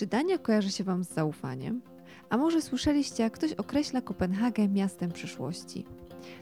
Czy 0.00 0.06
Dania 0.06 0.38
kojarzy 0.38 0.70
się 0.70 0.84
Wam 0.84 1.04
z 1.04 1.14
zaufaniem? 1.14 1.80
A 2.30 2.36
może 2.36 2.62
słyszeliście, 2.62 3.22
jak 3.22 3.32
ktoś 3.32 3.52
określa 3.52 4.00
Kopenhagę 4.00 4.68
miastem 4.68 5.12
przyszłości? 5.12 5.84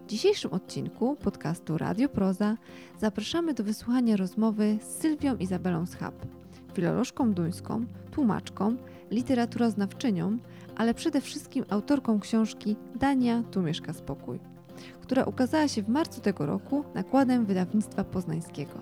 W 0.06 0.10
dzisiejszym 0.10 0.52
odcinku 0.52 1.16
podcastu 1.16 1.78
Radio 1.78 2.08
Proza 2.08 2.56
zapraszamy 3.00 3.54
do 3.54 3.64
wysłuchania 3.64 4.16
rozmowy 4.16 4.78
z 4.82 5.00
Sylwią 5.00 5.36
Izabelą 5.36 5.86
Schab, 5.86 6.14
filolożką 6.74 7.32
duńską, 7.32 7.84
tłumaczką, 8.10 8.76
literaturoznawczynią, 9.10 10.38
ale 10.76 10.94
przede 10.94 11.20
wszystkim 11.20 11.64
autorką 11.70 12.20
książki 12.20 12.76
Dania, 12.94 13.42
tu 13.50 13.62
mieszka 13.62 13.92
spokój, 13.92 14.40
która 15.02 15.24
ukazała 15.24 15.68
się 15.68 15.82
w 15.82 15.88
marcu 15.88 16.20
tego 16.20 16.46
roku 16.46 16.84
nakładem 16.94 17.46
wydawnictwa 17.46 18.04
poznańskiego. 18.04 18.80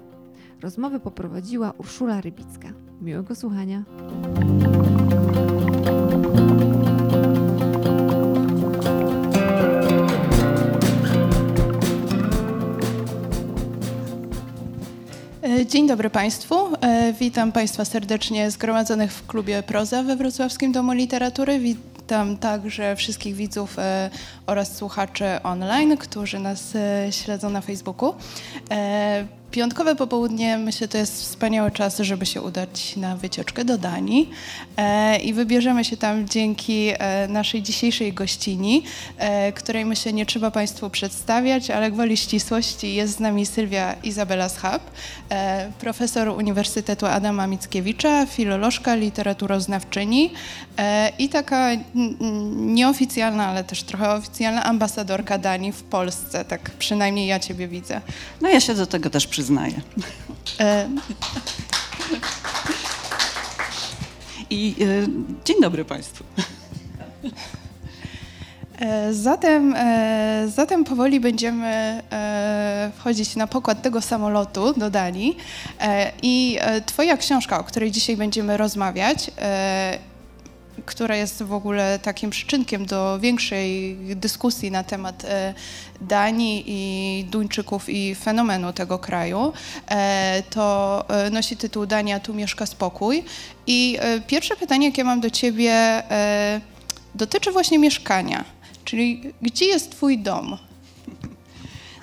Rozmowę 0.60 1.00
poprowadziła 1.00 1.72
Urszula 1.78 2.20
Rybicka. 2.20 2.68
Miłego 3.00 3.34
słuchania. 3.34 3.84
Dzień 15.66 15.86
dobry 15.88 16.10
Państwu. 16.10 16.54
E, 16.80 17.12
witam 17.12 17.52
Państwa 17.52 17.84
serdecznie 17.84 18.50
zgromadzonych 18.50 19.12
w 19.12 19.26
klubie 19.26 19.62
Proza 19.62 20.02
we 20.02 20.16
Wrocławskim 20.16 20.72
Domu 20.72 20.92
Literatury. 20.92 21.58
Witam 21.58 22.36
także 22.36 22.96
wszystkich 22.96 23.34
widzów 23.34 23.78
e, 23.78 24.10
oraz 24.46 24.76
słuchaczy 24.76 25.24
online, 25.42 25.96
którzy 25.96 26.38
nas 26.38 26.72
śledzą 27.10 27.50
na 27.50 27.60
Facebooku. 27.60 28.14
Piątkowe 29.50 29.96
popołudnie, 29.96 30.58
myślę, 30.58 30.88
to 30.88 30.98
jest 30.98 31.22
wspaniały 31.22 31.70
czas, 31.70 31.98
żeby 31.98 32.26
się 32.26 32.42
udać 32.42 32.96
na 32.96 33.16
wycieczkę 33.16 33.64
do 33.64 33.78
Danii 33.78 34.30
e, 34.76 35.18
i 35.18 35.32
wybierzemy 35.32 35.84
się 35.84 35.96
tam 35.96 36.28
dzięki 36.28 36.88
e, 36.98 37.28
naszej 37.28 37.62
dzisiejszej 37.62 38.12
gościni, 38.12 38.82
e, 39.18 39.52
której 39.52 39.84
myślę 39.84 40.12
nie 40.12 40.26
trzeba 40.26 40.50
Państwu 40.50 40.90
przedstawiać, 40.90 41.70
ale 41.70 41.90
gwoli 41.90 42.16
ścisłości 42.16 42.94
jest 42.94 43.16
z 43.16 43.20
nami 43.20 43.46
Sylwia 43.46 43.92
Izabela 44.02 44.48
Schab, 44.48 44.82
e, 45.30 45.72
profesor 45.80 46.28
Uniwersytetu 46.28 47.06
Adama 47.06 47.46
Mickiewicza, 47.46 48.26
filolożka, 48.26 48.94
literaturoznawczyni 48.94 50.30
e, 50.78 51.12
i 51.18 51.28
taka 51.28 51.68
nieoficjalna, 52.56 53.46
ale 53.46 53.64
też 53.64 53.82
trochę 53.82 54.14
oficjalna 54.14 54.64
ambasadorka 54.64 55.38
Danii 55.38 55.72
w 55.72 55.82
Polsce, 55.82 56.44
tak 56.44 56.70
przynajmniej 56.70 57.26
ja 57.26 57.40
Ciebie 57.40 57.68
widzę. 57.68 58.00
No 58.40 58.48
ja 58.48 58.60
się 58.60 58.74
do 58.74 58.86
tego 58.86 59.10
też 59.10 59.26
przyznaję. 59.36 59.80
E... 60.60 60.88
I 64.50 64.74
e, 64.80 64.84
dzień 65.44 65.60
dobry 65.60 65.84
Państwu. 65.84 66.24
E, 68.78 69.14
zatem, 69.14 69.74
zatem 70.46 70.84
powoli 70.84 71.20
będziemy 71.20 72.02
wchodzić 72.98 73.36
na 73.36 73.46
pokład 73.46 73.82
tego 73.82 74.00
samolotu 74.00 74.72
do 74.76 74.90
Danii. 74.90 75.36
I 76.22 76.58
Twoja 76.86 77.16
książka, 77.16 77.60
o 77.60 77.64
której 77.64 77.90
dzisiaj 77.90 78.16
będziemy 78.16 78.56
rozmawiać, 78.56 79.30
która 80.86 81.16
jest 81.16 81.42
w 81.42 81.52
ogóle 81.52 81.98
takim 81.98 82.30
przyczynkiem 82.30 82.86
do 82.86 83.18
większej 83.20 83.96
dyskusji 84.16 84.70
na 84.70 84.84
temat 84.84 85.24
e, 85.24 85.54
Danii 86.00 86.64
i 86.66 87.24
Duńczyków 87.24 87.88
i 87.88 88.14
fenomenu 88.14 88.72
tego 88.72 88.98
kraju. 88.98 89.52
E, 89.88 90.42
to 90.50 91.04
e, 91.08 91.30
nosi 91.30 91.56
tytuł 91.56 91.86
Dania, 91.86 92.20
tu 92.20 92.34
mieszka 92.34 92.66
spokój. 92.66 93.24
I 93.66 93.98
pierwsze 94.26 94.56
pytanie, 94.56 94.86
jakie 94.86 95.04
mam 95.04 95.20
do 95.20 95.30
ciebie, 95.30 96.02
dotyczy 97.14 97.52
właśnie 97.52 97.78
mieszkania. 97.78 98.44
Czyli 98.84 99.32
gdzie 99.42 99.64
jest 99.64 99.90
twój 99.90 100.18
dom? 100.18 100.58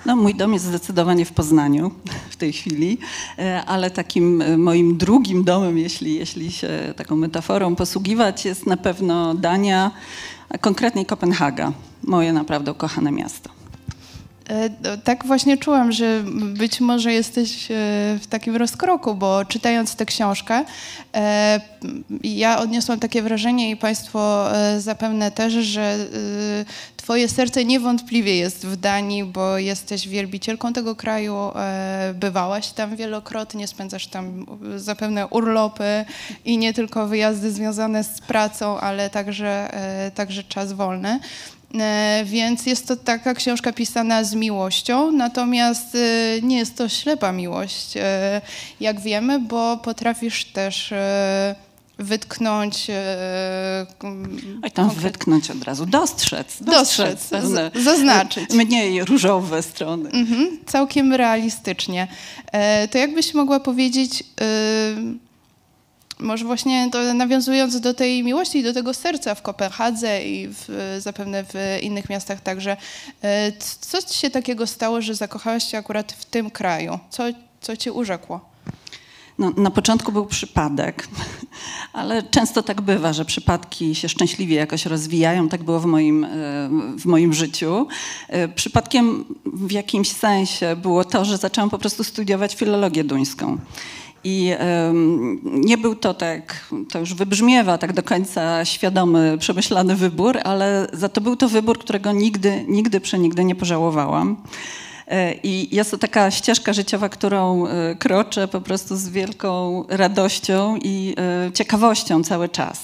No, 0.06 0.16
mój 0.16 0.34
dom 0.34 0.52
jest 0.52 0.64
zdecydowanie 0.64 1.24
w 1.24 1.32
Poznaniu 1.32 1.90
w 2.30 2.36
tej 2.36 2.52
chwili, 2.52 2.98
e, 3.38 3.64
ale 3.64 3.90
takim 3.90 4.42
e, 4.42 4.56
moim 4.56 4.96
drugim 4.96 5.44
domem, 5.44 5.78
jeśli, 5.78 6.14
jeśli 6.14 6.52
się 6.52 6.68
taką 6.96 7.16
metaforą 7.16 7.76
posługiwać, 7.76 8.44
jest 8.44 8.66
na 8.66 8.76
pewno 8.76 9.34
Dania, 9.34 9.90
a 10.48 10.58
konkretnie 10.58 11.06
Kopenhaga, 11.06 11.72
moje 12.02 12.32
naprawdę 12.32 12.72
ukochane 12.72 13.12
miasto. 13.12 13.50
E, 14.48 14.70
tak 15.04 15.26
właśnie 15.26 15.56
czułam, 15.56 15.92
że 15.92 16.24
być 16.42 16.80
może 16.80 17.12
jesteś 17.12 17.66
w 18.20 18.26
takim 18.28 18.56
rozkroku, 18.56 19.14
bo 19.14 19.44
czytając 19.44 19.96
tę 19.96 20.06
książkę, 20.06 20.64
ja 22.22 22.58
odniosłam 22.58 23.00
takie 23.00 23.22
wrażenie 23.22 23.70
i 23.70 23.76
Państwo 23.76 24.48
zapewne 24.78 25.30
też, 25.30 25.52
że 25.52 26.06
Twoje 27.04 27.28
serce 27.28 27.64
niewątpliwie 27.64 28.36
jest 28.36 28.66
w 28.66 28.76
Danii, 28.76 29.24
bo 29.24 29.58
jesteś 29.58 30.08
wielbicielką 30.08 30.72
tego 30.72 30.96
kraju, 30.96 31.36
e, 31.36 32.14
bywałaś 32.14 32.70
tam 32.70 32.96
wielokrotnie, 32.96 33.68
spędzasz 33.68 34.06
tam 34.06 34.46
zapewne 34.76 35.26
urlopy 35.26 36.04
i 36.44 36.58
nie 36.58 36.74
tylko 36.74 37.06
wyjazdy 37.06 37.52
związane 37.52 38.04
z 38.04 38.20
pracą, 38.20 38.80
ale 38.80 39.10
także, 39.10 39.74
e, 39.74 40.10
także 40.10 40.44
czas 40.44 40.72
wolny. 40.72 41.20
E, 41.74 42.22
więc 42.26 42.66
jest 42.66 42.88
to 42.88 42.96
taka 42.96 43.34
książka 43.34 43.72
pisana 43.72 44.24
z 44.24 44.34
miłością, 44.34 45.12
natomiast 45.12 45.96
nie 46.42 46.58
jest 46.58 46.76
to 46.76 46.88
ślepa 46.88 47.32
miłość, 47.32 47.94
jak 48.80 49.00
wiemy, 49.00 49.38
bo 49.38 49.76
potrafisz 49.76 50.44
też 50.44 50.94
wytknąć. 51.98 52.90
E, 52.90 53.86
Oj, 54.62 54.70
tam 54.70 54.86
konkret... 54.86 55.02
wytknąć 55.02 55.50
od 55.50 55.62
razu, 55.62 55.86
dostrzec. 55.86 56.62
Dostrzec, 56.62 57.30
dostrzec 57.30 57.84
zaznaczyć. 57.84 58.50
Mniej 58.50 59.04
różowe 59.04 59.62
strony. 59.62 60.10
Mhm, 60.10 60.58
całkiem 60.66 61.12
realistycznie. 61.12 62.08
E, 62.52 62.88
to 62.88 62.98
jakbyś 62.98 63.34
mogła 63.34 63.60
powiedzieć, 63.60 64.24
e, 64.40 64.44
może 66.18 66.44
właśnie 66.44 66.88
to 66.92 67.14
nawiązując 67.14 67.80
do 67.80 67.94
tej 67.94 68.22
miłości 68.22 68.58
i 68.58 68.62
do 68.62 68.72
tego 68.72 68.94
serca 68.94 69.34
w 69.34 69.42
Kopenhadze 69.42 70.24
i 70.24 70.48
w, 70.48 70.96
zapewne 70.98 71.44
w 71.44 71.78
innych 71.82 72.08
miastach 72.10 72.40
także, 72.40 72.76
co 73.80 74.02
ci 74.02 74.14
się 74.18 74.30
takiego 74.30 74.66
stało, 74.66 75.02
że 75.02 75.14
zakochałaś 75.14 75.70
się 75.70 75.78
akurat 75.78 76.12
w 76.12 76.24
tym 76.24 76.50
kraju? 76.50 76.98
Co, 77.10 77.22
co 77.60 77.76
cię 77.76 77.92
urzekło? 77.92 78.53
No, 79.38 79.52
na 79.56 79.70
początku 79.70 80.12
był 80.12 80.26
przypadek, 80.26 81.08
ale 81.92 82.22
często 82.22 82.62
tak 82.62 82.80
bywa, 82.80 83.12
że 83.12 83.24
przypadki 83.24 83.94
się 83.94 84.08
szczęśliwie 84.08 84.56
jakoś 84.56 84.86
rozwijają. 84.86 85.48
Tak 85.48 85.62
było 85.62 85.80
w 85.80 85.86
moim, 85.86 86.24
e, 86.24 86.28
w 86.98 87.06
moim 87.06 87.32
życiu. 87.32 87.86
E, 88.28 88.48
przypadkiem 88.48 89.24
w 89.46 89.72
jakimś 89.72 90.12
sensie 90.12 90.76
było 90.76 91.04
to, 91.04 91.24
że 91.24 91.38
zaczęłam 91.38 91.70
po 91.70 91.78
prostu 91.78 92.04
studiować 92.04 92.54
filologię 92.54 93.04
duńską. 93.04 93.58
I 94.26 94.52
nie 95.44 95.78
był 95.78 95.94
to 95.94 96.14
tak, 96.14 96.66
to 96.90 96.98
już 96.98 97.14
wybrzmiewa 97.14 97.78
tak 97.78 97.92
do 97.92 98.02
końca 98.02 98.64
świadomy, 98.64 99.36
przemyślany 99.38 99.96
wybór, 99.96 100.38
ale 100.44 100.86
za 100.92 101.08
to 101.08 101.20
był 101.20 101.36
to 101.36 101.48
wybór, 101.48 101.78
którego 101.78 102.12
nigdy, 102.12 102.64
nigdy, 102.68 103.00
przenigdy 103.00 103.44
nie 103.44 103.54
pożałowałam. 103.54 104.36
E, 105.08 105.34
I 105.42 105.76
jest 105.76 105.90
to 105.90 105.98
taka 105.98 106.30
ścieżka 106.30 106.72
życiowa, 106.72 107.08
którą 107.08 107.66
e, 107.66 107.94
kroczę 107.94 108.48
po 108.48 108.60
prostu 108.60 108.96
z 108.96 109.08
wielką 109.08 109.84
radością 109.88 110.76
i 110.82 111.14
e, 111.48 111.52
ciekawością 111.52 112.24
cały 112.24 112.48
czas. 112.48 112.80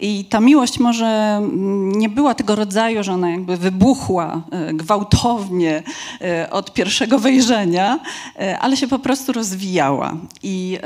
I 0.00 0.24
ta 0.24 0.40
miłość 0.40 0.78
może 0.78 1.40
nie 1.82 2.08
była 2.08 2.34
tego 2.34 2.54
rodzaju, 2.54 3.02
że 3.02 3.12
ona 3.12 3.30
jakby 3.30 3.56
wybuchła 3.56 4.42
gwałtownie 4.72 5.82
od 6.50 6.72
pierwszego 6.72 7.18
wejrzenia, 7.18 8.00
ale 8.60 8.76
się 8.76 8.88
po 8.88 8.98
prostu 8.98 9.32
rozwijała. 9.32 10.16
I 10.42 10.78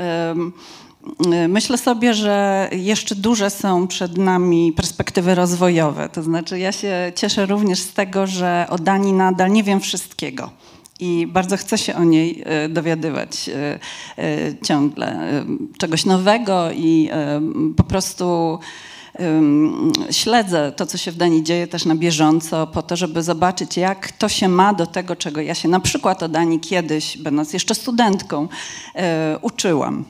myślę 1.49 1.77
sobie, 1.77 2.13
że 2.13 2.69
jeszcze 2.71 3.15
duże 3.15 3.49
są 3.49 3.87
przed 3.87 4.17
nami 4.17 4.73
perspektywy 4.73 5.35
rozwojowe. 5.35 6.09
To 6.09 6.23
znaczy, 6.23 6.59
ja 6.59 6.71
się 6.71 7.11
cieszę 7.15 7.45
również 7.45 7.79
z 7.79 7.93
tego, 7.93 8.27
że 8.27 8.65
o 8.69 8.77
Danii 8.77 9.13
nadal 9.13 9.51
nie 9.51 9.63
wiem 9.63 9.79
wszystkiego. 9.79 10.49
I 10.99 11.27
bardzo 11.27 11.57
chcę 11.57 11.77
się 11.77 11.95
o 11.95 12.03
niej 12.03 12.43
e, 12.45 12.69
dowiadywać 12.69 13.49
e, 13.49 13.79
ciągle 14.63 15.19
czegoś 15.77 16.05
nowego 16.05 16.71
i 16.71 17.09
po 17.77 17.83
prostu 17.83 18.59
śledzę 20.11 20.71
to, 20.71 20.85
co 20.85 20.97
się 20.97 21.11
w 21.11 21.15
Danii 21.15 21.43
dzieje 21.43 21.67
też 21.67 21.85
na 21.85 21.95
bieżąco, 21.95 22.67
po 22.67 22.81
to, 22.81 22.95
żeby 22.95 23.23
zobaczyć, 23.23 23.77
jak 23.77 24.11
to 24.11 24.29
się 24.29 24.49
ma 24.49 24.73
do 24.73 24.87
tego, 24.87 25.15
czego 25.15 25.41
ja 25.41 25.55
się 25.55 25.69
na 25.69 25.79
przykład 25.79 26.23
o 26.23 26.29
Danii 26.29 26.59
kiedyś, 26.59 27.17
będąc 27.17 27.53
jeszcze 27.53 27.75
studentką, 27.75 28.47
uczyłam. 29.41 30.05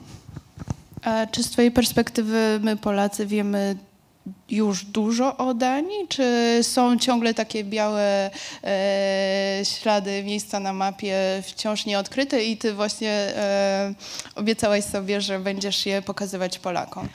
A 1.04 1.26
czy 1.26 1.42
z 1.42 1.50
Twojej 1.50 1.70
perspektywy 1.70 2.60
my 2.62 2.76
Polacy 2.76 3.26
wiemy 3.26 3.76
już 4.50 4.84
dużo 4.84 5.36
o 5.36 5.54
Danii, 5.54 6.08
czy 6.08 6.58
są 6.62 6.98
ciągle 6.98 7.34
takie 7.34 7.64
białe 7.64 8.30
e, 8.64 9.60
ślady 9.64 10.22
miejsca 10.24 10.60
na 10.60 10.72
mapie 10.72 11.16
wciąż 11.42 11.86
nieodkryte 11.86 12.44
i 12.44 12.56
Ty 12.56 12.74
właśnie 12.74 13.10
e, 13.10 13.94
obiecałaś 14.34 14.84
sobie, 14.84 15.20
że 15.20 15.38
będziesz 15.38 15.86
je 15.86 16.02
pokazywać 16.02 16.58
Polakom? 16.58 17.08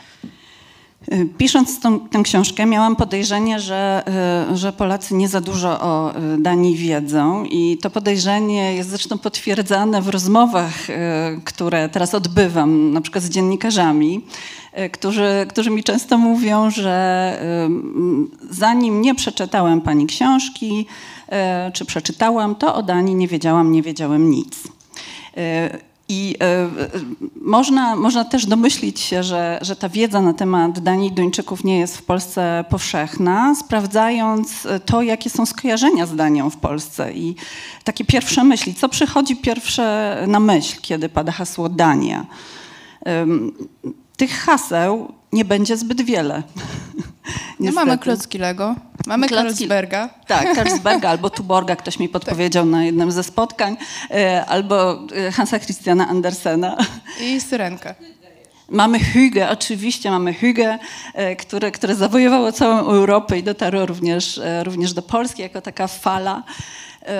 Pisząc 1.38 1.79
tą, 1.79 2.00
tę 2.00 2.23
książkę, 2.23 2.65
miałam 2.65 2.95
podejrzenie, 2.95 3.59
że, 3.59 4.03
y, 4.51 4.57
że 4.57 4.73
Polacy 4.73 5.15
nie 5.15 5.27
za 5.27 5.41
dużo 5.41 5.81
o 5.81 6.17
y, 6.17 6.38
Danii 6.38 6.75
wiedzą, 6.75 7.44
i 7.45 7.77
to 7.81 7.89
podejrzenie 7.89 8.75
jest 8.75 8.89
zresztą 8.89 9.17
potwierdzane 9.17 10.01
w 10.01 10.07
rozmowach, 10.07 10.73
które 11.44 11.89
teraz 11.89 12.13
odbywam, 12.13 12.94
na 12.94 13.01
przykład 13.01 13.23
z 13.23 13.29
dziennikarzami, 13.29 14.25
którzy, 14.91 15.45
którzy 15.50 15.69
mi 15.69 15.83
często 15.83 16.17
mówią, 16.17 16.69
że 16.69 17.39
zanim 18.50 19.01
nie 19.01 19.15
przeczytałem 19.15 19.81
pani 19.81 20.07
książki, 20.07 20.85
czy 21.73 21.85
przeczytałam, 21.85 22.56
to 22.56 22.75
o 22.75 22.83
Danii 22.83 23.15
nie 23.15 23.27
wiedziałam, 23.27 23.71
nie 23.71 23.81
wiedziałem 23.81 24.31
nic. 24.31 24.63
I 26.09 26.35
y, 26.95 27.35
można, 27.41 27.95
można 27.95 28.25
też 28.25 28.45
domyślić 28.45 29.00
się, 29.00 29.23
że, 29.23 29.59
że 29.61 29.75
ta 29.75 29.89
wiedza 29.89 30.21
na 30.21 30.33
temat 30.33 30.79
Danii 30.79 31.09
i 31.09 31.11
Duńczyków 31.11 31.63
nie 31.63 31.79
jest 31.79 31.97
w 31.97 32.03
Polsce 32.03 32.65
powszechna, 32.69 33.56
sprawdzając 33.56 34.67
to, 34.85 35.01
jakie 35.01 35.29
są 35.29 35.45
skojarzenia 35.45 36.06
z 36.06 36.15
Danią 36.15 36.50
w 36.50 36.57
Polsce 36.57 37.13
i 37.13 37.35
takie 37.83 38.06
pierwsze 38.06 38.44
myśli. 38.44 38.73
Co 38.73 38.89
przychodzi 38.89 39.35
pierwsze 39.35 40.17
na 40.27 40.39
myśl, 40.39 40.77
kiedy 40.81 41.09
pada 41.09 41.31
hasło 41.31 41.69
Dania? 41.69 42.25
Tych 44.19 44.31
haseł 44.31 45.13
nie 45.31 45.45
będzie 45.45 45.77
zbyt 45.77 46.01
wiele. 46.01 46.44
No 47.60 47.71
mamy 47.71 47.98
klocki 47.98 48.38
Lego, 48.38 48.75
mamy 49.07 49.27
klocki, 49.27 49.68
Tak, 50.27 50.54
Karlsberga 50.56 51.10
albo 51.10 51.30
Tuborga, 51.30 51.75
ktoś 51.75 52.00
mi 52.00 52.10
podpowiedział 52.10 52.63
tak. 52.63 52.71
na 52.71 52.83
jednym 52.83 53.12
ze 53.12 53.24
spotkań, 53.24 53.77
e, 54.12 54.45
albo 54.45 55.07
e, 55.16 55.31
Hansa 55.31 55.60
Christiana 55.60 56.07
Andersena. 56.07 56.77
I 57.21 57.42
Syrenkę. 57.42 57.95
Mamy 58.69 59.00
Hygge, 59.00 59.50
oczywiście 59.50 60.12
mamy 60.12 60.33
Hygge, 60.33 60.80
e, 61.13 61.36
które, 61.36 61.71
które 61.71 61.95
zawojowało 61.95 62.51
całą 62.51 62.77
Europę 62.80 63.39
i 63.39 63.44
dotarło 63.44 63.86
również, 63.86 64.42
również 64.63 64.94
do 64.94 65.01
Polski 65.01 65.42
jako 65.42 65.62
taka 65.62 65.88
fala. 65.88 66.44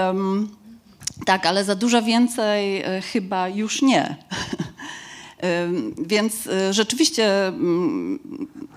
Um, 0.08 0.56
tak, 1.26 1.46
ale 1.46 1.64
za 1.64 1.76
dużo 1.76 2.02
więcej 2.02 2.84
chyba 3.14 3.50
już 3.50 3.82
nie. 3.82 4.16
Więc 5.98 6.48
y, 6.48 6.74
rzeczywiście 6.74 7.48
mm, 7.48 8.20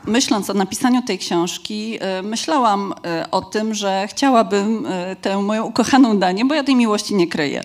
myśląc 0.06 0.50
o 0.50 0.54
napisaniu 0.54 1.02
tej 1.02 1.18
książki, 1.18 1.98
y, 2.18 2.22
myślałam 2.22 2.92
y, 2.92 3.30
o 3.30 3.40
tym, 3.40 3.74
że 3.74 4.06
chciałabym 4.08 4.86
tę 5.20 5.42
moją 5.42 5.64
ukochaną 5.64 6.18
Danię, 6.18 6.44
bo 6.44 6.54
ja 6.54 6.64
tej 6.64 6.76
miłości 6.76 7.14
nie 7.14 7.26
kryję, 7.26 7.64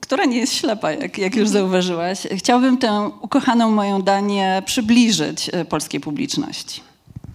która 0.00 0.24
nie 0.24 0.38
jest 0.38 0.54
ślepa, 0.54 0.92
jak, 0.92 1.18
jak 1.18 1.36
już 1.36 1.48
zauważyłaś, 1.48 2.18
chciałabym 2.36 2.78
tę 2.78 3.10
ukochaną 3.20 3.70
moją 3.70 4.02
Danię 4.02 4.62
przybliżyć 4.66 5.50
polskiej 5.68 6.00
publiczności. 6.00 6.80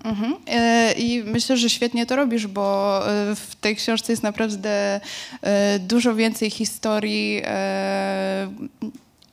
Mhm. 0.03 0.35
I 0.97 1.23
myślę, 1.25 1.57
że 1.57 1.69
świetnie 1.69 2.05
to 2.05 2.15
robisz, 2.15 2.47
bo 2.47 2.99
w 3.35 3.55
tej 3.61 3.75
książce 3.75 4.13
jest 4.13 4.23
naprawdę 4.23 5.01
dużo 5.79 6.15
więcej 6.15 6.49
historii 6.49 7.41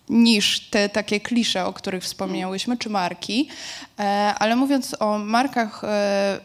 niż 0.09 0.61
te 0.61 0.89
takie 0.89 1.21
klisze, 1.21 1.67
o 1.67 1.73
których 1.73 2.03
wspomniałyśmy, 2.03 2.77
czy 2.77 2.91
marki. 2.91 3.49
E, 3.99 4.03
ale 4.39 4.57
mówiąc 4.57 4.97
o 5.01 5.19
markach, 5.19 5.85
e, 5.85 6.41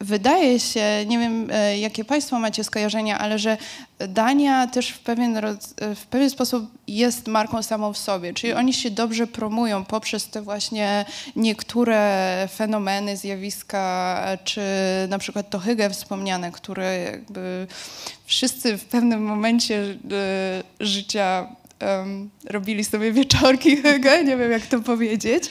wydaje 0.00 0.60
się, 0.60 1.04
nie 1.06 1.18
wiem 1.18 1.48
e, 1.52 1.78
jakie 1.78 2.04
Państwo 2.04 2.38
macie 2.38 2.64
skojarzenia, 2.64 3.18
ale 3.18 3.38
że 3.38 3.56
Dania 3.98 4.66
też 4.66 4.88
w 4.88 4.98
pewien, 4.98 5.40
w 5.96 6.06
pewien 6.06 6.30
sposób 6.30 6.70
jest 6.88 7.26
marką 7.26 7.62
samą 7.62 7.92
w 7.92 7.98
sobie, 7.98 8.34
czyli 8.34 8.52
oni 8.52 8.74
się 8.74 8.90
dobrze 8.90 9.26
promują 9.26 9.84
poprzez 9.84 10.28
te 10.28 10.42
właśnie 10.42 11.04
niektóre 11.36 12.48
fenomeny, 12.56 13.16
zjawiska, 13.16 14.22
czy 14.44 14.60
na 15.08 15.18
przykład 15.18 15.50
to 15.50 15.58
Hygge 15.58 15.90
wspomniane, 15.90 16.52
które 16.52 16.98
jakby 16.98 17.66
wszyscy 18.24 18.78
w 18.78 18.84
pewnym 18.84 19.22
momencie 19.22 19.98
życia 20.80 21.48
um, 21.98 22.30
robili 22.44 22.84
sobie 22.84 23.12
wieczorki 23.12 23.76
hygge, 23.82 24.24
nie 24.24 24.36
wiem 24.36 24.50
jak 24.50 24.66
to 24.66 24.80
powiedzieć, 24.80 25.44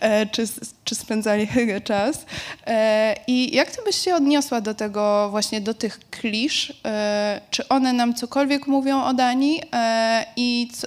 e, 0.00 0.26
czy, 0.26 0.44
czy 0.84 0.94
spędzali 0.94 1.46
hygge 1.46 1.80
czas. 1.80 2.26
E, 2.66 3.16
I 3.26 3.56
jak 3.56 3.70
ty 3.70 3.82
byś 3.84 3.96
się 3.96 4.14
odniosła 4.14 4.60
do 4.60 4.74
tego, 4.74 5.28
właśnie 5.30 5.60
do 5.60 5.74
tych 5.74 6.00
klisz? 6.10 6.72
E, 6.84 7.40
czy 7.50 7.68
one 7.68 7.92
nam 7.92 8.14
cokolwiek 8.14 8.66
mówią 8.66 9.04
o 9.04 9.14
Danii 9.14 9.62
e, 9.72 10.26
i 10.36 10.68
co, 10.72 10.86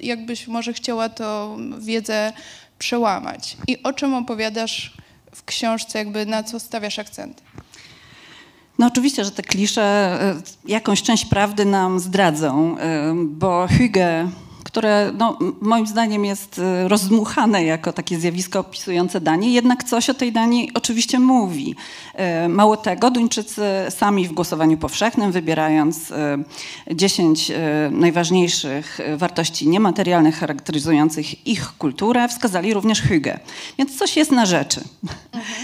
jakbyś 0.00 0.48
może 0.48 0.72
chciała 0.72 1.08
to 1.08 1.56
wiedzę 1.78 2.32
przełamać? 2.78 3.56
I 3.68 3.82
o 3.82 3.92
czym 3.92 4.14
opowiadasz 4.14 4.96
w 5.34 5.44
książce, 5.44 5.98
jakby 5.98 6.26
na 6.26 6.42
co 6.42 6.60
stawiasz 6.60 6.98
akcenty? 6.98 7.42
No 8.78 8.86
oczywiście, 8.86 9.24
że 9.24 9.30
te 9.30 9.42
klisze 9.42 9.82
e, 9.82 10.34
jakąś 10.66 11.02
część 11.02 11.24
prawdy 11.24 11.64
nam 11.64 12.00
zdradzą, 12.00 12.78
e, 12.78 13.14
bo 13.26 13.66
Hygge 13.66 14.28
które 14.74 15.12
no, 15.18 15.38
moim 15.60 15.86
zdaniem 15.86 16.24
jest 16.24 16.58
y, 16.58 16.88
rozdmuchane 16.88 17.64
jako 17.64 17.92
takie 17.92 18.18
zjawisko 18.18 18.60
opisujące 18.60 19.20
Danię, 19.20 19.52
jednak 19.52 19.84
coś 19.84 20.10
o 20.10 20.14
tej 20.14 20.32
Danii 20.32 20.70
oczywiście 20.74 21.18
mówi. 21.18 21.74
Y, 22.44 22.48
mało 22.48 22.76
tego, 22.76 23.10
Duńczycy 23.10 23.62
sami 23.90 24.28
w 24.28 24.32
głosowaniu 24.32 24.76
powszechnym, 24.76 25.32
wybierając 25.32 26.12
10 26.92 27.50
y, 27.50 27.54
najważniejszych 27.90 28.98
wartości 29.16 29.68
niematerialnych 29.68 30.38
charakteryzujących 30.38 31.46
ich 31.46 31.72
kulturę, 31.78 32.28
wskazali 32.28 32.74
również 32.74 33.02
Hygge. 33.02 33.38
Więc 33.78 33.98
coś 33.98 34.16
jest 34.16 34.32
na 34.32 34.46
rzeczy. 34.46 34.80
Mhm. 35.34 35.54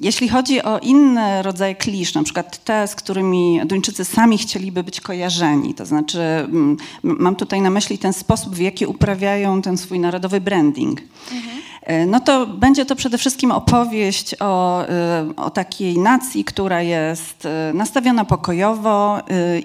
Jeśli 0.00 0.28
chodzi 0.28 0.62
o 0.62 0.78
inne 0.78 1.42
rodzaje 1.42 1.74
klisz, 1.74 2.14
na 2.14 2.22
przykład 2.22 2.64
te, 2.64 2.88
z 2.88 2.94
którymi 2.94 3.60
Duńczycy 3.64 4.04
sami 4.04 4.38
chcieliby 4.38 4.82
być 4.82 5.00
kojarzeni, 5.00 5.74
to 5.74 5.86
znaczy 5.86 6.20
mm, 6.20 6.76
mam 7.02 7.36
tutaj 7.36 7.60
na 7.60 7.70
myśli 7.70 7.98
ten 7.98 8.12
sposób, 8.12 8.54
w 8.54 8.60
jaki 8.60 8.86
uprawiają 8.86 9.62
ten 9.62 9.78
swój 9.78 10.00
narodowy 10.00 10.40
branding. 10.40 11.00
Mhm. 11.32 11.60
No 12.06 12.20
to 12.20 12.46
będzie 12.46 12.86
to 12.86 12.96
przede 12.96 13.18
wszystkim 13.18 13.52
opowieść 13.52 14.34
o, 14.40 14.84
e, 14.88 15.28
o 15.36 15.50
takiej 15.50 15.98
nacji, 15.98 16.44
która 16.44 16.82
jest 16.82 17.46
e, 17.46 17.72
nastawiona 17.74 18.24
pokojowo 18.24 19.18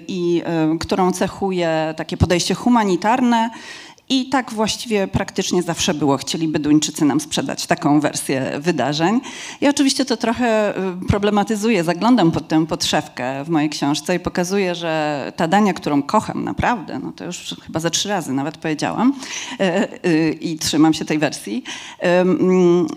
i 0.08 0.42
którą 0.80 1.12
cechuje 1.12 1.94
takie 1.96 2.16
podejście 2.16 2.54
humanitarne, 2.54 3.50
i 4.08 4.28
tak 4.28 4.52
właściwie 4.52 5.08
praktycznie 5.08 5.62
zawsze 5.62 5.94
było. 5.94 6.16
Chcieliby 6.16 6.58
Duńczycy 6.58 7.04
nam 7.04 7.20
sprzedać 7.20 7.66
taką 7.66 8.00
wersję 8.00 8.52
wydarzeń. 8.60 9.20
I 9.60 9.68
oczywiście 9.68 10.04
to 10.04 10.16
trochę 10.16 10.78
y, 10.78 11.06
problematyzuje, 11.08 11.84
zaglądam 11.84 12.32
pod 12.32 12.48
tę 12.48 12.66
podszewkę 12.66 13.44
w 13.44 13.48
mojej 13.48 13.70
książce 13.70 14.14
i 14.14 14.20
pokazuję, 14.20 14.74
że 14.74 15.32
ta 15.36 15.48
Dania, 15.48 15.74
którą 15.74 16.02
kocham 16.02 16.44
naprawdę, 16.44 16.98
no 16.98 17.12
to 17.12 17.24
już 17.24 17.54
chyba 17.66 17.80
za 17.80 17.90
trzy 17.90 18.08
razy 18.08 18.32
nawet 18.32 18.58
powiedziałam 18.58 19.12
y, 19.60 20.08
y, 20.08 20.32
i 20.40 20.58
trzymam 20.58 20.94
się 20.94 21.04
tej 21.04 21.18
wersji, 21.18 21.64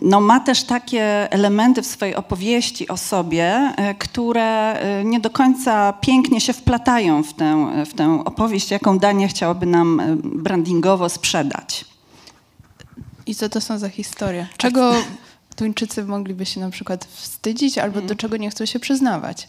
no 0.01 0.21
ma 0.21 0.39
też 0.39 0.63
takie 0.63 1.31
elementy 1.31 1.81
w 1.81 1.85
swojej 1.85 2.15
opowieści 2.15 2.87
o 2.87 2.97
sobie, 2.97 3.73
które 3.99 4.79
nie 5.05 5.19
do 5.19 5.29
końca 5.29 5.93
pięknie 5.93 6.41
się 6.41 6.53
wplatają 6.53 7.23
w 7.23 7.33
tę, 7.33 7.67
w 7.85 7.93
tę 7.93 8.21
opowieść, 8.25 8.71
jaką 8.71 8.99
Dania 8.99 9.27
chciałaby 9.27 9.65
nam 9.65 10.01
brandingować 10.23 10.98
sprzedać. 11.07 11.85
I 13.25 13.35
co 13.35 13.49
to 13.49 13.61
są 13.61 13.77
za 13.77 13.89
historie? 13.89 14.47
Czego 14.57 14.93
Tuńczycy 15.55 16.03
mogliby 16.03 16.45
się 16.45 16.59
na 16.59 16.69
przykład 16.69 17.05
wstydzić 17.05 17.77
albo 17.77 17.95
do 17.95 18.01
mhm. 18.01 18.17
czego 18.17 18.37
nie 18.37 18.49
chcą 18.49 18.65
się 18.65 18.79
przyznawać? 18.79 19.47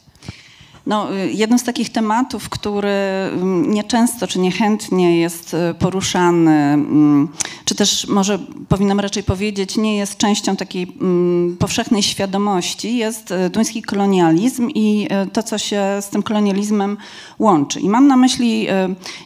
No, 0.87 1.15
y, 1.15 1.33
jednym 1.33 1.59
z 1.59 1.65
takich 1.65 1.93
tematów, 1.93 2.49
który 2.49 2.89
mm, 2.89 3.73
nieczęsto 3.73 4.27
czy 4.27 4.39
niechętnie 4.39 5.21
jest 5.21 5.55
y, 5.55 5.75
poruszany, 5.75 6.53
mm, 6.53 7.29
czy 7.65 7.75
też 7.75 8.07
może 8.07 8.39
powinnam 8.69 9.01
raczej 9.01 9.23
powiedzieć, 9.23 9.77
nie 9.77 9.97
jest 9.97 10.17
częścią 10.17 10.57
takiej 10.57 10.93
mm, 11.01 11.57
powszechnej 11.57 12.03
świadomości, 12.03 12.97
jest 12.97 13.31
y, 13.31 13.51
duński 13.51 13.83
kolonializm 13.83 14.71
i 14.75 15.09
to, 15.33 15.43
co 15.43 15.59
się 15.59 15.83
z 16.01 16.09
tym 16.09 16.23
kolonializmem 16.23 16.97
łączy. 17.39 17.81
I 17.81 17.89
mam 17.89 18.07
na 18.07 18.17
myśli 18.17 18.67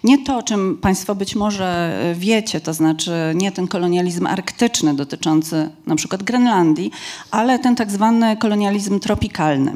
nie 0.04 0.24
to, 0.24 0.36
o 0.38 0.42
czym 0.42 0.78
Państwo 0.80 1.14
być 1.14 1.36
może 1.36 1.98
wiecie, 2.14 2.60
to 2.60 2.74
znaczy 2.74 3.12
nie 3.34 3.52
ten 3.52 3.68
kolonializm 3.68 4.26
arktyczny 4.26 4.94
dotyczący 4.94 5.70
na 5.86 5.96
przykład 5.96 6.22
Grenlandii, 6.22 6.90
ale 7.30 7.58
ten 7.58 7.76
tak 7.76 7.90
zwany 7.90 8.36
kolonializm 8.36 9.00
tropikalny. 9.00 9.74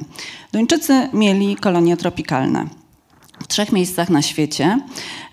Duńczycy 0.52 1.08
mieli 1.12 1.56
kolonie 1.56 1.96
tropikalne 1.96 2.66
w 3.42 3.48
trzech 3.48 3.72
miejscach 3.72 4.10
na 4.10 4.22
świecie. 4.22 4.80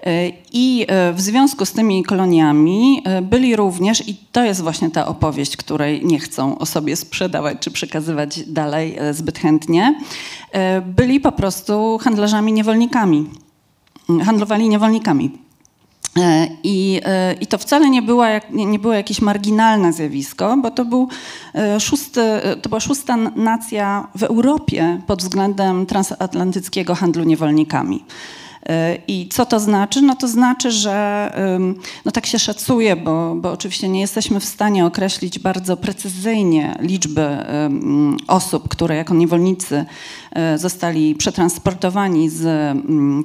Y, 0.08 0.34
I 0.54 0.88
y, 1.10 1.14
w 1.14 1.22
związku 1.22 1.66
z 1.66 1.72
tymi 1.72 2.04
koloniami 2.04 3.04
y, 3.20 3.22
byli 3.22 3.56
również, 3.56 4.08
i 4.08 4.16
to 4.32 4.44
jest 4.44 4.62
właśnie 4.62 4.92
ta 4.92 5.08
opowieść, 5.08 5.58
której 5.58 6.06
nie 6.06 6.20
chcą 6.20 6.58
o 6.58 6.66
sobie 6.66 6.96
sprzedawać 6.96 7.58
czy 7.60 7.72
przekazywać 7.72 8.44
dalej 8.48 8.98
zbyt 9.12 9.40
chętnie, 9.40 10.00
byli 10.86 11.20
po 11.20 11.32
prostu 11.32 11.98
handlarzami 11.98 12.54
niewolnikami. 12.54 13.30
Handlowali 14.26 14.70
niewolnikami. 14.70 15.45
E, 16.20 16.48
I, 16.64 17.02
e, 17.06 17.34
I 17.34 17.48
to 17.48 17.58
wcale 17.58 17.90
nie, 17.90 18.02
nie 18.52 18.80
było 18.80 18.94
jakieś 18.94 19.22
marginalne 19.22 19.94
zjawisko, 19.94 20.58
bo 20.58 20.72
to, 20.72 20.86
był 20.86 21.08
e, 21.56 21.80
szósty, 21.80 22.22
to 22.62 22.70
była 22.70 22.80
szósta 22.80 23.18
nacja 23.18 24.08
w 24.16 24.24
Europie 24.24 25.02
pod 25.08 25.22
względem 25.22 25.86
transatlantyckiego 25.86 26.96
handlu 26.96 27.24
niewolnikami. 27.24 28.04
I 29.08 29.30
co 29.30 29.46
to 29.46 29.60
znaczy? 29.60 30.02
No 30.02 30.16
to 30.16 30.28
znaczy, 30.28 30.72
że 30.72 31.32
no 32.06 32.12
tak 32.12 32.26
się 32.26 32.40
szacuje, 32.40 32.96
bo, 32.96 33.36
bo 33.36 33.52
oczywiście 33.52 33.90
nie 33.90 34.02
jesteśmy 34.02 34.40
w 34.40 34.46
stanie 34.46 34.86
określić 34.86 35.40
bardzo 35.40 35.78
precyzyjnie 35.78 36.76
liczby 36.80 37.38
osób, 38.28 38.70
które 38.70 38.96
jako 38.96 39.14
niewolnicy 39.14 39.86
e, 40.32 40.58
zostali 40.58 41.16
przetransportowani 41.16 42.30
z 42.30 42.76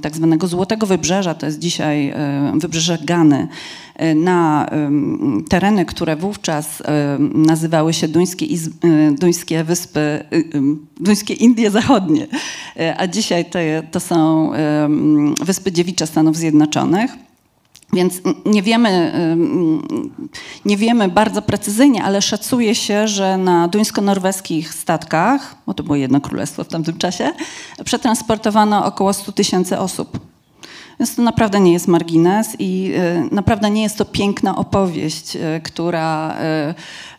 tak 0.02 0.16
zwanego 0.16 0.46
Złotego 0.46 0.86
Wybrzeża, 0.86 1.34
to 1.34 1.46
jest 1.46 1.58
dzisiaj 1.58 2.14
wybrzeże 2.54 2.98
Gany, 3.04 3.48
na 4.14 4.66
tereny, 5.48 5.84
które 5.84 6.16
wówczas 6.16 6.82
nazywały 7.34 7.92
się 7.92 8.08
Duńskie, 8.08 8.46
Duńskie 9.20 9.64
Wyspy, 9.64 10.24
Duńskie 11.00 11.34
Indie 11.34 11.70
Zachodnie, 11.70 12.26
a 12.96 13.06
dzisiaj 13.06 13.44
to, 13.44 13.58
to 13.90 14.00
są 14.00 14.50
Wyspy 15.44 15.72
Dziewicze 15.72 16.06
Stanów 16.06 16.36
Zjednoczonych. 16.36 17.10
Więc 17.92 18.20
nie 18.46 18.62
wiemy, 18.62 19.12
nie 20.64 20.76
wiemy 20.76 21.08
bardzo 21.08 21.42
precyzyjnie, 21.42 22.04
ale 22.04 22.22
szacuje 22.22 22.74
się, 22.74 23.08
że 23.08 23.38
na 23.38 23.68
duńsko-norweskich 23.68 24.74
statkach, 24.74 25.56
bo 25.66 25.74
to 25.74 25.82
było 25.82 25.96
jedno 25.96 26.20
królestwo 26.20 26.64
w 26.64 26.68
tamtym 26.68 26.98
czasie, 26.98 27.32
przetransportowano 27.84 28.84
około 28.84 29.12
100 29.12 29.32
tysięcy 29.32 29.78
osób. 29.78 30.29
Więc 31.00 31.14
to 31.14 31.22
naprawdę 31.22 31.60
nie 31.60 31.72
jest 31.72 31.88
margines 31.88 32.56
i 32.58 32.92
y, 33.30 33.34
naprawdę 33.34 33.70
nie 33.70 33.82
jest 33.82 33.98
to 33.98 34.04
piękna 34.04 34.56
opowieść, 34.56 35.36
y, 35.36 35.60
która 35.62 36.36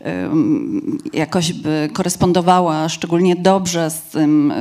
y, 0.04 1.18
jakoś 1.18 1.54
by 1.54 1.90
korespondowała 1.94 2.90
szczególnie 2.90 3.36
dobrze 3.36 3.90
z 3.90 4.02
tym 4.02 4.54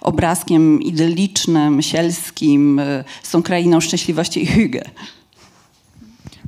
obrazkiem 0.00 0.82
idylicznym, 0.82 1.82
sielskim, 1.82 2.80
z 3.22 3.30
tą 3.30 3.42
krainą 3.42 3.80
szczęśliwości 3.80 4.42
i 4.42 4.46
hygge. 4.46 4.82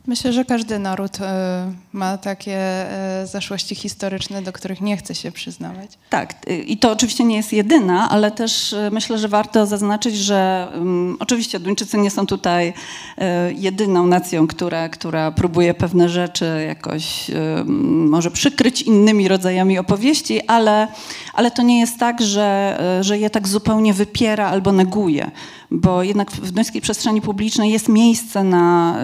Myślę, 0.07 0.33
że 0.33 0.45
każdy 0.45 0.79
naród 0.79 1.21
e, 1.21 1.73
ma 1.93 2.19
takie 2.19 2.57
e, 2.57 3.27
zaszłości 3.27 3.75
historyczne, 3.75 4.43
do 4.43 4.53
których 4.53 4.81
nie 4.81 4.97
chce 4.97 5.15
się 5.15 5.33
przyznawać. 5.33 5.91
Tak, 6.11 6.35
i 6.67 6.79
to 6.79 6.93
oczywiście 6.93 7.25
nie 7.25 7.37
jest 7.37 7.53
jedyna, 7.53 8.11
ale 8.11 8.31
też 8.31 8.73
e, 8.73 8.91
myślę, 8.93 9.19
że 9.19 9.29
warto 9.29 9.67
zaznaczyć, 9.67 10.17
że 10.17 10.69
um, 10.75 11.17
oczywiście 11.21 11.61
Duńczycy 11.61 11.99
nie 11.99 12.11
są 12.11 12.27
tutaj 12.27 12.73
jedyną 13.57 14.07
nacją, 14.07 14.47
która, 14.47 14.89
która 14.89 15.31
próbuje 15.31 15.75
pewne 15.75 16.09
rzeczy 16.09 16.65
jakoś 16.67 17.31
um, 17.31 18.09
może 18.09 18.31
przykryć 18.31 18.83
innymi 18.83 19.29
rodzajami 19.29 19.79
opowieści, 19.79 20.47
ale, 20.47 20.89
ale 21.35 21.51
to 21.51 21.63
nie 21.63 21.81
jest 21.81 21.99
tak, 21.99 22.23
że, 22.23 22.79
że 23.01 23.19
je 23.19 23.31
tak 23.31 23.49
zupełnie 23.49 23.95
wypiera 23.95 24.49
albo 24.49 24.73
neguje 24.73 25.31
bo 25.71 26.03
jednak 26.03 26.31
w 26.31 26.51
duńskiej 26.51 26.81
przestrzeni 26.81 27.21
publicznej 27.21 27.73
jest 27.73 27.89
miejsce 27.89 28.45
na, 28.45 28.97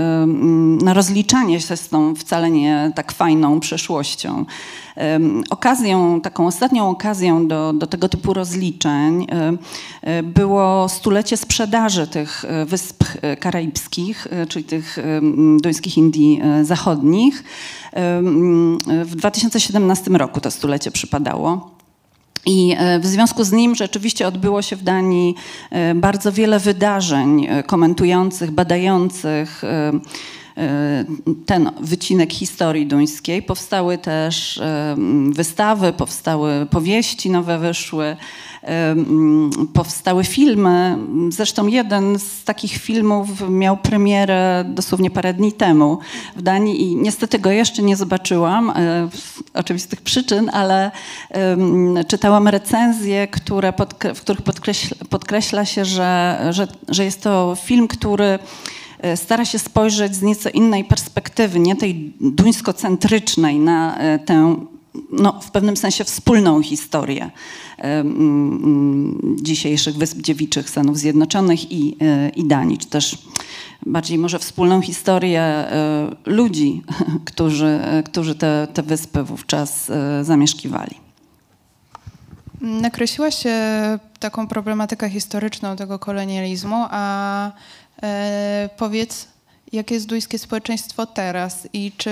na 0.82 0.94
rozliczanie 0.94 1.60
się 1.60 1.76
z 1.76 1.88
tą 1.88 2.14
wcale 2.14 2.50
nie 2.50 2.92
tak 2.94 3.12
fajną 3.12 3.60
przeszłością. 3.60 4.44
Okazją, 5.50 6.20
taką 6.20 6.46
ostatnią 6.46 6.90
okazją 6.90 7.48
do, 7.48 7.72
do 7.72 7.86
tego 7.86 8.08
typu 8.08 8.34
rozliczeń 8.34 9.26
e, 10.02 10.22
było 10.22 10.88
stulecie 10.88 11.36
sprzedaży 11.36 12.06
tych 12.06 12.44
e, 12.44 12.64
wysp 12.64 13.04
e, 13.22 13.36
karaibskich, 13.36 14.28
czyli 14.48 14.64
tych 14.64 14.98
duńskich 15.62 15.98
Indii 15.98 16.40
Zachodnich. 16.62 17.44
W 19.04 19.14
2017 19.16 20.10
roku 20.10 20.40
to 20.40 20.50
stulecie 20.50 20.90
przypadało. 20.90 21.71
I 22.46 22.74
e, 22.78 22.98
w 22.98 23.06
związku 23.06 23.44
z 23.44 23.52
nim 23.52 23.74
rzeczywiście 23.74 24.26
odbyło 24.26 24.62
się 24.62 24.76
w 24.76 24.82
Danii 24.82 25.34
e, 25.70 25.94
bardzo 25.94 26.32
wiele 26.32 26.58
wydarzeń 26.58 27.46
e, 27.48 27.62
komentujących, 27.62 28.50
badających 28.50 29.62
ten 31.46 31.70
wycinek 31.80 32.32
historii 32.32 32.86
duńskiej. 32.86 33.42
Powstały 33.42 33.98
też 33.98 34.62
wystawy, 35.30 35.92
powstały 35.92 36.66
powieści 36.66 37.30
nowe 37.30 37.58
wyszły 37.58 38.16
powstały 39.72 40.24
filmy. 40.24 40.98
Zresztą 41.28 41.66
jeden 41.66 42.18
z 42.18 42.44
takich 42.44 42.72
filmów 42.72 43.28
miał 43.50 43.76
premierę 43.76 44.64
dosłownie 44.68 45.10
parę 45.10 45.34
dni 45.34 45.52
temu 45.52 45.98
w 46.36 46.42
Danii 46.42 46.82
i 46.82 46.96
niestety 46.96 47.38
go 47.38 47.50
jeszcze 47.50 47.82
nie 47.82 47.96
zobaczyłam, 47.96 48.70
e, 48.70 48.74
z 49.14 49.42
oczywistych 49.54 50.00
przyczyn, 50.00 50.50
ale 50.52 50.90
czytałam 52.08 52.48
recenzje, 52.48 53.28
które 53.28 53.72
w 54.14 54.20
których 54.20 54.42
podkreśla, 54.42 54.96
podkreśla 55.10 55.64
się, 55.64 55.84
że, 55.84 56.38
że, 56.50 56.68
że 56.88 57.04
jest 57.04 57.22
to 57.22 57.56
film, 57.64 57.88
który 57.88 58.38
stara 59.16 59.44
się 59.44 59.58
spojrzeć 59.58 60.14
z 60.14 60.22
nieco 60.22 60.50
innej 60.50 60.84
perspektywy, 60.84 61.58
nie 61.58 61.76
tej 61.76 62.12
duńskocentrycznej 62.20 63.58
na 63.58 63.98
e, 63.98 64.18
tę 64.18 64.56
no, 65.12 65.40
w 65.40 65.50
pewnym 65.50 65.76
sensie 65.76 66.04
wspólną 66.04 66.62
historię 66.62 67.30
dzisiejszych 69.42 69.96
Wysp 69.96 70.18
Dziewiczych 70.18 70.70
Stanów 70.70 70.98
Zjednoczonych 70.98 71.72
i, 71.72 71.96
e, 72.00 72.28
i 72.28 72.44
Danii, 72.44 72.78
czy 72.78 72.86
też 72.86 73.18
bardziej 73.86 74.18
może 74.18 74.38
wspólną 74.38 74.80
historię 74.80 75.40
e, 75.40 76.10
ludzi, 76.26 76.82
którzy, 77.24 77.66
e, 77.66 78.02
którzy 78.02 78.34
te, 78.34 78.68
te 78.74 78.82
wyspy 78.82 79.22
wówczas 79.22 79.90
zamieszkiwali. 80.22 81.02
Nakreśliła 82.62 83.30
się 83.30 83.54
taką 84.18 84.46
problematykę 84.46 85.10
historyczną 85.10 85.76
tego 85.76 85.98
kolonializmu, 85.98 86.86
a 86.90 87.46
e, 87.46 87.52
powiedz, 88.76 89.28
jakie 89.72 89.94
jest 89.94 90.06
duńskie 90.06 90.38
społeczeństwo 90.38 91.06
teraz 91.06 91.68
i 91.72 91.92
czy 91.96 92.10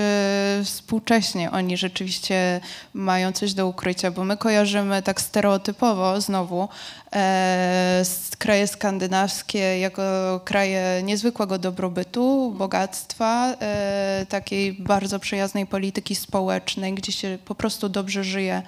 współcześnie 0.63 1.51
oni 1.51 1.77
rzeczywiście 1.77 2.61
mają 2.93 3.31
coś 3.31 3.53
do 3.53 3.67
ukrycia, 3.67 4.11
bo 4.11 4.23
my 4.23 4.37
kojarzymy 4.37 5.01
tak 5.01 5.21
stereotypowo 5.21 6.21
znowu 6.21 6.69
e, 7.13 8.03
kraje 8.37 8.67
skandynawskie 8.67 9.79
jako 9.79 10.01
kraje 10.45 11.01
niezwykłego 11.03 11.57
dobrobytu, 11.57 12.53
bogactwa, 12.57 13.55
e, 13.59 14.25
takiej 14.29 14.73
bardzo 14.73 15.19
przyjaznej 15.19 15.65
polityki 15.65 16.15
społecznej, 16.15 16.93
gdzie 16.93 17.11
się 17.11 17.37
po 17.45 17.55
prostu 17.55 17.89
dobrze 17.89 18.23
żyje 18.23 18.61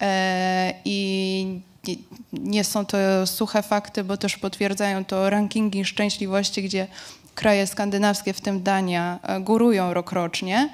e, 0.00 0.74
i 0.84 1.60
nie 2.32 2.64
są 2.64 2.86
to 2.86 3.26
suche 3.26 3.62
fakty, 3.62 4.04
bo 4.04 4.16
też 4.16 4.36
potwierdzają 4.36 5.04
to 5.04 5.30
rankingi 5.30 5.84
szczęśliwości, 5.84 6.62
gdzie 6.62 6.86
kraje 7.34 7.66
skandynawskie, 7.66 8.32
w 8.32 8.40
tym 8.40 8.62
Dania, 8.62 9.18
e, 9.22 9.40
górują 9.40 9.94
rokrocznie. 9.94 10.68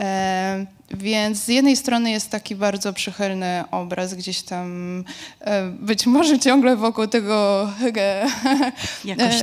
E, 0.00 0.66
więc 0.90 1.38
z 1.38 1.48
jednej 1.48 1.76
strony 1.76 2.10
jest 2.10 2.30
taki 2.30 2.54
bardzo 2.54 2.92
przychylny 2.92 3.64
obraz 3.70 4.14
gdzieś 4.14 4.42
tam, 4.42 5.04
e, 5.40 5.70
być 5.70 6.06
może 6.06 6.38
ciągle 6.38 6.76
wokół 6.76 7.06
tego 7.06 7.68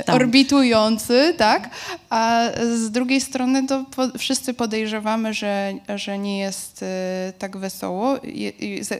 orbitujący, 0.06 1.34
tak? 1.38 1.70
A 2.10 2.42
z 2.76 2.90
drugiej 2.90 3.20
strony 3.20 3.66
to 3.66 3.84
po, 3.96 4.18
wszyscy 4.18 4.54
podejrzewamy, 4.54 5.34
że, 5.34 5.72
że 5.96 6.18
nie 6.18 6.38
jest 6.38 6.84
tak 7.38 7.56
wesoło. 7.56 8.18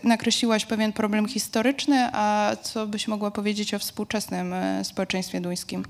nakreśliłaś 0.05 0.67
pewien 0.67 0.93
problem 0.93 1.29
historyczny, 1.29 2.09
a 2.13 2.57
co 2.63 2.87
byś 2.87 3.09
mogła 3.09 3.31
powiedzieć 3.31 3.75
o 3.75 3.79
współczesnym 3.79 4.55
społeczeństwie 4.83 5.41
duńskim? 5.41 5.85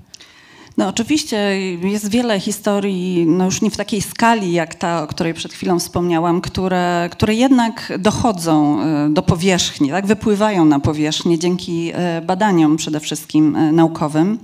No 0.77 0.87
oczywiście 0.87 1.37
jest 1.81 2.09
wiele 2.09 2.39
historii, 2.39 3.25
no 3.25 3.45
już 3.45 3.61
nie 3.61 3.71
w 3.71 3.77
takiej 3.77 4.01
skali 4.01 4.51
jak 4.51 4.75
ta, 4.75 5.03
o 5.03 5.07
której 5.07 5.33
przed 5.33 5.53
chwilą 5.53 5.79
wspomniałam, 5.79 6.41
które, 6.41 7.09
które 7.11 7.33
jednak 7.35 7.93
dochodzą 7.99 8.81
e, 8.81 9.09
do 9.09 9.21
powierzchni, 9.21 9.89
tak? 9.89 10.05
wypływają 10.05 10.65
na 10.65 10.79
powierzchnię 10.79 11.39
dzięki 11.39 11.91
e, 11.93 12.21
badaniom 12.21 12.77
przede 12.77 12.99
wszystkim 12.99 13.55
e, 13.55 13.71
naukowym. 13.71 14.39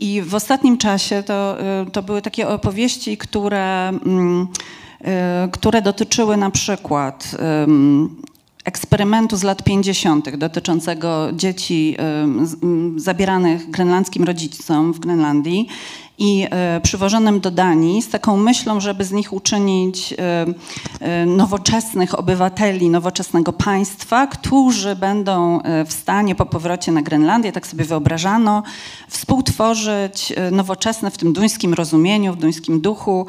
I 0.00 0.22
w 0.22 0.34
ostatnim 0.34 0.78
czasie 0.78 1.22
to, 1.22 1.56
to 1.92 2.02
były 2.02 2.22
takie 2.22 2.48
opowieści, 2.48 3.16
które, 3.16 3.88
mm, 3.88 4.48
które 5.52 5.82
dotyczyły 5.82 6.36
na 6.36 6.50
przykład 6.50 7.36
eksperymentu 8.64 9.36
z 9.36 9.42
lat 9.42 9.64
50. 9.64 10.36
dotyczącego 10.36 11.28
dzieci 11.32 11.96
zabieranych 12.96 13.70
grenlandzkim 13.70 14.24
rodzicom 14.24 14.92
w 14.92 14.98
Grenlandii 14.98 15.68
i 16.18 16.46
przywożonym 16.82 17.40
do 17.40 17.50
Danii 17.50 18.02
z 18.02 18.08
taką 18.08 18.36
myślą, 18.36 18.80
żeby 18.80 19.04
z 19.04 19.12
nich 19.12 19.32
uczynić 19.32 20.14
nowoczesnych 21.26 22.18
obywateli, 22.18 22.90
nowoczesnego 22.90 23.52
państwa, 23.52 24.26
którzy 24.26 24.96
będą 24.96 25.60
w 25.86 25.92
stanie 25.92 26.34
po 26.34 26.46
powrocie 26.46 26.92
na 26.92 27.02
Grenlandię, 27.02 27.52
tak 27.52 27.66
sobie 27.66 27.84
wyobrażano, 27.84 28.62
współtworzyć 29.08 30.32
nowoczesne 30.52 31.10
w 31.10 31.18
tym 31.18 31.32
duńskim 31.32 31.74
rozumieniu, 31.74 32.32
w 32.32 32.36
duńskim 32.36 32.80
duchu 32.80 33.26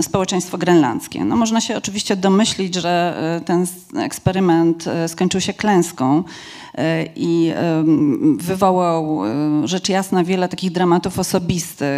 społeczeństwo 0.00 0.58
grenlandzkie. 0.58 1.24
No, 1.24 1.36
można 1.36 1.60
się 1.60 1.76
oczywiście 1.76 2.16
domyślić, 2.16 2.74
że 2.74 3.16
ten 3.44 3.66
eksperyment 3.96 4.84
skończył 5.06 5.40
się 5.40 5.52
klęską 5.52 6.22
i 7.16 7.52
wywołał 8.36 9.20
rzecz 9.64 9.88
jasna 9.88 10.24
wiele 10.24 10.48
takich 10.48 10.72
dramatów 10.72 11.18
osobistych 11.18 11.95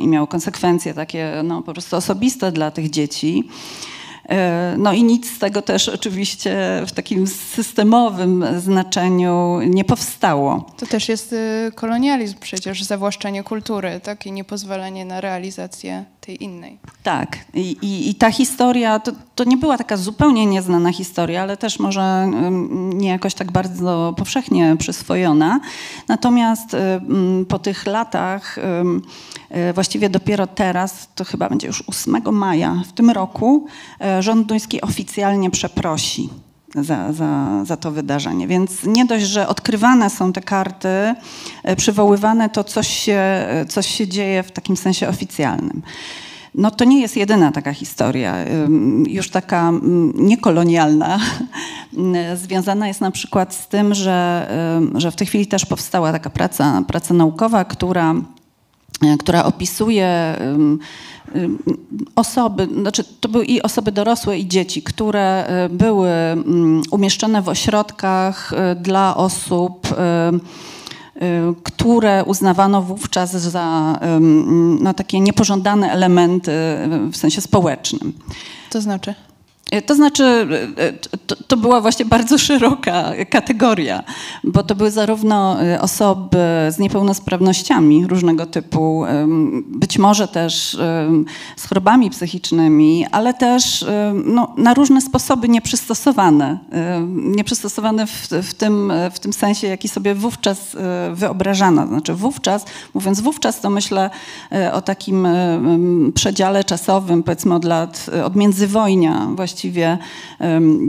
i 0.00 0.08
miał 0.08 0.26
konsekwencje 0.26 0.94
takie 0.94 1.32
no, 1.44 1.62
po 1.62 1.72
prostu 1.72 1.96
osobiste 1.96 2.52
dla 2.52 2.70
tych 2.70 2.90
dzieci. 2.90 3.48
E, 4.28 4.74
no 4.78 4.92
i 4.92 5.04
nic 5.04 5.36
z 5.36 5.38
tego 5.38 5.62
też 5.62 5.88
oczywiście 5.88 6.56
w 6.86 6.92
takim 6.92 7.26
systemowym 7.26 8.44
znaczeniu 8.58 9.60
nie 9.66 9.84
powstało. 9.84 10.64
To 10.76 10.86
też 10.86 11.08
jest 11.08 11.32
y, 11.32 11.72
kolonializm 11.74 12.36
przecież, 12.40 12.82
zawłaszczenie 12.82 13.42
kultury, 13.42 14.00
tak? 14.02 14.26
I 14.26 14.32
niepozwolenie 14.32 15.04
na 15.04 15.20
realizację 15.20 16.04
tej 16.26 16.44
innej. 16.44 16.78
Tak. 17.02 17.38
I, 17.54 17.60
i, 17.60 18.10
i 18.10 18.14
ta 18.14 18.30
historia, 18.30 18.98
to, 18.98 19.12
to, 19.34 19.44
nie 19.44 19.56
była 19.56 19.78
taka 19.78 19.96
zupełnie 19.96 20.46
nieznana 20.46 20.92
historia, 20.92 21.42
ale 21.42 21.56
też 21.56 21.78
może 21.78 22.28
nie 22.94 23.08
jakoś 23.08 23.34
tak 23.34 23.52
bardzo 23.52 24.14
powszechnie 24.16 24.76
przyswojona. 24.78 25.60
Natomiast 26.08 26.76
po 27.48 27.58
tych 27.58 27.86
latach, 27.86 28.56
właściwie 29.74 30.10
dopiero 30.10 30.46
teraz, 30.46 31.08
to 31.14 31.24
chyba 31.24 31.48
będzie 31.48 31.66
już 31.66 31.84
8 31.86 32.22
maja 32.32 32.82
w 32.88 32.92
tym 32.92 33.10
roku, 33.10 33.66
e, 34.00 34.22
rząd 34.22 34.46
duński 34.46 34.80
oficjalnie 34.80 35.50
przeprosi 35.50 36.28
za, 36.74 37.12
za, 37.12 37.64
za 37.64 37.76
to 37.76 37.90
wydarzenie. 37.90 38.46
Więc 38.46 38.84
nie 38.84 39.04
dość, 39.04 39.24
że 39.24 39.48
odkrywane 39.48 40.10
są 40.10 40.32
te 40.32 40.40
karty, 40.40 40.88
e, 41.62 41.76
przywoływane, 41.76 42.48
to 42.48 42.64
coś 42.64 42.88
się, 42.88 43.12
e, 43.12 43.66
coś 43.68 43.86
się 43.86 44.08
dzieje 44.08 44.42
w 44.42 44.52
takim 44.52 44.76
sensie 44.76 45.08
oficjalnym. 45.08 45.82
No 46.54 46.70
to 46.70 46.84
nie 46.84 47.00
jest 47.00 47.16
jedyna 47.16 47.52
taka 47.52 47.72
historia, 47.72 48.34
już 49.06 49.30
taka 49.30 49.72
niekolonialna. 50.14 51.18
Związana 52.44 52.88
jest 52.88 53.00
na 53.00 53.10
przykład 53.10 53.54
z 53.54 53.68
tym, 53.68 53.94
że, 53.94 54.48
że 54.94 55.10
w 55.10 55.16
tej 55.16 55.26
chwili 55.26 55.46
też 55.46 55.66
powstała 55.66 56.12
taka 56.12 56.30
praca, 56.30 56.82
praca 56.86 57.14
naukowa, 57.14 57.64
która, 57.64 58.10
e, 58.10 58.22
która 59.18 59.44
opisuje 59.44 60.36
osoby, 62.16 62.68
znaczy 62.80 63.04
to 63.20 63.28
były 63.28 63.44
i 63.44 63.62
osoby 63.62 63.92
dorosłe, 63.92 64.38
i 64.38 64.48
dzieci, 64.48 64.82
które 64.82 65.46
e, 65.46 65.68
były 65.68 66.08
mm, 66.08 66.82
umieszczone 66.90 67.42
w 67.42 67.48
ośrodkach 67.48 68.52
e, 68.52 68.74
dla 68.74 69.16
osób, 69.16 69.88
e, 69.98 70.32
które 71.62 72.24
uznawano 72.24 72.82
wówczas 72.82 73.32
za 73.32 73.98
no, 74.80 74.94
takie 74.94 75.20
niepożądane 75.20 75.92
elementy 75.92 76.52
w 77.12 77.16
sensie 77.16 77.40
społecznym. 77.40 78.12
To 78.70 78.80
znaczy? 78.80 79.14
E, 79.70 79.82
to 79.82 79.94
znaczy, 79.94 80.24
e, 80.76 80.92
to, 81.26 81.36
to, 81.36 81.56
była 81.56 81.80
właśnie 81.80 82.04
bardzo 82.04 82.38
szeroka 82.48 83.12
kategoria, 83.30 84.04
bo 84.44 84.62
to 84.62 84.74
były 84.74 84.90
zarówno 84.90 85.62
e, 85.62 85.80
osoby 85.80 86.38
z 86.70 86.78
niepełnosprawnościami 86.78 88.06
różnego 88.06 88.46
typu, 88.46 89.04
być 89.66 89.98
może 89.98 90.28
też 90.28 90.78
z 91.56 91.68
chorobami 91.68 92.10
psychicznymi, 92.10 93.06
ale 93.10 93.34
też 93.34 93.84
no, 94.24 94.54
na 94.56 94.74
różne 94.74 95.00
sposoby 95.00 95.48
nieprzystosowane. 95.48 96.58
Nieprzystosowane 97.08 98.06
w, 98.06 98.28
w, 98.42 98.54
tym, 98.54 98.92
w 99.12 99.18
tym 99.18 99.32
sensie, 99.32 99.66
jaki 99.66 99.88
sobie 99.88 100.14
wówczas 100.14 100.76
wyobrażano. 101.14 101.86
Znaczy 101.86 102.14
wówczas, 102.14 102.64
mówiąc 102.94 103.20
wówczas, 103.20 103.60
to 103.60 103.70
myślę 103.70 104.10
o 104.72 104.82
takim 104.82 105.28
przedziale 106.14 106.64
czasowym, 106.64 107.22
powiedzmy 107.22 107.54
od 107.54 107.64
lat, 107.64 108.10
od 108.24 108.36
międzywojnia 108.36 109.28
właśnie 109.36 109.55
właściwie 109.56 109.98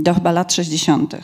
do 0.02 0.14
chyba 0.14 0.32
lat 0.32 0.54
60. 0.54 1.16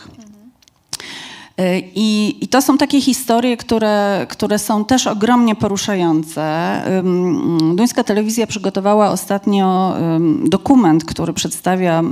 E, 1.57 1.79
I, 1.79 2.37
I, 2.43 2.47
to 2.47 2.61
są 2.61 2.77
takie 2.77 3.01
historie, 3.01 3.57
które, 3.57 4.25
które 4.29 4.59
są 4.59 4.85
też 4.85 5.07
ogromnie 5.07 5.55
poruszające. 5.55 6.81
Duńska 7.75 8.03
telewizja 8.03 8.47
przygotowała 8.47 9.09
ostatnio 9.09 9.95
dokument, 10.45 11.05
który 11.05 11.33
przedstawia, 11.33 12.03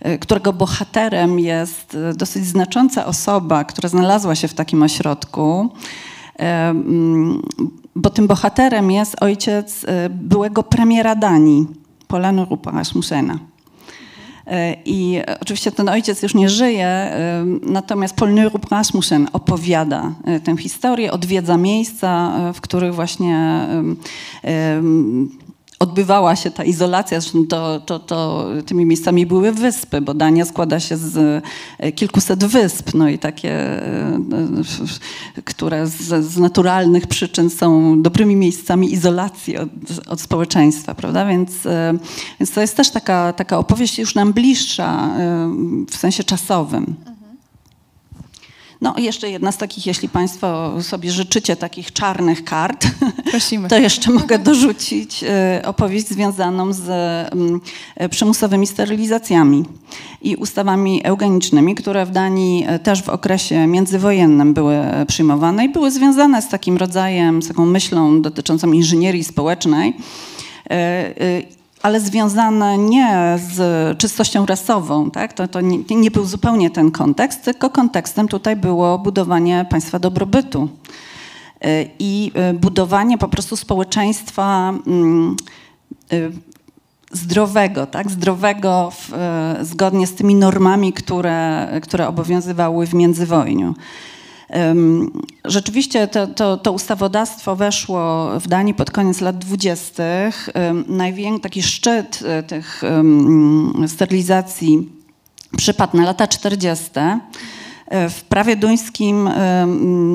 e, 0.00 0.18
którego 0.18 0.52
bohaterem 0.52 1.38
jest 1.38 1.94
e, 1.94 2.14
dosyć 2.14 2.46
znacząca 2.46 3.06
osoba, 3.06 3.64
która 3.64 3.88
znalazła 3.88 4.34
się 4.34 4.48
w 4.48 4.54
takim 4.54 4.82
ośrodku. 4.82 5.68
Bo 7.96 8.10
tym 8.10 8.26
bohaterem 8.26 8.90
jest 8.90 9.22
ojciec 9.22 9.86
byłego 10.10 10.62
premiera 10.62 11.14
Danii, 11.14 11.66
Polanu 12.08 12.44
Rupa. 12.44 12.72
E, 14.50 14.76
I 14.84 15.20
oczywiście 15.40 15.72
ten 15.72 15.88
ojciec 15.88 16.22
już 16.22 16.34
nie 16.34 16.48
żyje, 16.48 16.86
e, 16.86 17.44
natomiast 17.62 18.16
Paul 18.16 18.34
Neurup 18.34 18.70
Rasmussen 18.70 19.28
opowiada 19.32 20.12
e, 20.24 20.40
tę 20.40 20.56
historię, 20.56 21.12
odwiedza 21.12 21.56
miejsca, 21.56 22.32
w 22.54 22.60
których 22.60 22.94
właśnie 22.94 23.66
odbywała 25.80 26.36
się 26.36 26.50
ta 26.50 26.64
izolacja, 26.64 27.20
zresztą 27.20 27.46
to, 27.46 27.80
to, 27.80 27.98
to 27.98 28.48
tymi 28.66 28.86
miejscami 28.86 29.26
były 29.26 29.52
wyspy, 29.52 30.00
bo 30.00 30.14
Dania 30.14 30.44
składa 30.44 30.80
się 30.80 30.96
z 30.96 31.42
e, 31.78 31.92
kilkuset 31.92 32.44
wysp, 32.44 32.90
no 32.94 33.08
i 33.08 33.18
takie, 33.18 33.52
e, 33.52 34.20
e, 35.36 35.42
które 35.44 35.86
z, 35.86 36.24
z 36.24 36.38
naturalnych 36.38 37.06
przyczyn 37.06 37.50
są 37.50 38.02
dobrymi 38.02 38.36
miejscami 38.36 38.92
izolacji 38.92 39.58
od, 39.58 39.68
od 40.08 40.20
społeczeństwa, 40.20 40.94
prawda? 40.94 41.26
Więc, 41.26 41.50
więc 42.40 42.50
to 42.50 42.60
jest 42.60 42.76
też 42.76 42.90
taka, 42.90 43.32
taka 43.32 43.58
opowieść 43.58 43.98
już 43.98 44.14
nam 44.14 44.32
bliższa 44.32 45.10
w 45.90 45.96
sensie 45.96 46.24
czasowym. 46.24 46.94
No 48.80 48.94
i 48.98 49.04
jeszcze 49.04 49.30
jedna 49.30 49.52
z 49.52 49.56
takich, 49.56 49.86
jeśli 49.86 50.08
Państwo 50.08 50.72
sobie 50.82 51.10
życzycie 51.10 51.56
takich 51.56 51.92
czarnych 51.92 52.44
kart, 52.44 52.86
Prosimy. 53.30 53.68
to 53.68 53.78
jeszcze 53.78 54.10
mogę 54.10 54.38
dorzucić 54.38 55.24
e, 55.24 55.62
opowieść 55.66 56.08
związaną 56.08 56.72
z 56.72 56.88
mm, 57.32 57.60
e, 57.96 58.08
przymusowymi 58.08 58.66
sterylizacjami 58.66 59.64
i 60.22 60.36
ustawami 60.36 61.00
eugenicznymi, 61.04 61.74
które 61.74 62.06
w 62.06 62.10
Danii 62.10 62.64
e, 62.68 62.78
też 62.78 63.02
w 63.02 63.08
okresie 63.08 63.66
międzywojennym 63.66 64.54
były 64.54 64.76
przyjmowane 65.08 65.64
i 65.64 65.68
były 65.68 65.90
związane 65.90 66.42
z 66.42 66.48
takim 66.48 66.76
rodzajem, 66.76 67.42
z 67.42 67.48
taką 67.48 67.66
myślą 67.66 68.22
dotyczącą 68.22 68.72
inżynierii 68.72 69.24
społecznej 69.24 69.94
ale 71.82 72.00
związane 72.00 72.78
nie 72.78 73.38
z 73.52 73.98
czystością 73.98 74.46
rasową, 74.46 75.10
tak? 75.10 75.32
to, 75.32 75.48
to 75.48 75.60
nie, 75.60 75.78
nie, 75.90 76.10
był 76.10 76.24
zupełnie 76.24 76.70
ten 76.70 76.90
kontekst, 76.90 77.44
tylko 77.44 77.70
kontekstem 77.70 78.28
tutaj 78.28 78.56
było 78.56 78.98
budowanie 78.98 79.66
państwa 79.70 79.98
dobrobytu 79.98 80.68
y, 81.64 81.90
i 81.98 82.32
y, 82.50 82.54
budowanie 82.54 83.18
po 83.18 83.28
prostu 83.28 83.56
społeczeństwa 83.56 84.74
mm, 84.86 85.36
y, 86.12 86.32
zdrowego, 87.12 87.86
tak? 87.86 88.10
zdrowego 88.10 88.92
w, 88.96 89.12
zgodnie 89.62 90.06
z 90.06 90.14
tymi 90.14 90.34
normami, 90.34 90.92
które, 90.92 91.68
które 91.82 92.08
obowiązywały 92.08 92.86
w 92.86 92.94
międzywojniu. 92.94 93.74
Rzeczywiście 95.44 96.08
to, 96.08 96.26
to, 96.26 96.56
to, 96.56 96.72
ustawodawstwo 96.72 97.56
weszło 97.56 98.30
w 98.40 98.48
Danii 98.48 98.74
pod 98.74 98.90
koniec 98.90 99.20
lat 99.20 99.38
dwudziestych. 99.38 100.48
Największy 100.86 101.42
taki 101.42 101.62
szczyt 101.62 102.22
e, 102.26 102.42
tych 102.42 102.82
sterylizacji 103.86 104.88
przypadł 105.56 105.96
na 105.96 106.04
lata 106.04 106.26
40. 106.26 106.90
E, 107.86 108.10
w 108.10 108.24
prawie 108.24 108.56
duńskim 108.56 109.30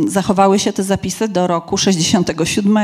zachowały 0.08 0.60
się 0.60 0.74
te 0.74 0.84
zapisy 0.84 1.28
do 1.28 1.48
roku 1.48 1.78
67. 1.78 2.78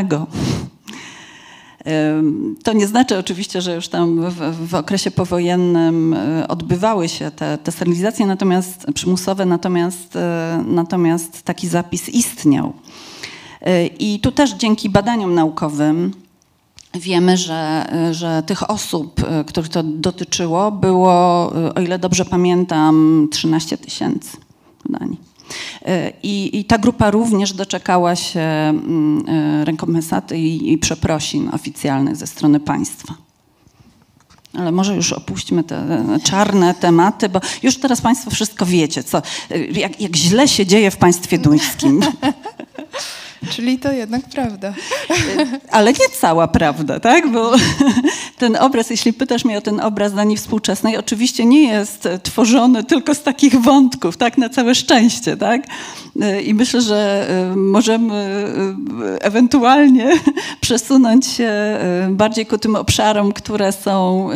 To 2.63 2.73
nie 2.73 2.87
znaczy 2.87 3.17
oczywiście, 3.17 3.61
że 3.61 3.75
już 3.75 3.87
tam 3.87 4.29
w, 4.29 4.67
w 4.67 4.75
okresie 4.75 5.11
powojennym 5.11 6.13
e, 6.13 6.47
odbywały 6.47 7.09
się 7.09 7.31
te, 7.31 7.57
te 7.57 7.71
sterylizacje, 7.71 8.25
natomiast 8.25 8.85
przymusowe, 8.93 9.45
natomiast, 9.45 10.15
e, 10.15 10.63
natomiast 10.67 11.41
taki 11.41 11.67
zapis 11.67 12.09
istniał. 12.09 12.73
E, 13.61 13.85
I 13.87 14.19
tu 14.19 14.31
też 14.31 14.51
dzięki 14.51 14.89
badaniom 14.89 15.33
naukowym 15.33 16.13
wiemy, 16.93 17.37
że, 17.37 17.89
że 18.11 18.43
tych 18.45 18.69
osób, 18.69 19.21
których 19.47 19.69
to 19.69 19.83
dotyczyło, 19.83 20.71
było, 20.71 21.11
o 21.75 21.81
ile 21.81 21.99
dobrze 21.99 22.25
pamiętam, 22.25 23.27
13 23.31 23.77
tysięcy 23.77 24.37
w 24.85 24.91
Danii. 24.91 25.30
I, 26.23 26.59
i 26.59 26.65
ta 26.65 26.77
grupa 26.77 27.11
również 27.11 27.53
doczekała 27.53 28.15
się 28.15 28.39
mm, 28.39 29.23
rekompensaty 29.63 30.37
i, 30.37 30.73
i 30.73 30.77
przeprosin 30.77 31.49
oficjalnych 31.53 32.15
ze 32.15 32.27
strony 32.27 32.59
państwa. 32.59 33.13
Ale 34.59 34.71
może 34.71 34.95
już 34.95 35.13
opuśćmy 35.13 35.63
te 35.63 36.03
czarne 36.23 36.73
tematy, 36.73 37.29
bo 37.29 37.41
już 37.63 37.77
teraz 37.77 38.01
Państwo 38.01 38.31
wszystko 38.31 38.65
wiecie, 38.65 39.03
co, 39.03 39.21
jak, 39.71 40.01
jak 40.01 40.15
źle 40.15 40.47
się 40.47 40.65
dzieje 40.65 40.91
w 40.91 40.97
państwie 40.97 41.37
duńskim. 41.37 42.01
Czyli 43.49 43.79
to 43.79 43.91
jednak 43.91 44.21
prawda. 44.29 44.73
Ale 45.71 45.93
nie 45.93 46.09
cała 46.19 46.47
prawda, 46.47 46.99
tak? 46.99 47.31
Bo 47.31 47.51
ten 48.37 48.55
obraz, 48.55 48.89
jeśli 48.89 49.13
pytasz 49.13 49.45
mnie 49.45 49.57
o 49.57 49.61
ten 49.61 49.79
obraz 49.79 50.13
Danii 50.13 50.37
współczesnej, 50.37 50.97
oczywiście 50.97 51.45
nie 51.45 51.63
jest 51.63 52.07
tworzony 52.23 52.83
tylko 52.83 53.15
z 53.15 53.23
takich 53.23 53.61
wątków, 53.61 54.17
tak? 54.17 54.37
Na 54.37 54.49
całe 54.49 54.75
szczęście, 54.75 55.37
tak? 55.37 55.61
I 56.45 56.53
myślę, 56.53 56.81
że 56.81 57.27
y, 57.53 57.55
możemy 57.55 58.45
y, 59.15 59.21
ewentualnie 59.21 60.11
przesunąć 60.61 61.27
się 61.27 61.77
y, 62.09 62.11
bardziej 62.11 62.45
ku 62.45 62.57
tym 62.57 62.75
obszarom, 62.75 63.31
które 63.31 63.71
są 63.71 64.29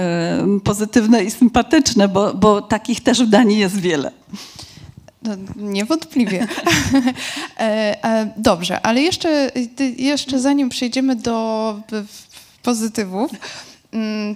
pozytywne 0.63 1.23
i 1.23 1.31
sympatyczne, 1.31 2.07
bo, 2.07 2.33
bo 2.33 2.61
takich 2.61 3.03
też 3.03 3.23
w 3.23 3.29
Danii 3.29 3.59
jest 3.59 3.79
wiele. 3.79 4.11
No, 5.25 5.35
niewątpliwie. 5.55 6.47
E, 7.59 8.29
dobrze, 8.37 8.81
ale 8.81 9.01
jeszcze, 9.01 9.51
jeszcze 9.97 10.39
zanim 10.39 10.69
przejdziemy 10.69 11.15
do 11.15 11.79
pozytywów, 12.63 13.31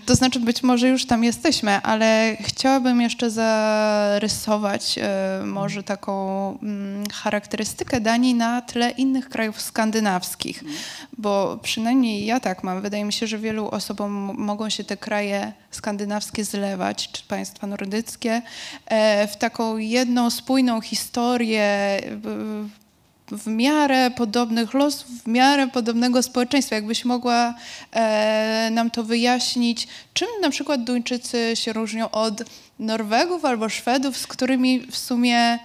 to 0.06 0.16
znaczy, 0.16 0.40
być 0.40 0.64
może 0.64 0.90
już 0.90 1.06
tam 1.06 1.24
jesteśmy, 1.24 1.82
ale 1.82 2.38
chciałabym 2.42 3.02
jeszcze 3.02 3.30
zarysować 3.30 4.98
e, 4.98 5.42
może 5.46 5.84
taką 5.84 6.50
mm, 6.64 7.04
charakterystykę 7.14 8.02
Danii 8.02 8.36
na 8.36 8.62
tle 8.62 8.90
innych 8.90 9.30
krajów 9.30 9.62
skandynawskich, 9.62 10.64
bo 11.18 11.60
przynajmniej 11.64 12.26
ja 12.26 12.40
tak 12.40 12.64
mam. 12.64 12.82
Wydaje 12.82 13.06
mi 13.06 13.14
się, 13.14 13.28
że 13.28 13.38
wielu 13.38 13.70
osobom 13.70 14.12
mogą 14.38 14.70
się 14.70 14.84
te 14.84 14.98
kraje 14.98 15.54
skandynawskie 15.72 16.44
zlewać, 16.44 17.12
czy 17.12 17.24
państwa 17.24 17.68
nordyckie, 17.68 18.42
e, 18.86 19.28
w 19.28 19.38
taką 19.38 19.78
jedną 19.78 20.30
spójną 20.30 20.82
historię 20.82 22.00
w 23.32 23.48
miarę 23.48 24.12
podobnych 24.12 24.74
losów, 24.74 25.08
w 25.24 25.28
miarę 25.28 25.68
podobnego 25.68 26.24
społeczeństwa. 26.24 26.76
Jakbyś 26.76 27.06
mogła 27.06 27.54
e, 27.92 28.70
nam 28.72 28.92
to 28.92 29.04
wyjaśnić, 29.04 29.88
czym 30.14 30.28
na 30.42 30.50
przykład 30.50 30.84
Duńczycy 30.84 31.52
się 31.56 31.74
różnią 31.74 32.12
od 32.12 32.44
Norwegów 32.80 33.46
albo 33.46 33.70
Szwedów, 33.70 34.18
z 34.18 34.28
którymi 34.28 34.80
w 34.92 34.98
sumie 34.98 35.60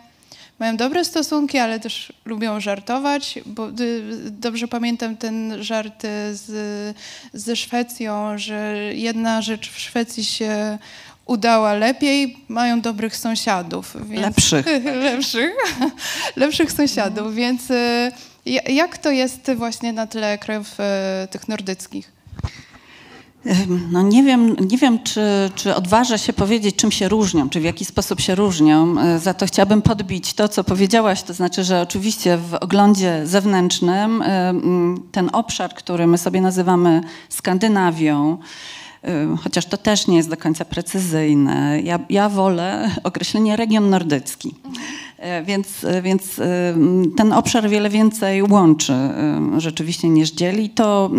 mają 0.59 0.77
dobre 0.77 1.05
stosunki, 1.05 1.59
ale 1.59 1.81
też 1.81 2.13
lubią 2.25 2.61
żartować, 2.61 3.39
bo 3.47 3.69
dobrze 4.31 4.69
pamiętam 4.69 5.17
ten 5.17 5.63
żart 5.63 6.03
z, 6.33 6.97
ze 7.33 7.57
Szwecją, 7.57 8.39
że 8.39 8.77
jedna 8.95 9.43
rzecz 9.43 9.71
w 9.71 9.79
Szwecji 9.79 10.25
się 10.25 10.79
udała 11.27 11.75
lepiej, 11.75 12.37
mają 12.49 12.81
dobrych 12.81 13.17
sąsiadów. 13.17 13.97
Więc, 14.09 14.23
lepszych. 14.23 14.67
lepszych. 15.11 15.53
lepszych 16.37 16.73
sąsiadów, 16.73 17.27
mm. 17.27 17.35
więc 17.35 17.71
y, 17.71 18.13
jak 18.69 18.99
to 18.99 19.11
jest 19.11 19.51
właśnie 19.57 19.93
na 19.93 20.07
tle 20.07 20.39
krajów 20.39 20.81
y, 21.25 21.29
tych 21.29 21.49
nordyckich? 21.49 22.15
No 23.91 24.03
nie 24.03 24.23
wiem, 24.23 24.57
nie 24.71 24.79
wiem 24.79 25.03
czy, 25.03 25.21
czy 25.55 25.75
odważę 25.75 26.19
się 26.19 26.33
powiedzieć, 26.33 26.77
czym 26.77 26.91
się 26.93 27.09
różnią, 27.09 27.49
czy 27.49 27.61
w 27.61 27.65
jaki 27.65 27.85
sposób 27.85 28.21
się 28.21 28.35
różnią. 28.35 29.01
E, 29.01 29.19
za 29.19 29.35
to 29.35 29.47
chciałabym 29.47 29.83
podbić 29.83 30.35
to, 30.35 30.49
co 30.49 30.65
powiedziałaś, 30.65 31.23
to 31.23 31.35
znaczy, 31.35 31.65
że 31.65 31.81
oczywiście 31.81 32.37
w 32.37 32.55
oglądzie 32.55 33.21
zewnętrznym 33.25 34.25
ten 35.13 35.31
obszar, 35.33 35.75
który 35.75 36.07
my 36.07 36.19
sobie 36.19 36.41
nazywamy 36.41 37.01
Skandynawią, 37.29 38.39
chociaż 39.43 39.67
to 39.67 39.77
też 39.77 40.07
nie 40.07 40.17
jest 40.17 40.31
do 40.31 40.37
końca 40.37 40.65
precyzyjne. 40.65 41.81
Ja, 41.81 41.99
ja 42.11 42.29
wolę 42.29 42.91
określenie 43.05 43.57
region 43.57 43.91
nordycki. 43.91 44.55
E, 45.19 45.43
więc, 45.43 45.85
e, 45.85 46.03
więc 46.03 46.39
e, 46.39 46.75
ten 47.17 47.33
obszar 47.33 47.69
wiele 47.69 47.91
więcej 47.91 48.43
łączy 48.43 48.95
rzeczywiście 49.59 50.09
niż 50.09 50.31
dzieli. 50.31 50.71
To 50.71 51.11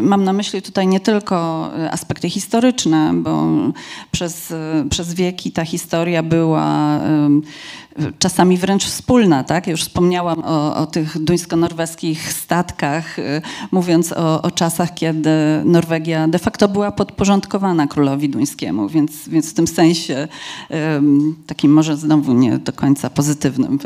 mam 0.00 0.24
na 0.24 0.32
myśli 0.32 0.62
tutaj 0.62 0.86
nie 0.86 1.00
tylko 1.00 1.70
aspekty 1.90 2.30
historyczne, 2.30 3.12
bo 3.14 3.46
przez, 4.10 4.54
przez 4.90 5.14
wieki 5.14 5.52
ta 5.52 5.64
historia 5.64 6.22
była 6.22 7.00
czasami 8.18 8.56
wręcz 8.56 8.84
wspólna. 8.84 9.44
Tak? 9.44 9.66
już 9.66 9.80
wspomniałam 9.80 10.42
o, 10.44 10.76
o 10.76 10.86
tych 10.86 11.18
duńsko-norweskich 11.18 12.32
statkach, 12.32 13.16
mówiąc 13.70 14.12
o, 14.12 14.42
o, 14.42 14.50
czasach, 14.50 14.94
kiedy 14.94 15.30
Norwegia 15.64 16.28
de 16.28 16.38
facto 16.38 16.68
była 16.68 16.92
podporządkowana 16.92 17.86
królowi 17.86 18.28
duńskiemu, 18.28 18.88
więc, 18.88 19.28
więc 19.28 19.50
w 19.50 19.54
tym 19.54 19.66
sensie 19.66 20.28
takim 21.46 21.72
może 21.72 21.96
znowu 21.96 22.32
nie 22.32 22.58
do 22.58 22.72
końca 22.72 23.10
pozytywnym 23.10 23.25
pozytywnym. 23.26 23.78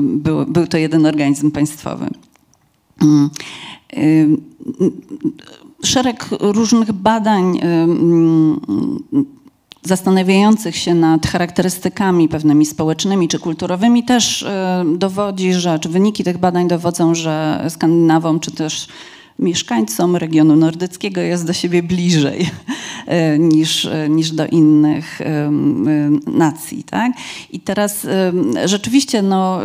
był, 0.00 0.46
był 0.46 0.66
to 0.66 0.78
jeden 0.78 1.06
organizm 1.06 1.50
państwowy. 1.50 2.10
Szereg 5.84 6.28
różnych 6.40 6.92
badań 6.92 7.60
zastanawiających 9.82 10.76
się 10.76 10.94
nad 10.94 11.26
charakterystykami 11.26 12.28
pewnymi 12.28 12.66
społecznymi 12.66 13.28
czy 13.28 13.38
kulturowymi 13.38 14.04
też 14.04 14.46
dowodzi, 14.96 15.52
że, 15.52 15.78
czy 15.78 15.88
wyniki 15.88 16.24
tych 16.24 16.38
badań 16.38 16.68
dowodzą, 16.68 17.14
że 17.14 17.64
Skandynawom 17.68 18.40
czy 18.40 18.50
też 18.50 18.88
mieszkańcom 19.38 20.16
regionu 20.16 20.56
nordyckiego 20.56 21.20
jest 21.20 21.46
do 21.46 21.52
siebie 21.52 21.82
bliżej 21.82 22.50
e, 23.06 23.38
niż, 23.38 23.84
e, 23.84 24.08
niż 24.08 24.30
do 24.30 24.46
innych 24.46 25.20
e, 25.20 25.50
nacji. 26.26 26.84
Tak? 26.84 27.12
I 27.50 27.60
teraz 27.60 28.06
rzeczywiście 28.64 29.22
no, 29.22 29.60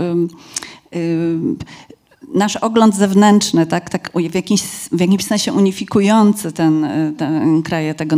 nasz 2.34 2.56
ogląd 2.56 2.96
zewnętrzny, 2.96 3.66
tak, 3.66 3.90
tak 3.90 4.12
w, 4.32 4.36
jakimś, 4.36 4.62
w 4.92 5.00
jakimś 5.00 5.24
sensie 5.24 5.54
unifikujący 5.54 6.52
ten, 6.52 6.88
ten 7.18 7.64
kraje 7.64 7.96
tego 7.96 8.16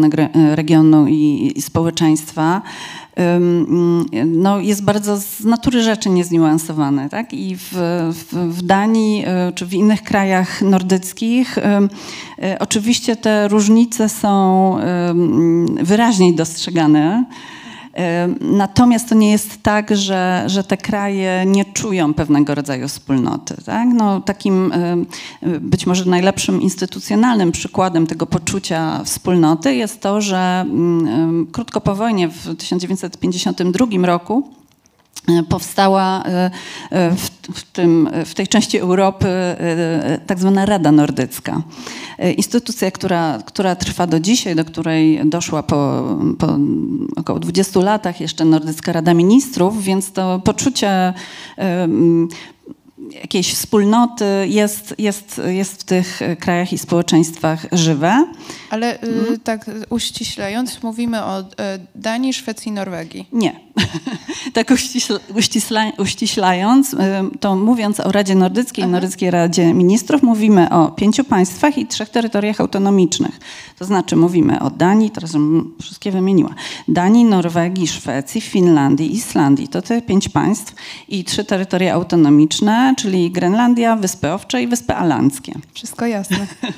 regionu 0.56 1.08
i, 1.08 1.54
i 1.56 1.62
społeczeństwa, 1.62 2.62
no, 4.25 4.60
jest 4.60 4.84
bardzo 4.84 5.17
z 5.17 5.43
natury 5.43 5.82
rzeczy 5.84 6.10
niezniuansowany. 6.10 7.10
Tak? 7.10 7.34
I 7.34 7.56
w, 7.58 7.71
w, 8.13 8.56
w 8.58 8.62
Danii 8.62 9.23
e, 9.28 9.51
czy 9.56 9.65
w 9.65 9.73
innych 9.73 10.04
krajach 10.04 10.62
nordyckich 10.62 11.58
e, 11.58 11.88
oczywiście 12.60 13.15
te 13.15 13.47
różnice 13.47 14.10
są 14.10 14.45
wyraźniej 15.82 16.36
dostrzegane. 16.36 17.25
Natomiast 18.42 19.10
to 19.10 19.16
nie 19.16 19.32
jest 19.32 19.64
tak, 19.64 19.98
że, 19.98 20.44
że 20.48 20.64
te 20.64 20.78
kraje 20.78 21.44
nie 21.48 21.66
czują 21.66 22.14
pewnego 22.14 22.56
rodzaju 22.56 22.88
wspólnoty. 22.88 23.56
Tak? 23.66 23.88
No, 23.94 24.22
takim 24.22 24.74
być 25.62 25.86
może 25.86 26.06
najlepszym 26.06 26.62
instytucjonalnym 26.62 27.52
przykładem 27.52 28.08
tego 28.08 28.26
poczucia 28.26 29.04
wspólnoty 29.04 29.76
jest 29.76 30.02
to, 30.02 30.22
że 30.22 30.66
mm, 30.68 31.48
krótko 31.52 31.82
po 31.82 31.96
wojnie 31.96 32.30
w 32.30 32.56
1952 32.56 33.88
roku 34.08 34.44
powstała 35.50 36.24
e, 36.26 36.52
e, 36.92 37.12
w, 37.16 37.30
w, 37.54 37.64
tym, 37.64 38.10
w 38.26 38.34
tej 38.34 38.48
części 38.48 38.78
Europy 38.78 39.28
tak 40.28 40.40
zwana 40.40 40.66
Rada 40.66 40.92
Nordycka. 40.92 41.62
Instytucja, 42.38 42.92
która, 42.92 43.40
która 43.46 43.76
trwa 43.76 44.08
do 44.08 44.20
dzisiaj, 44.20 44.56
do 44.56 44.66
której 44.66 45.22
doszła 45.26 45.64
po, 45.64 46.04
po 46.40 46.58
około 47.16 47.40
20 47.40 47.80
latach 47.80 48.22
jeszcze 48.22 48.46
Nordycka 48.46 48.92
Rada 48.92 49.14
Ministrów, 49.14 49.84
więc 49.84 50.12
to 50.12 50.42
poczucie 50.44 51.14
jakiejś 53.12 53.54
wspólnoty 53.54 54.26
jest, 54.48 54.96
jest, 54.98 55.41
jest 55.46 55.82
w 55.82 55.84
tych 55.84 56.20
krajach 56.39 56.74
i 56.74 56.78
społeczeństwach 56.78 57.65
żywe. 57.72 58.28
Ale 58.70 58.98
hmm? 59.02 59.39
tak 59.39 59.65
uściślając, 59.89 60.84
mówimy 60.84 61.24
o 61.24 61.44
Danii, 61.96 62.34
Szwecji, 62.34 62.72
Norwegii. 62.72 63.28
Nie. 63.32 63.65
tak 64.54 64.72
uściśla, 64.72 65.20
uściślając, 65.98 66.94
y, 66.94 66.98
to 67.39 67.56
mówiąc 67.56 68.00
o 68.00 68.12
Radzie 68.12 68.36
Nordyckiej, 68.36 68.84
Aha. 68.84 68.91
Nordyckiej 68.91 69.32
Radzie 69.32 69.74
Ministrów, 69.74 70.24
mówimy 70.24 70.70
o 70.70 70.88
pięciu 70.88 71.24
państwach 71.24 71.78
i 71.78 71.86
trzech 71.86 72.10
terytoriach 72.10 72.62
autonomicznych. 72.62 73.39
To 73.80 73.86
znaczy 73.86 74.15
mówimy 74.15 74.60
o 74.60 74.70
Danii, 74.70 75.12
teraz 75.12 75.32
wszystkie 75.82 76.12
wymieniła, 76.12 76.56
Danii, 76.88 77.26
Norwegii, 77.26 77.88
Szwecji, 77.88 78.41
Finlandii, 78.41 79.13
Islandii. 79.13 79.68
To 79.68 79.82
te 79.82 80.02
pięć 80.02 80.30
państw 80.30 80.74
i 81.08 81.24
trzy 81.24 81.44
terytoria 81.44 81.94
autonomiczne, 81.94 82.95
czyli 82.96 83.32
Grenlandia, 83.32 83.96
Wyspy 83.96 84.32
Owcze 84.32 84.62
i 84.62 84.68
Wyspy 84.68 84.96
Alandzkie. 84.96 85.54
Wszystko 85.74 86.06
jasne. 86.06 86.48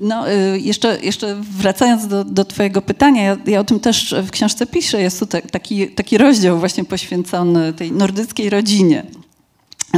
No, 0.00 0.32
y, 0.32 0.60
jeszcze, 0.60 0.98
jeszcze 1.00 1.36
wracając 1.40 2.06
do, 2.06 2.24
do 2.24 2.44
Twojego 2.44 2.82
pytania, 2.82 3.22
ja, 3.22 3.36
ja, 3.46 3.60
o 3.60 3.64
tym 3.64 3.80
też 3.80 4.14
w 4.22 4.30
książce 4.30 4.66
piszę. 4.66 5.02
Jest 5.02 5.18
tu 5.18 5.26
taki, 5.26 5.88
taki 5.88 6.18
rozdział 6.18 6.58
właśnie 6.58 6.84
poświęcony 6.84 7.72
tej 7.72 7.92
nordyckiej 7.92 8.50
rodzinie. 8.50 9.06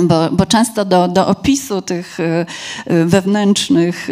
Bo, 0.02 0.30
bo, 0.30 0.46
często 0.46 0.84
do, 0.84 1.08
do, 1.08 1.26
opisu 1.26 1.82
tych 1.82 2.20
y, 2.20 2.46
y, 2.92 3.04
wewnętrznych 3.04 4.08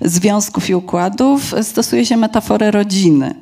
związków 0.00 0.70
i 0.70 0.74
układów 0.74 1.54
stosuje 1.62 2.06
się 2.06 2.16
metaforę 2.16 2.70
rodziny 2.70 3.34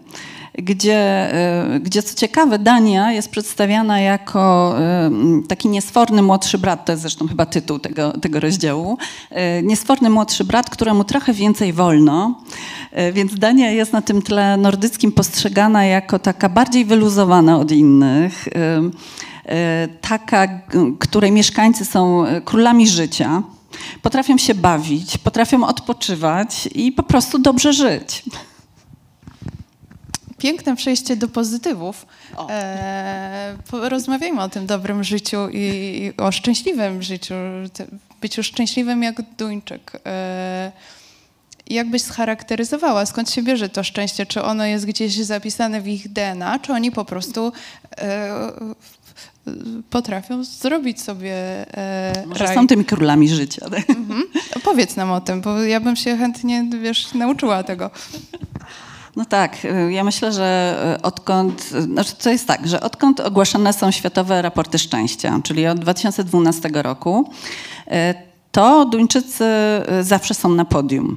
gdzie, 0.62 1.34
e, 1.34 1.80
gdzie 1.80 2.02
co 2.02 2.14
ciekawe 2.14 2.58
Dania 2.58 3.12
jest 3.12 3.30
przedstawiana 3.30 4.00
jako 4.00 4.74
e, 4.78 5.10
taki 5.48 5.68
niesforny 5.68 6.22
młodszy 6.22 6.58
brat, 6.58 6.84
to 6.84 6.92
jest 6.92 7.02
zresztą 7.02 7.28
chyba 7.28 7.46
tytuł 7.46 7.78
tego, 7.78 8.12
tego 8.12 8.40
rozdziału, 8.40 8.98
e, 9.30 9.62
niesforny 9.62 10.10
młodszy 10.10 10.44
brat, 10.44 10.70
któremu 10.70 11.04
trochę 11.04 11.32
więcej 11.32 11.72
wolno, 11.72 12.40
więc 13.12 13.34
Dania 13.34 13.70
jest 13.70 13.92
na 13.92 14.02
tym 14.02 14.22
tle 14.22 14.56
nordyckim 14.56 15.12
postrzegana 15.12 15.84
jako 15.84 16.18
taka 16.18 16.48
bardziej 16.48 16.84
wyluzowana 16.84 17.58
od 17.58 17.70
innych, 17.72 18.48
taka, 20.00 20.48
której 20.98 21.32
mieszkańcy 21.32 21.84
są 21.84 22.24
królami 22.44 22.88
życia, 22.88 23.42
potrafią 24.02 24.38
się 24.38 24.54
bawić, 24.54 25.18
potrafią 25.18 25.66
odpoczywać 25.66 26.68
i 26.74 26.92
po 26.92 27.02
prostu 27.02 27.38
dobrze 27.38 27.72
żyć 27.72 28.22
piękne 30.40 30.76
przejście 30.76 31.16
do 31.16 31.28
pozytywów. 31.28 32.06
E, 32.50 33.56
rozmawiajmy 33.72 34.42
o 34.42 34.48
tym 34.48 34.66
dobrym 34.66 35.04
życiu 35.04 35.48
i 35.52 36.12
o 36.16 36.32
szczęśliwym 36.32 37.02
życiu, 37.02 37.34
byciu 38.20 38.42
szczęśliwym 38.42 39.02
jak 39.02 39.22
Duńczyk. 39.38 39.92
E, 40.06 40.72
jak 41.66 41.90
byś 41.90 42.02
scharakteryzowała, 42.02 43.06
skąd 43.06 43.30
się 43.30 43.42
bierze 43.42 43.68
to 43.68 43.84
szczęście? 43.84 44.26
Czy 44.26 44.42
ono 44.42 44.64
jest 44.64 44.86
gdzieś 44.86 45.16
zapisane 45.16 45.80
w 45.80 45.88
ich 45.88 46.08
DNA, 46.08 46.58
czy 46.58 46.72
oni 46.72 46.92
po 46.92 47.04
prostu 47.04 47.52
e, 47.98 48.52
potrafią 49.90 50.44
zrobić 50.44 51.02
sobie 51.02 51.34
e, 51.78 52.24
Może 52.26 52.44
raj. 52.44 52.54
są 52.54 52.66
tymi 52.66 52.84
królami 52.84 53.28
życia. 53.28 53.66
Mhm. 53.88 54.22
Powiedz 54.64 54.96
nam 54.96 55.10
o 55.10 55.20
tym, 55.20 55.40
bo 55.40 55.62
ja 55.62 55.80
bym 55.80 55.96
się 55.96 56.16
chętnie, 56.16 56.64
wiesz, 56.82 57.14
nauczyła 57.14 57.62
tego. 57.62 57.90
No 59.16 59.24
tak, 59.24 59.64
y, 59.64 59.92
ja 59.92 60.04
myślę, 60.04 60.32
że 60.32 60.76
y, 60.98 61.02
odkąd, 61.02 61.62
znaczy 61.62 62.12
to 62.22 62.30
jest 62.30 62.46
tak, 62.46 62.68
że 62.68 62.80
odkąd 62.80 63.20
ogłaszane 63.20 63.72
są 63.72 63.90
światowe 63.90 64.42
raporty 64.42 64.78
szczęścia, 64.78 65.40
czyli 65.42 65.66
od 65.66 65.78
2012 65.78 66.82
roku, 66.82 67.30
y, 67.86 67.90
to 68.52 68.84
Duńczycy 68.84 69.44
zawsze 70.00 70.34
są 70.34 70.48
na 70.48 70.64
podium. 70.64 71.16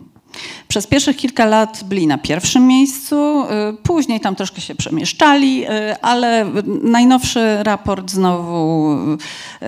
Przez 0.67 0.87
pierwszych 0.87 1.17
kilka 1.17 1.45
lat 1.45 1.83
byli 1.85 2.07
na 2.07 2.17
pierwszym 2.17 2.67
miejscu, 2.67 3.43
później 3.83 4.19
tam 4.19 4.35
troszkę 4.35 4.61
się 4.61 4.75
przemieszczali, 4.75 5.65
ale 6.01 6.45
najnowszy 6.83 7.63
raport 7.63 8.11
znowu 8.11 8.95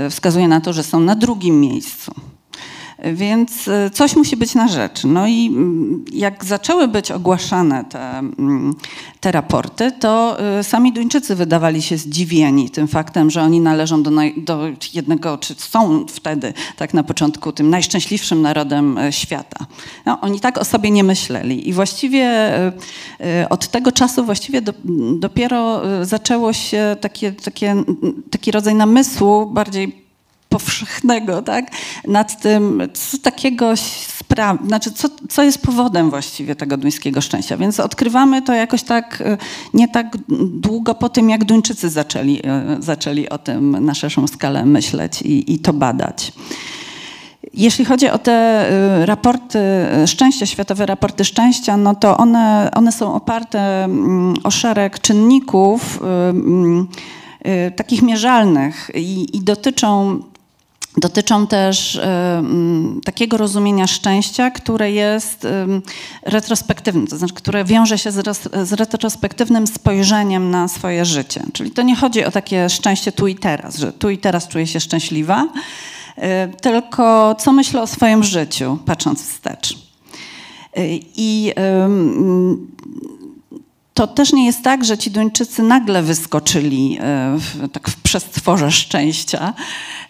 wskazuje 0.09 0.47
na 0.47 0.61
to, 0.61 0.73
że 0.73 0.83
są 0.83 0.99
na 0.99 1.15
drugim 1.15 1.61
miejscu. 1.61 2.15
Więc 3.13 3.67
e, 3.67 3.89
coś 3.89 4.15
musi 4.15 4.37
być 4.37 4.55
na 4.55 4.67
rzecz. 4.67 5.03
No 5.03 5.27
i 5.27 5.47
mm, 5.47 6.05
jak 6.13 6.45
zaczęły 6.45 6.87
być 6.87 7.11
ogłaszane 7.11 7.85
te, 7.85 8.17
mm, 8.17 8.75
te 9.19 9.31
raporty, 9.31 9.91
to 9.91 10.39
e, 10.39 10.63
sami 10.63 10.93
Duńczycy 10.93 11.35
wydawali 11.35 11.81
się 11.81 11.97
zdziwieni 11.97 12.69
tym 12.69 12.87
faktem, 12.87 13.31
że 13.31 13.41
oni 13.41 13.61
należą 13.61 14.03
do, 14.03 14.11
naj, 14.11 14.33
do 14.37 14.67
jednego, 14.93 15.37
czy 15.37 15.55
są 15.57 16.05
wtedy 16.05 16.53
tak 16.77 16.93
na 16.93 17.03
początku 17.03 17.51
tym 17.51 17.69
najszczęśliwszym 17.69 18.41
narodem 18.41 18.97
e, 18.97 19.11
świata. 19.11 19.65
No, 20.05 20.21
oni 20.21 20.39
tak 20.39 20.57
o 20.57 20.65
sobie 20.65 20.91
nie 20.91 21.03
myśleli. 21.03 21.69
I 21.69 21.73
właściwie 21.73 22.25
od 23.49 23.67
tego 23.67 23.91
czasu 23.91 24.25
właściwie 24.25 24.61
do, 24.61 24.73
dopiero 25.19 25.81
zaczęło 26.05 26.53
się 26.53 26.95
takie, 27.01 27.31
takie, 27.31 27.75
taki 28.31 28.51
rodzaj 28.51 28.75
namysłu 28.75 29.45
bardziej 29.45 30.04
powszechnego, 30.55 31.41
tak? 31.41 31.71
Nad 32.07 32.41
tym, 32.41 32.81
co 32.93 33.17
takiego 33.17 33.73
spra- 33.73 34.67
znaczy 34.67 34.91
co, 34.91 35.07
co 35.29 35.43
jest 35.43 35.61
powodem 35.61 36.09
właściwie 36.09 36.55
tego 36.55 36.77
duńskiego 36.77 37.21
szczęścia. 37.21 37.57
Więc 37.57 37.79
odkrywamy 37.79 38.41
to 38.41 38.53
jakoś 38.53 38.83
tak 38.83 39.23
e, 39.25 39.37
nie 39.73 39.87
tak 39.87 40.17
długo 40.39 40.95
po 40.95 41.09
tym, 41.09 41.29
jak 41.29 41.43
Duńczycy 41.43 41.89
zaczęli, 41.89 42.41
e, 42.43 42.77
zaczęli 42.79 43.29
o 43.29 43.37
tym 43.37 43.85
na 43.85 43.93
szerszą 43.93 44.27
skalę 44.27 44.65
myśleć 44.65 45.21
i, 45.21 45.53
i 45.53 45.59
to 45.59 45.73
badać. 45.73 46.31
Jeśli 47.53 47.85
chodzi 47.85 48.09
o 48.09 48.17
te 48.17 48.31
e, 48.31 49.05
raporty 49.05 49.59
szczęścia, 50.05 50.45
światowe 50.45 50.85
raporty 50.85 51.25
szczęścia, 51.25 51.77
no 51.77 51.95
to 51.95 52.17
one, 52.17 52.71
one 52.75 52.91
są 52.91 53.15
oparte 53.15 53.83
mm, 53.83 54.33
o 54.43 54.51
szereg 54.51 54.99
czynników 54.99 55.99
mm, 56.29 56.87
takich 57.75 58.01
mierzalnych 58.01 58.91
i, 58.95 59.37
i 59.37 59.41
dotyczą 59.41 60.19
dotyczą 60.97 61.47
też 61.47 61.99
takiego 63.05 63.37
rozumienia 63.37 63.87
szczęścia, 63.87 64.51
które 64.51 64.91
jest 64.91 65.47
retrospektywne, 66.21 67.07
to 67.07 67.17
znaczy, 67.17 67.33
które 67.33 67.65
wiąże 67.65 67.97
się 67.97 68.11
z, 68.11 68.73
retrospektywnym 68.73 69.67
spojrzeniem 69.67 70.51
na 70.51 70.67
swoje 70.67 71.05
życie. 71.05 71.43
Czyli 71.53 71.71
to 71.71 71.81
nie 71.81 71.95
chodzi 71.95 72.25
o 72.25 72.31
takie 72.31 72.69
szczęście 72.69 73.11
tu 73.11 73.27
i 73.27 73.35
teraz, 73.35 73.77
że 73.77 73.93
tu 73.93 74.09
i 74.09 74.17
teraz 74.17 74.47
czuję 74.47 74.67
się 74.67 74.79
szczęśliwa, 74.79 75.47
y, 76.17 76.21
tylko 76.61 77.35
co 77.39 77.51
myślę 77.51 77.81
o 77.81 77.87
swoim 77.87 78.23
życiu, 78.23 78.77
patrząc 78.85 79.23
wstecz. 79.23 79.71
Y, 79.71 80.99
I 81.15 81.53
to 83.95 84.07
też 84.07 84.33
nie 84.33 84.45
jest 84.45 84.63
tak, 84.63 84.85
że 84.85 84.97
ci 84.97 85.11
Duńczycy 85.11 85.63
nagle 85.63 86.03
wyskoczyli 86.03 86.97
e, 86.99 87.37
w, 87.37 87.69
tak 87.71 87.89
w 87.89 88.01
przestworze 88.01 88.71
szczęścia, 88.71 89.53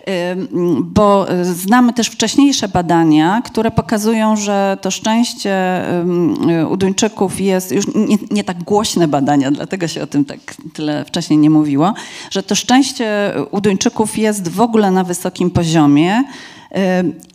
e, 0.08 0.36
bo 0.82 1.28
znamy 1.44 1.94
też 1.94 2.08
wcześniejsze 2.08 2.68
badania, 2.68 3.42
które 3.46 3.72
pokazują, 3.72 4.36
że 4.36 4.78
to 4.82 4.92
szczęście 4.92 5.52
e, 5.52 6.68
u 6.70 6.78
Duńczyków 6.78 7.42
jest 7.42 7.72
już 7.72 7.86
nie, 7.96 8.18
nie, 8.32 8.44
tak 8.44 8.64
głośne 8.64 9.08
badania, 9.08 9.52
dlatego 9.52 9.88
się 9.88 10.04
o 10.04 10.08
tym 10.08 10.26
tak 10.26 10.40
tyle 10.74 11.06
wcześniej 11.06 11.40
nie 11.40 11.50
mówiło, 11.50 11.94
że 12.32 12.44
to 12.44 12.56
szczęście 12.56 13.34
u 13.52 13.62
Duńczyków 13.62 14.18
jest 14.18 14.48
w 14.48 14.62
ogóle 14.62 14.92
na 14.92 15.04
wysokim 15.04 15.52
poziomie. 15.52 16.24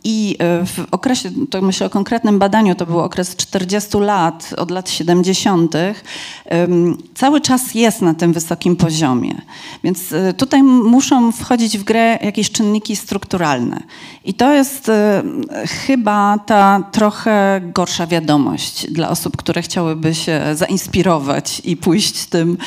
I 0.03 0.35
e, 0.39 0.65
w 0.65 0.85
okresie, 0.91 1.31
to 1.49 1.61
myślę 1.61 1.87
o 1.87 1.89
konkretnym 1.89 2.39
badaniu, 2.39 2.75
to 2.75 2.85
był 2.85 2.99
okres 2.99 3.35
40 3.35 3.97
lat, 3.97 4.53
od 4.57 4.71
lat 4.71 4.89
70., 4.89 5.75
cały 7.15 7.41
czas 7.41 7.75
jest 7.75 8.01
na 8.01 8.13
tym 8.13 8.33
wysokim 8.33 8.75
poziomie. 8.75 9.41
Więc 9.83 10.13
e, 10.13 10.33
tutaj 10.33 10.63
muszą 10.63 11.31
wchodzić 11.31 11.77
w 11.77 11.83
grę 11.83 12.19
jakieś 12.21 12.51
czynniki 12.51 12.95
strukturalne. 12.95 13.83
I 14.25 14.33
to 14.33 14.53
jest 14.53 14.89
e, 14.89 15.23
chyba 15.87 16.39
ta 16.45 16.83
trochę 16.91 17.61
gorsza 17.73 18.07
wiadomość 18.07 18.91
dla 18.91 19.09
osób, 19.09 19.37
które 19.37 19.61
chciałyby 19.61 20.15
się 20.15 20.41
zainspirować 20.53 21.61
i 21.65 21.77
pójść 21.77 22.25
tym, 22.25 22.57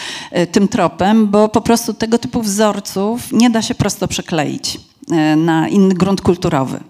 tym 0.52 0.68
tropem, 0.68 1.28
bo 1.28 1.48
po 1.48 1.60
prostu 1.60 1.94
tego 1.94 2.18
typu 2.18 2.42
wzorców 2.42 3.32
nie 3.32 3.50
da 3.50 3.62
się 3.62 3.74
prosto 3.74 4.08
przekleić. 4.08 4.78
E, 5.11 5.37
na 5.37 5.69
inny 5.69 5.95
grunt 5.95 6.21
kulturowy. 6.21 6.81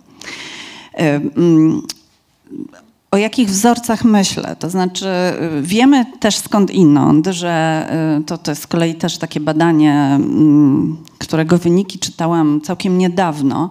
E, 0.95 1.15
mm, 1.17 1.83
o 3.11 3.17
jakich 3.17 3.49
wzorcach 3.49 4.05
myślę? 4.05 4.57
To 4.59 4.71
znaczy, 4.71 5.07
e, 5.07 5.63
wiemy 5.63 6.07
też 6.21 6.37
skąd 6.37 6.71
inąd, 6.71 7.27
że 7.27 7.89
to, 8.27 8.39
to 8.39 8.51
jest 8.51 8.63
z 8.63 8.67
kolei 8.67 8.95
też 8.95 9.19
takie 9.19 9.41
badanie, 9.41 9.93
mm, 9.93 10.97
którego 11.19 11.59
wyniki 11.59 11.99
czytałam 11.99 12.61
całkiem 12.61 12.99
niedawno. 12.99 13.71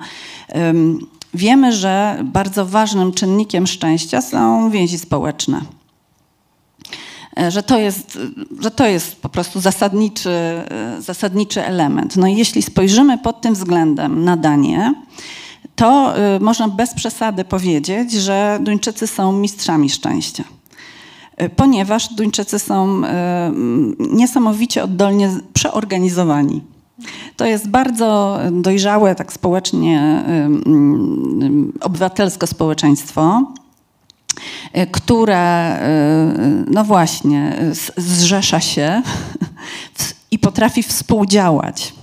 Wiemy, 1.34 1.74
że 1.74 2.20
bardzo 2.24 2.66
ważnym 2.66 3.14
czynnikiem 3.14 3.68
szczęścia 3.68 4.22
są 4.22 4.70
więzi 4.70 4.98
społeczne. 5.00 5.62
E, 7.40 7.52
że 7.52 7.64
to 7.64 7.78
jest, 7.78 8.20
że 8.60 8.72
to 8.72 8.88
jest 8.88 9.22
po 9.22 9.30
prostu 9.30 9.60
zasadniczy, 9.60 10.30
e, 10.30 10.96
zasadniczy 11.00 11.66
element. 11.66 12.16
No 12.16 12.28
i 12.28 12.36
jeśli 12.36 12.62
spojrzymy 12.62 13.18
pod 13.18 13.42
tym 13.42 13.54
względem 13.54 14.24
na 14.24 14.38
Danię, 14.38 14.94
to 15.76 16.18
e, 16.18 16.40
można 16.40 16.68
bez 16.68 16.94
przesady 16.94 17.46
powiedzieć, 17.46 18.12
że 18.12 18.60
Duńczycy 18.62 19.08
są 19.08 19.32
mistrzami 19.32 19.90
szczęścia. 19.90 20.44
Ponieważ 21.56 22.14
Duńczycy 22.14 22.60
są 22.60 23.02
niesamowicie 24.00 24.84
oddolnie 24.84 25.30
przeorganizowani. 25.54 26.62
To 27.38 27.46
jest 27.46 27.70
bardzo 27.70 28.40
dojrzałe, 28.52 29.16
tak 29.16 29.34
społecznie, 29.34 30.24
obywatelsko 31.82 32.48
społeczeństwo, 32.48 33.54
które, 34.92 35.38
e, 35.38 36.64
no 36.68 36.84
właśnie, 36.84 37.58
zrzesza 37.98 38.60
się 38.60 39.02
i 40.32 40.40
potrafi 40.40 40.84
współdziałać. 40.84 41.94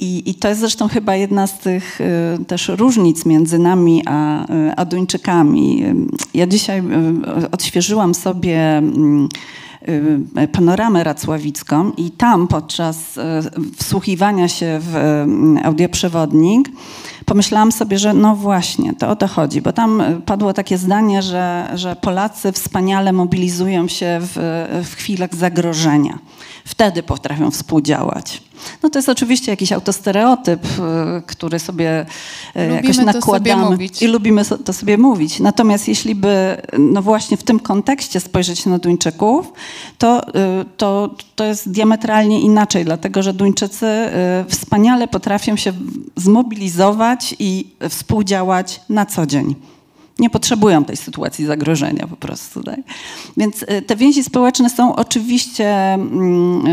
I, 0.00 0.30
I, 0.30 0.34
to 0.34 0.48
jest 0.48 0.60
zresztą 0.60 0.88
chyba 0.88 1.16
jedna 1.16 1.46
z 1.46 1.58
tych 1.58 2.00
y, 2.00 2.44
też 2.44 2.68
różnic 2.68 3.26
między 3.26 3.58
nami 3.58 4.02
a, 4.06 4.44
y, 4.44 4.72
a 4.76 4.84
Duńczykami. 4.84 5.84
Ja 6.34 6.46
dzisiaj 6.46 6.80
y, 6.80 7.50
odświeżyłam 7.50 8.14
sobie 8.14 8.82
y, 10.42 10.48
panoramę 10.48 11.04
racławicką 11.04 11.92
i 11.96 12.10
tam 12.10 12.48
podczas 12.48 13.16
y, 13.16 13.20
wsłuchiwania 13.76 14.48
się 14.48 14.80
w 14.82 14.96
y, 14.96 15.64
audioprzewodnik 15.64 16.68
pomyślałam 17.30 17.72
sobie, 17.72 17.98
że 17.98 18.14
no 18.14 18.36
właśnie, 18.36 18.94
to 18.94 19.08
o 19.08 19.16
to 19.16 19.28
chodzi, 19.28 19.62
bo 19.62 19.72
tam 19.72 20.02
padło 20.26 20.52
takie 20.52 20.78
zdanie, 20.78 21.22
że, 21.22 21.70
że 21.74 21.96
Polacy 21.96 22.52
wspaniale 22.52 23.12
mobilizują 23.12 23.88
się 23.88 24.18
w, 24.20 24.32
w 24.84 24.94
chwilach 24.96 25.34
zagrożenia. 25.34 26.18
Wtedy 26.64 27.02
potrafią 27.02 27.50
współdziałać. 27.50 28.42
No 28.82 28.90
to 28.90 28.98
jest 28.98 29.08
oczywiście 29.08 29.52
jakiś 29.52 29.72
autostereotyp, 29.72 30.64
y, 30.64 30.68
który 31.26 31.58
sobie 31.58 32.06
y, 32.56 32.68
lubimy 32.68 32.74
jakoś 32.74 32.96
nakładamy 32.96 33.76
i 34.00 34.06
lubimy 34.06 34.42
to 34.64 34.72
sobie 34.72 34.98
mówić. 34.98 35.40
Natomiast 35.40 35.88
jeśli 35.88 36.14
by 36.14 36.62
no 36.78 37.02
właśnie 37.02 37.36
w 37.36 37.42
tym 37.42 37.60
kontekście 37.60 38.20
spojrzeć 38.20 38.66
na 38.66 38.78
Duńczyków, 38.78 39.52
to, 39.98 40.28
y, 40.28 40.32
to, 40.76 41.14
to 41.36 41.44
jest 41.44 41.70
diametralnie 41.70 42.40
inaczej, 42.40 42.84
dlatego 42.84 43.22
że 43.22 43.32
Duńczycy 43.32 43.86
wspaniale 44.48 45.08
potrafią 45.08 45.56
się 45.56 45.72
zmobilizować 46.16 47.34
i 47.38 47.66
współdziałać 47.88 48.80
na 48.88 49.06
co 49.06 49.26
dzień 49.26 49.54
nie 50.20 50.30
potrzebują 50.30 50.84
tej 50.84 50.96
sytuacji 50.96 51.46
zagrożenia 51.46 52.06
po 52.06 52.16
prostu. 52.16 52.62
Tak? 52.62 52.80
Więc 53.36 53.62
y, 53.62 53.82
te 53.82 53.96
więzi 53.96 54.24
społeczne 54.24 54.70
są 54.70 54.96
oczywiście 54.96 55.68
mm, 55.94 56.66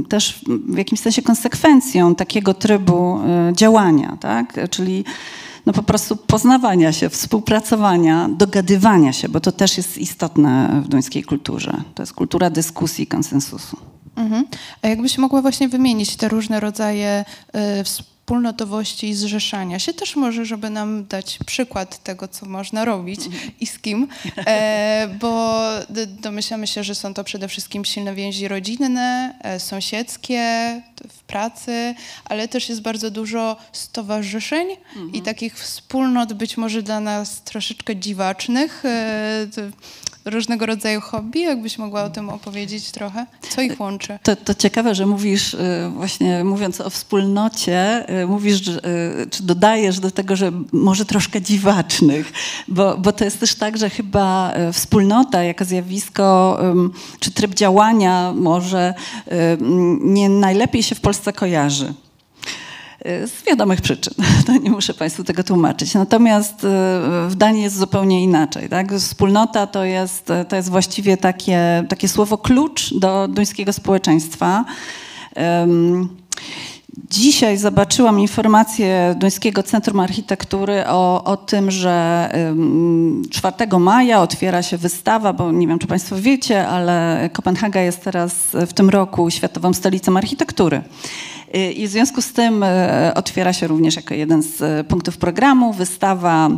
y, 0.00 0.08
też 0.08 0.40
w 0.68 0.78
jakimś 0.78 1.00
sensie 1.00 1.22
konsekwencją 1.22 2.14
takiego 2.14 2.54
trybu 2.54 3.20
y, 3.50 3.52
działania, 3.52 4.16
tak? 4.20 4.70
czyli 4.70 5.04
no 5.66 5.72
po 5.72 5.82
prostu 5.82 6.16
poznawania 6.16 6.92
się, 6.92 7.08
współpracowania, 7.08 8.28
dogadywania 8.28 9.12
się, 9.12 9.28
bo 9.28 9.40
to 9.40 9.52
też 9.52 9.76
jest 9.76 9.98
istotne 9.98 10.82
w 10.84 10.88
duńskiej 10.88 11.24
kulturze. 11.24 11.82
To 11.94 12.02
jest 12.02 12.12
kultura 12.12 12.50
dyskusji, 12.50 13.06
konsensusu. 13.06 13.76
Mhm. 14.16 14.44
A 14.82 14.88
jakbyś 14.88 15.18
mogła 15.18 15.42
właśnie 15.42 15.68
wymienić 15.68 16.16
te 16.16 16.28
różne 16.28 16.60
rodzaje 16.60 17.24
y, 17.80 17.84
wspólnotowości 18.24 19.08
i 19.08 19.14
zrzeszania 19.14 19.78
się. 19.78 19.94
Też 19.94 20.16
może, 20.16 20.44
żeby 20.44 20.70
nam 20.70 21.06
dać 21.06 21.38
przykład 21.46 22.02
tego, 22.02 22.28
co 22.28 22.46
można 22.46 22.84
robić 22.84 23.20
i 23.60 23.66
z 23.66 23.78
kim, 23.78 24.08
e, 24.36 25.08
bo 25.20 25.60
domyślamy 26.06 26.66
się, 26.66 26.84
że 26.84 26.94
są 26.94 27.14
to 27.14 27.24
przede 27.24 27.48
wszystkim 27.48 27.84
silne 27.84 28.14
więzi 28.14 28.48
rodzinne, 28.48 29.34
e, 29.42 29.60
sąsiedzkie, 29.60 30.40
w 31.08 31.22
pracy, 31.22 31.94
ale 32.24 32.48
też 32.48 32.68
jest 32.68 32.82
bardzo 32.82 33.10
dużo 33.10 33.56
stowarzyszeń 33.72 34.66
mhm. 34.70 35.12
i 35.12 35.22
takich 35.22 35.58
wspólnot 35.58 36.32
być 36.32 36.56
może 36.56 36.82
dla 36.82 37.00
nas 37.00 37.42
troszeczkę 37.42 37.96
dziwacznych. 37.96 38.82
Różnego 40.24 40.66
rodzaju 40.66 41.00
hobby. 41.00 41.40
Jakbyś 41.40 41.78
mogła 41.78 42.04
o 42.04 42.10
tym 42.10 42.28
opowiedzieć 42.28 42.90
trochę? 42.90 43.26
Co 43.50 43.62
ich 43.62 43.80
łączy? 43.80 44.18
To, 44.22 44.36
to 44.36 44.54
ciekawe, 44.54 44.94
że 44.94 45.06
mówisz, 45.06 45.54
y, 45.54 45.58
właśnie 45.94 46.44
mówiąc 46.44 46.80
o 46.80 46.90
wspólnocie, 46.90 48.06
y, 48.22 48.26
mówisz, 48.26 48.68
y, 48.68 48.80
czy 49.30 49.42
dodajesz 49.42 50.00
do 50.00 50.10
tego, 50.10 50.36
że 50.36 50.52
może 50.72 51.04
troszkę 51.04 51.42
dziwacznych, 51.42 52.32
bo, 52.68 52.96
bo 52.98 53.12
to 53.12 53.24
jest 53.24 53.40
też 53.40 53.54
tak, 53.54 53.78
że 53.78 53.90
chyba 53.90 54.54
wspólnota 54.72 55.42
jako 55.42 55.64
zjawisko, 55.64 56.58
czy 57.20 57.30
tryb 57.30 57.54
działania 57.54 58.32
może 58.36 58.94
nie 60.00 60.28
najlepiej 60.28 60.82
się 60.82 60.94
w 60.94 61.00
Polsce 61.00 61.32
kojarzy. 61.32 61.94
Z 63.04 63.44
wiadomych 63.46 63.80
przyczyn. 63.80 64.14
To 64.46 64.52
nie 64.52 64.70
muszę 64.70 64.94
Państwu 64.94 65.24
tego 65.24 65.44
tłumaczyć. 65.44 65.94
Natomiast 65.94 66.64
e, 66.64 66.68
w 67.28 67.34
Danii 67.34 67.62
jest 67.62 67.76
zupełnie 67.76 68.22
inaczej. 68.22 68.68
Tak? 68.68 68.92
Wspólnota 68.94 69.66
to 69.66 69.84
jest, 69.84 70.32
to 70.48 70.56
jest 70.56 70.70
właściwie 70.70 71.16
takie, 71.16 71.84
takie 71.88 72.08
słowo 72.08 72.38
klucz 72.38 72.94
do 72.94 73.28
duńskiego 73.28 73.72
społeczeństwa. 73.72 74.64
Dzisiaj 77.10 77.58
zobaczyłam 77.58 78.20
informację 78.20 79.14
Duńskiego 79.18 79.62
Centrum 79.62 80.00
Architektury 80.00 80.86
o, 80.86 81.24
o 81.24 81.36
tym, 81.36 81.70
że 81.70 82.30
4 83.30 83.54
maja 83.78 84.22
otwiera 84.22 84.62
się 84.62 84.76
wystawa, 84.76 85.32
bo 85.32 85.52
nie 85.52 85.66
wiem, 85.66 85.78
czy 85.78 85.86
Państwo 85.86 86.16
wiecie, 86.16 86.68
ale 86.68 87.30
Kopenhaga 87.32 87.80
jest 87.80 88.04
teraz 88.04 88.34
w 88.52 88.72
tym 88.72 88.90
roku 88.90 89.30
Światową 89.30 89.72
Stolicą 89.72 90.16
Architektury. 90.16 90.82
I 91.76 91.86
w 91.86 91.90
związku 91.90 92.22
z 92.22 92.32
tym 92.32 92.62
e, 92.62 93.12
otwiera 93.14 93.52
się 93.52 93.66
również 93.66 93.96
jako 93.96 94.14
jeden 94.14 94.42
z 94.42 94.62
e, 94.62 94.84
punktów 94.84 95.18
programu 95.18 95.72
wystawa 95.72 96.50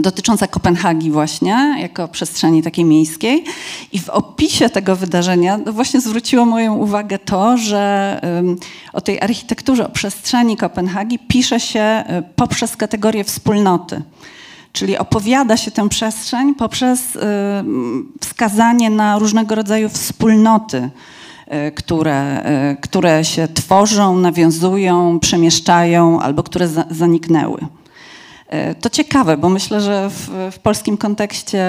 dotycząca 0.00 0.46
Kopenhagi 0.46 1.10
właśnie, 1.10 1.76
jako 1.80 2.08
przestrzeni 2.08 2.62
takiej 2.62 2.84
miejskiej. 2.84 3.44
I 3.92 3.98
w 3.98 4.08
opisie 4.08 4.70
tego 4.70 4.96
wydarzenia 4.96 5.58
no 5.66 5.72
właśnie 5.72 6.00
zwróciło 6.00 6.44
moją 6.44 6.74
uwagę 6.74 7.18
to, 7.18 7.56
że 7.56 8.20
o 8.92 9.00
tej 9.00 9.20
architekturze, 9.20 9.86
o 9.86 9.90
przestrzeni 9.90 10.56
Kopenhagi 10.56 11.18
pisze 11.18 11.60
się 11.60 12.04
poprzez 12.36 12.76
kategorię 12.76 13.24
wspólnoty. 13.24 14.02
Czyli 14.72 14.98
opowiada 14.98 15.56
się 15.56 15.70
tę 15.70 15.88
przestrzeń 15.88 16.54
poprzez 16.54 17.18
wskazanie 18.20 18.90
na 18.90 19.18
różnego 19.18 19.54
rodzaju 19.54 19.88
wspólnoty, 19.88 20.90
które, 21.74 22.44
które 22.80 23.24
się 23.24 23.48
tworzą, 23.54 24.16
nawiązują, 24.16 25.20
przemieszczają 25.20 26.20
albo 26.20 26.42
które 26.42 26.68
zaniknęły. 26.90 27.66
E, 28.48 28.74
to 28.74 28.90
ciekawe, 28.90 29.36
bo 29.36 29.48
myślę, 29.48 29.80
że 29.80 30.10
w, 30.10 30.30
w, 30.52 30.58
polskim 30.58 30.96
kontekście 30.96 31.64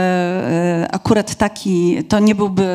akurat 0.92 1.36
taki, 1.36 2.04
to 2.04 2.20
nie, 2.20 2.36
byłby, 2.36 2.68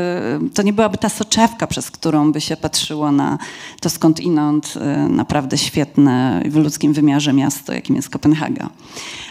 to 0.55 0.63
nie 0.63 0.73
byłaby 0.73 0.99
ta 0.99 1.09
soczewka, 1.09 1.67
przez 1.67 1.91
którą 1.91 2.33
by 2.33 2.41
się 2.41 2.57
patrzyło 2.57 3.13
na 3.13 3.39
to 3.81 3.91
skąd 3.91 4.21
inąd 4.21 4.75
naprawdę 5.09 5.59
świetne 5.59 6.43
w 6.51 6.57
ludzkim 6.57 6.93
wymiarze 6.93 7.33
miasto, 7.33 7.73
jakim 7.73 7.97
jest 7.97 8.11
Kopenhaga. 8.11 8.69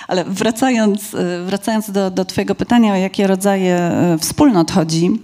Ale 0.08 0.26
wracając, 0.26 1.16
wracając 1.46 1.92
do, 1.92 2.12
do 2.12 2.26
Twojego 2.26 2.56
pytania, 2.56 2.94
o 2.94 2.96
jakie 2.96 3.28
rodzaje 3.28 3.92
wspólnot 4.20 4.72
chodzi, 4.72 5.20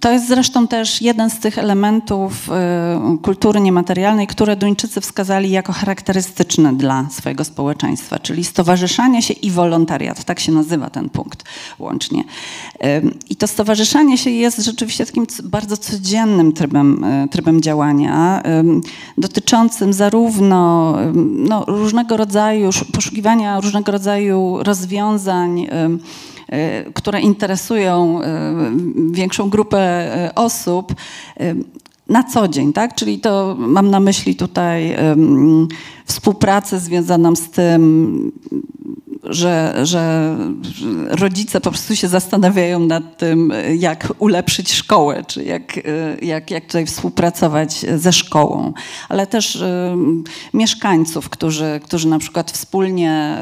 to 0.00 0.10
jest 0.10 0.28
zresztą 0.28 0.68
też 0.68 1.02
jeden 1.02 1.30
z 1.30 1.38
tych 1.38 1.58
elementów 1.58 2.48
y, 2.48 3.18
kultury 3.18 3.60
niematerialnej, 3.60 4.26
które 4.26 4.56
Duńczycy 4.56 5.00
wskazali 5.00 5.50
jako 5.50 5.72
charakterystyczne 5.72 6.72
dla 6.72 7.06
swojego 7.10 7.44
społeczeństwa, 7.44 8.18
czyli 8.18 8.44
stowarzyszanie 8.44 9.22
się 9.22 9.34
i 9.34 9.50
wolontariat. 9.50 10.24
Tak 10.24 10.40
się 10.40 10.52
nazywa 10.52 10.90
ten 10.90 11.10
punkt 11.10 11.44
łącznie. 11.78 12.24
I 13.30 13.36
to 13.36 13.46
stowarzyszanie 13.46 14.18
się 14.18 14.30
jest 14.30 14.58
rzeczywiście 14.58 15.06
takim 15.06 15.26
bardzo 15.44 15.76
codziennym 15.76 16.52
trybem, 16.52 17.04
y, 17.04 17.28
trybem 17.28 17.60
działania, 17.60 18.42
dotyczącym 19.18 19.92
zarówno 19.92 20.94
no, 21.14 21.64
różnego 21.66 22.16
rodzaju, 22.16 22.70
poszukiwania 22.92 23.60
różnego 23.60 23.92
rodzaju 23.92 24.58
rozwiązań, 24.62 25.66
które 26.94 27.20
interesują 27.20 28.22
e, 28.22 28.54
większą 29.10 29.50
grupę 29.50 29.78
e, 29.78 30.34
osób 30.34 30.94
na 32.08 32.24
co 32.24 32.48
dzień, 32.48 32.72
tak? 32.72 32.94
Czyli 32.94 33.18
to 33.18 33.56
mam 33.58 33.90
na 33.90 34.00
myśli 34.00 34.36
tutaj 34.36 34.96
współpracę 36.04 36.80
związaną 36.80 37.36
z 37.36 37.50
tym, 37.50 38.32
że, 39.24 39.74
że 39.82 40.36
rodzice 41.08 41.60
po 41.60 41.70
prostu 41.70 41.96
się 41.96 42.08
zastanawiają 42.08 42.80
nad 42.80 43.18
tym, 43.18 43.52
jak 43.78 44.12
ulepszyć 44.18 44.72
szkołę, 44.72 45.24
czy 45.26 45.44
jak, 45.44 45.80
jak, 46.22 46.50
jak 46.50 46.66
tutaj 46.66 46.86
współpracować 46.86 47.86
ze 47.96 48.12
szkołą, 48.12 48.72
ale 49.08 49.26
też 49.26 49.56
y, 49.56 49.96
mieszkańców, 50.54 51.28
którzy, 51.28 51.80
którzy 51.84 52.08
na 52.08 52.18
przykład 52.18 52.50
wspólnie 52.50 53.38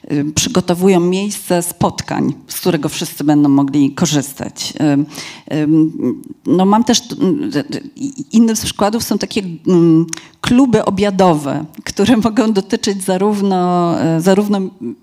przygotowują 0.35 0.99
miejsce 0.99 1.61
spotkań, 1.61 2.33
z 2.47 2.59
którego 2.59 2.89
wszyscy 2.89 3.23
będą 3.23 3.49
mogli 3.49 3.91
korzystać. 3.91 4.73
No 6.45 6.65
mam 6.65 6.83
też, 6.83 7.01
innym 8.31 8.55
z 8.55 8.65
przykładów 8.65 9.03
są 9.03 9.17
takie 9.17 9.41
kluby 10.41 10.85
obiadowe, 10.85 11.65
które 11.83 12.17
mogą 12.23 12.53
dotyczyć 12.53 13.03
zarówno, 13.03 13.93
zarówno 14.19 14.59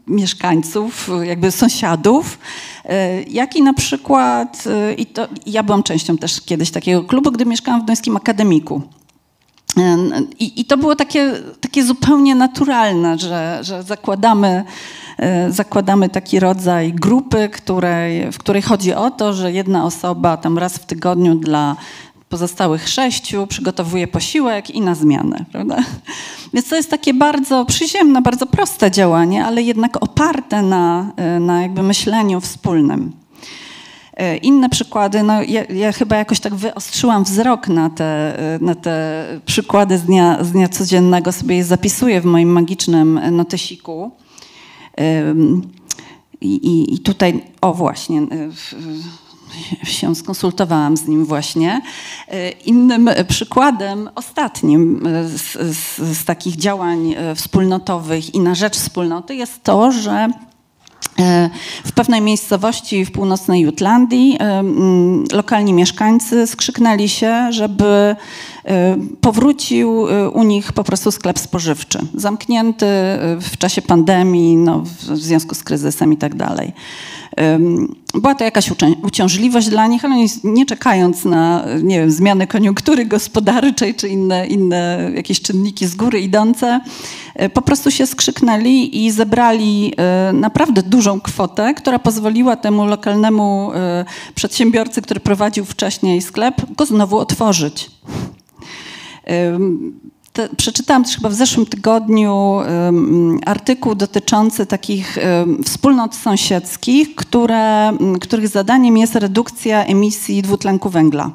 mieszkańców, 0.06 1.10
jakby 1.22 1.50
sąsiadów, 1.50 2.38
jak 3.30 3.56
i 3.56 3.62
na 3.62 3.74
przykład, 3.74 4.64
i 4.96 5.06
to, 5.06 5.28
ja 5.46 5.62
byłam 5.62 5.82
częścią 5.82 6.18
też 6.18 6.40
kiedyś 6.40 6.70
takiego 6.70 7.04
klubu, 7.04 7.32
gdy 7.32 7.46
mieszkałam 7.46 7.82
w 7.82 7.84
Duńskim 7.84 8.16
Akademiku. 8.16 8.82
I, 10.38 10.60
I, 10.60 10.64
to 10.64 10.76
było 10.76 10.96
takie, 10.96 11.32
takie 11.60 11.84
zupełnie 11.84 12.34
naturalne, 12.34 13.18
że, 13.18 13.58
że 13.62 13.82
zakładamy, 13.82 14.64
zakładamy 15.48 16.08
taki 16.08 16.40
rodzaj 16.40 16.92
grupy, 16.92 17.48
której, 17.48 18.32
w 18.32 18.38
której 18.38 18.62
chodzi 18.62 18.94
o 18.94 19.10
to, 19.10 19.32
że 19.32 19.52
jedna 19.52 19.84
osoba 19.84 20.36
tam 20.36 20.58
raz 20.58 20.74
w 20.74 20.86
tygodniu 20.86 21.34
dla 21.34 21.76
pozostałych 22.28 22.88
sześciu 22.88 23.46
przygotowuje 23.46 24.06
posiłek 24.06 24.70
i 24.70 24.80
na 24.80 24.94
zmianę, 24.94 25.44
prawda? 25.52 25.76
Więc 26.54 26.68
to 26.68 26.76
jest 26.76 26.90
takie 26.90 27.14
bardzo 27.14 27.64
przyziemne, 27.64 28.22
bardzo 28.22 28.46
proste 28.46 28.90
działanie, 28.90 29.44
ale 29.44 29.62
jednak 29.62 30.02
oparte 30.02 30.62
na, 30.62 31.12
na 31.40 31.62
jakby 31.62 31.82
myśleniu 31.82 32.40
wspólnym. 32.40 33.12
E, 34.18 34.36
inne 34.36 34.68
przykłady, 34.68 35.22
no 35.22 35.42
ja, 35.42 35.64
ja, 35.64 35.92
chyba 35.92 36.16
jakoś 36.16 36.40
tak 36.40 36.54
wyostrzyłam 36.54 37.24
wzrok 37.24 37.68
na 37.68 37.90
te, 37.90 38.38
e, 38.54 38.58
na 38.58 38.74
te 38.74 39.24
przykłady 39.46 39.98
z 39.98 40.02
dnia, 40.02 40.44
z 40.44 40.52
dnia 40.52 40.68
codziennego, 40.68 41.32
sobie 41.32 41.56
je 41.56 41.64
zapisuję 41.64 42.20
w 42.20 42.24
moim 42.24 42.48
magicznym 42.48 43.20
notesiku. 43.32 44.10
I, 46.40 46.94
i 46.94 46.98
tutaj, 46.98 47.44
o 47.60 47.74
właśnie, 47.74 48.20
e, 48.20 49.86
się 49.86 50.14
skonsultowałam 50.14 50.96
z 50.96 51.08
nim 51.08 51.24
właśnie. 51.24 51.80
Innym 52.64 53.10
przykładem, 53.28 54.10
ostatnim 54.14 55.02
z, 55.24 55.76
z, 55.76 56.18
z 56.18 56.24
takich 56.24 56.56
działań 56.56 57.14
wspólnotowych 57.34 58.34
i 58.34 58.40
na 58.40 58.54
rzecz 58.54 58.76
wspólnoty 58.76 59.34
jest 59.34 59.62
to, 59.62 59.92
że 59.92 60.28
E, 60.28 60.57
w 61.84 61.92
pewnej 61.92 62.20
miejscowości 62.20 63.04
w 63.04 63.12
północnej 63.12 63.62
Jutlandii 63.62 64.36
e, 64.40 64.62
lokalni 65.32 65.72
mieszkańcy 65.72 66.46
skrzyknęli 66.46 67.08
się, 67.08 67.52
żeby 67.52 67.84
e, 68.64 68.96
powrócił 69.20 70.06
u 70.32 70.42
nich 70.42 70.72
po 70.72 70.84
prostu 70.84 71.10
sklep 71.10 71.38
spożywczy, 71.38 71.98
zamknięty 72.14 72.86
w 73.40 73.56
czasie 73.58 73.82
pandemii, 73.82 74.56
no, 74.56 74.80
w 74.80 75.02
związku 75.02 75.54
z 75.54 75.64
kryzysem 75.64 76.12
i 76.12 76.16
tak 76.16 76.34
dalej. 76.34 76.72
Była 78.14 78.34
to 78.34 78.44
jakaś 78.44 78.70
uciążliwość 79.02 79.68
dla 79.68 79.86
nich, 79.86 80.04
ale 80.04 80.14
nie 80.44 80.66
czekając 80.66 81.24
na 81.24 81.64
nie 81.82 82.00
wiem, 82.00 82.10
zmiany 82.10 82.46
koniunktury 82.46 83.04
gospodarczej 83.06 83.94
czy 83.94 84.08
inne, 84.08 84.46
inne 84.46 85.10
jakieś 85.14 85.42
czynniki 85.42 85.86
z 85.86 85.96
góry 85.96 86.20
idące, 86.20 86.80
e, 87.34 87.48
po 87.48 87.62
prostu 87.62 87.90
się 87.90 88.06
skrzyknęli 88.06 89.04
i 89.04 89.10
zebrali 89.10 89.92
e, 89.96 90.32
naprawdę 90.32 90.82
dużą 90.82 91.20
kwotę, 91.20 91.74
która 91.74 91.98
pozwoliła 91.98 92.56
temu 92.56 92.86
lokalnemu 92.86 93.70
e, 93.74 94.04
przedsiębiorcy, 94.34 95.02
który 95.02 95.20
prowadził 95.20 95.64
wcześniej 95.64 96.22
sklep, 96.22 96.54
go 96.76 96.86
znowu 96.86 97.18
otworzyć 97.18 97.90
te, 100.38 100.48
przeczytałam 100.56 101.04
też 101.04 101.16
chyba 101.16 101.28
w 101.28 101.34
zeszłym 101.34 101.66
tygodniu 101.66 102.34
um, 102.34 103.38
artykuł 103.46 103.94
dotyczący 103.94 104.66
takich 104.66 105.18
um, 105.38 105.64
wspólnot 105.64 106.14
sąsiedzkich, 106.14 107.14
które, 107.14 107.92
których 108.20 108.48
zadaniem 108.48 108.96
jest 108.96 109.14
redukcja 109.14 109.84
emisji 109.84 110.42
dwutlenku 110.42 110.90
węgla. 110.90 111.30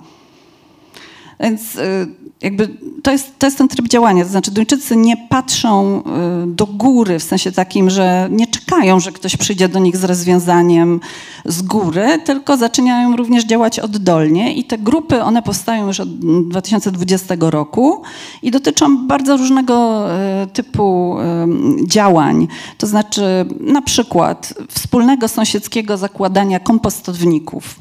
Więc 1.44 1.76
y, 1.76 2.08
jakby 2.42 2.70
to 3.04 3.12
jest, 3.12 3.40
to 3.40 3.48
jest 3.48 3.58
ten 3.58 3.68
tryb 3.68 3.88
działania. 3.88 4.24
To 4.24 4.30
znaczy 4.30 4.52
Duńczycy 4.52 4.96
nie 4.96 5.18
patrzą 5.18 6.04
y, 6.44 6.48
do 6.48 6.66
góry 6.66 7.20
w 7.20 7.24
sensie 7.24 7.52
takim, 7.52 7.90
że 7.90 8.28
nie 8.32 8.48
czekają, 8.48 9.00
że 9.00 9.12
ktoś 9.12 9.38
przyjdzie 9.38 9.70
do 9.70 9.80
nich 9.80 9.98
z 9.98 10.04
rozwiązaniem 10.04 11.00
z 11.46 11.62
góry, 11.62 12.20
tylko 12.26 12.58
zaczynają 12.58 13.16
również 13.16 13.46
działać 13.46 13.80
oddolnie 13.80 14.54
i 14.54 14.64
te 14.64 14.78
grupy, 14.78 15.24
one 15.24 15.42
powstają 15.42 15.88
już 15.88 16.00
od 16.00 16.20
2020 16.50 17.36
roku 17.40 18.02
i 18.42 18.52
dotyczą 18.52 19.08
bardzo 19.08 19.38
różnego 19.38 20.06
y, 20.44 20.48
typu 20.48 21.18
działań. 21.88 22.48
To 22.78 22.88
znaczy 22.88 23.46
na 23.60 23.82
przykład 23.82 24.54
wspólnego 24.70 25.28
sąsiedzkiego 25.28 25.98
zakładania 25.98 26.60
kompostowników 26.60 27.76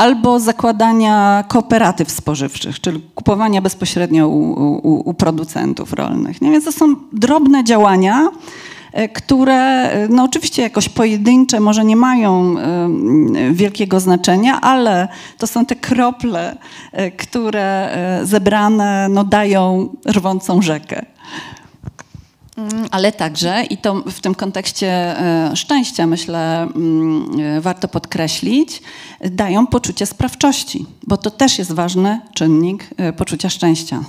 albo 0.00 0.40
zakładania 0.40 1.44
kooperatyw 1.48 2.10
spożywczych, 2.10 2.80
czyli 2.80 3.00
kupowania 3.14 3.62
bezpośrednio 3.62 4.28
u, 4.28 4.52
u, 4.88 5.10
u 5.10 5.14
producentów 5.14 5.92
rolnych. 5.92 6.42
Nie? 6.42 6.50
Więc 6.50 6.64
to 6.64 6.72
są 6.72 6.96
drobne 7.12 7.64
działania, 7.64 8.28
e, 8.92 9.08
które 9.08 9.54
e, 9.54 10.08
no 10.08 10.24
oczywiście 10.24 10.62
jakoś 10.62 10.88
pojedyncze 10.88 11.60
może 11.60 11.84
nie 11.84 11.96
mają 11.96 12.54
y, 12.58 13.52
wielkiego 13.52 14.00
znaczenia, 14.00 14.60
ale 14.60 15.08
to 15.38 15.46
są 15.46 15.66
te 15.66 15.76
krople, 15.76 16.56
które 17.18 17.90
zebrane 18.22 19.08
no, 19.10 19.24
dają 19.24 19.88
rwącą 20.06 20.62
rzekę. 20.62 21.06
Mm, 22.60 22.86
ale 22.90 23.12
także, 23.12 23.64
i 23.70 23.76
to 23.76 23.94
w 23.94 24.20
tym 24.20 24.34
kontekście 24.34 24.88
e, 24.88 25.56
szczęścia, 25.56 26.06
myślę, 26.06 26.62
mm, 26.62 27.40
e, 27.40 27.60
warto 27.60 27.88
podkreślić, 27.88 28.82
dają 29.20 29.66
poczucie 29.66 30.06
sprawczości, 30.06 30.86
bo 31.06 31.16
to 31.16 31.30
też 31.30 31.58
jest 31.58 31.72
ważny 31.72 32.20
czynnik 32.34 32.90
e, 32.96 33.12
poczucia 33.12 33.50
szczęścia, 33.50 34.04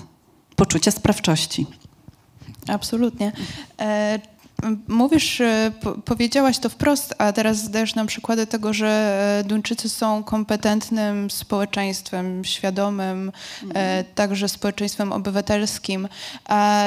poczucia 0.55 0.91
sprawczości. 0.91 1.65
Absolutnie. 2.67 3.31
Mówisz, 4.87 5.41
e, 5.41 5.71
powiedziałaś 6.05 6.59
to 6.59 6.69
wprost, 6.69 7.15
a 7.17 7.33
teraz 7.33 7.57
zdajesz 7.57 7.95
nam 7.95 8.07
przykłady 8.07 8.47
tego, 8.47 8.73
że 8.73 8.87
e, 9.39 9.43
Duńczycy 9.47 9.89
są 9.89 10.23
kompetentnym 10.23 11.31
społeczeństwem, 11.31 12.45
świadomym, 12.45 13.29
e, 13.29 13.63
mhm. 13.63 14.05
także 14.15 14.49
społeczeństwem 14.49 15.13
obywatelskim. 15.13 16.07
A 16.45 16.85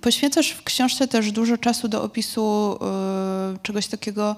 poświęcasz 0.00 0.50
w 0.50 0.62
książce 0.62 1.08
też 1.08 1.32
dużo 1.32 1.58
czasu 1.58 1.88
do 1.88 2.02
opisu 2.02 2.78
czegoś 3.62 3.86
takiego 3.86 4.36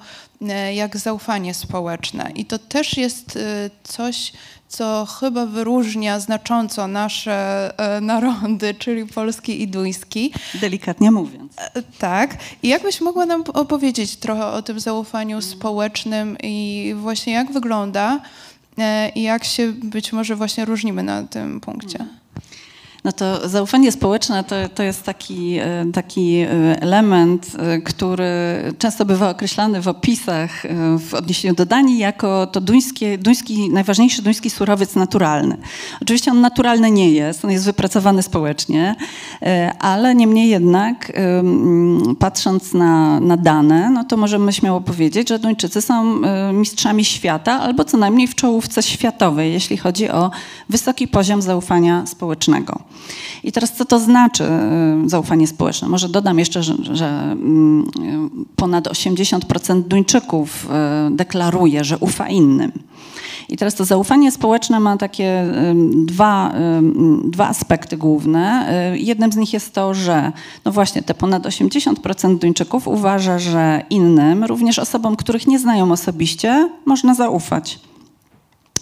jak 0.75 0.97
zaufanie 0.97 1.55
społeczne. 1.55 2.31
I 2.35 2.45
to 2.45 2.59
też 2.59 2.97
jest 2.97 3.39
coś, 3.85 4.33
co 4.69 5.07
chyba 5.21 5.47
wyróżnia 5.47 6.21
znacząco 6.21 6.87
nasze 6.87 7.71
e, 7.79 8.01
narody, 8.01 8.75
czyli 8.75 9.07
polski 9.07 9.63
i 9.63 9.69
duński. 9.69 10.33
Delikatnie 10.55 11.11
mówiąc. 11.11 11.53
E, 11.59 11.83
tak. 11.99 12.37
I 12.63 12.69
jakbyś 12.69 13.01
mogła 13.01 13.27
nam 13.27 13.45
opowiedzieć 13.55 14.17
trochę 14.17 14.47
o 14.47 14.63
tym 14.63 14.81
zaufaniu 14.81 15.43
społecznym 15.43 16.37
i 16.43 16.95
właśnie 16.97 17.33
jak 17.33 17.53
wygląda 17.53 18.21
e, 18.79 19.09
i 19.09 19.23
jak 19.23 19.45
się 19.45 19.73
być 19.73 20.13
może 20.13 20.37
właśnie 20.37 20.65
różnimy 20.65 21.03
na 21.03 21.23
tym 21.23 21.61
punkcie? 21.61 22.07
No 23.07 23.13
to 23.13 23.49
zaufanie 23.49 23.93
społeczne 23.93 24.45
to, 24.45 24.57
to 24.75 24.83
jest 24.83 25.03
taki, 25.03 25.59
e, 25.59 25.87
taki 25.93 26.37
e, 26.37 26.49
element, 26.81 27.53
e, 27.59 27.79
który 27.79 28.27
często 28.79 29.05
bywa 29.05 29.31
określany 29.31 29.83
w 29.83 29.89
opisach 29.89 30.51
w 30.99 31.15
odniesieniu 31.15 31.55
do 31.55 31.67
Danii 31.67 31.99
jako 31.99 32.47
to 32.47 32.61
duńskie, 32.61 33.19
duński, 33.19 33.71
najważniejszy 33.71 34.23
duński 34.23 34.51
surowiec 34.51 34.95
naturalny. 34.95 35.57
Oczywiście 36.03 36.31
on 36.31 36.41
naturalny 36.41 36.91
nie 36.91 37.11
jest, 37.11 37.45
on 37.45 37.51
jest 37.51 37.65
wypracowany 37.65 38.23
społecznie, 38.23 38.97
ale 39.81 40.15
niemniej 40.15 40.49
jednak 40.49 41.13
patrząc 42.19 42.75
na, 42.75 43.21
na 43.21 43.37
dane, 43.37 43.91
no 43.91 44.05
to 44.05 44.17
możemy 44.17 44.53
śmiało 44.53 44.81
powiedzieć, 44.81 45.29
że 45.29 45.39
Duńczycy 45.39 45.83
są 45.83 46.21
mistrzami 46.53 47.05
świata 47.05 47.61
albo 47.61 47.85
co 47.85 47.97
najmniej 47.97 48.29
w 48.29 48.35
czołówce 48.35 48.83
światowej, 48.83 49.53
jeśli 49.53 49.77
chodzi 49.77 50.11
o 50.11 50.31
wysoki 50.69 51.09
poziom 51.09 51.43
zaufania 51.43 52.07
społecznego. 52.07 52.81
I 53.45 53.53
teraz 53.53 53.73
co 53.73 53.85
to 53.85 53.99
znaczy 53.99 54.45
y, 55.05 55.09
zaufanie 55.09 55.47
społeczne? 55.47 55.89
Może 55.89 56.09
dodam 56.09 56.39
jeszcze, 56.39 56.63
że, 56.63 56.75
że 56.93 57.07
mm, 57.07 57.91
ponad 58.57 58.89
80% 58.89 59.83
Duńczyków 59.83 60.69
y, 61.11 61.17
deklaruje, 61.17 61.85
że 61.85 61.99
ufa 61.99 62.29
innym. 62.29 62.73
I 63.49 63.57
teraz 63.57 63.75
to 63.75 63.85
zaufanie 63.85 64.33
społeczne 64.33 64.81
ma 64.81 64.97
takie 64.97 65.45
dwa, 66.05 66.55
dwa 67.25 67.49
aspekty 67.49 67.97
główne. 67.97 68.69
Y, 68.95 68.99
jednym 68.99 69.33
z 69.33 69.37
nich 69.37 69.53
jest 69.53 69.75
to, 69.75 69.95
że 69.95 70.33
no 70.65 70.73
właśnie 70.73 71.03
te 71.03 71.15
ponad 71.15 71.43
80% 71.43 72.39
Duńczyków 72.39 72.89
uważa, 72.89 73.39
że 73.39 73.83
innym, 73.91 74.45
również 74.45 74.79
osobom, 74.79 75.17
których 75.17 75.47
nie 75.47 75.59
znają 75.59 75.93
osobiście, 75.93 76.71
można 76.87 77.15
zaufać. 77.15 77.79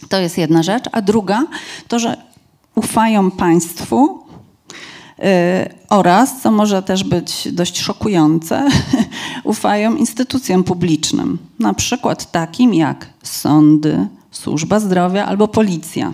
To 0.08 0.18
jest 0.18 0.38
jedna 0.38 0.62
rzecz. 0.62 0.84
A 0.92 1.02
druga 1.02 1.42
to, 1.88 1.98
że 1.98 2.16
ufają 2.74 3.30
państwu 3.30 4.18
y, 5.18 5.24
oraz, 5.90 6.42
co 6.42 6.50
może 6.50 6.82
też 6.82 7.04
być 7.04 7.48
dość 7.52 7.80
szokujące, 7.80 8.68
ufają 9.44 9.96
instytucjom 9.96 10.64
publicznym, 10.64 11.38
na 11.58 11.74
przykład 11.74 12.32
takim 12.32 12.74
jak 12.74 13.06
sądy, 13.22 14.06
służba 14.30 14.80
zdrowia 14.80 15.26
albo 15.26 15.48
policja. 15.48 16.12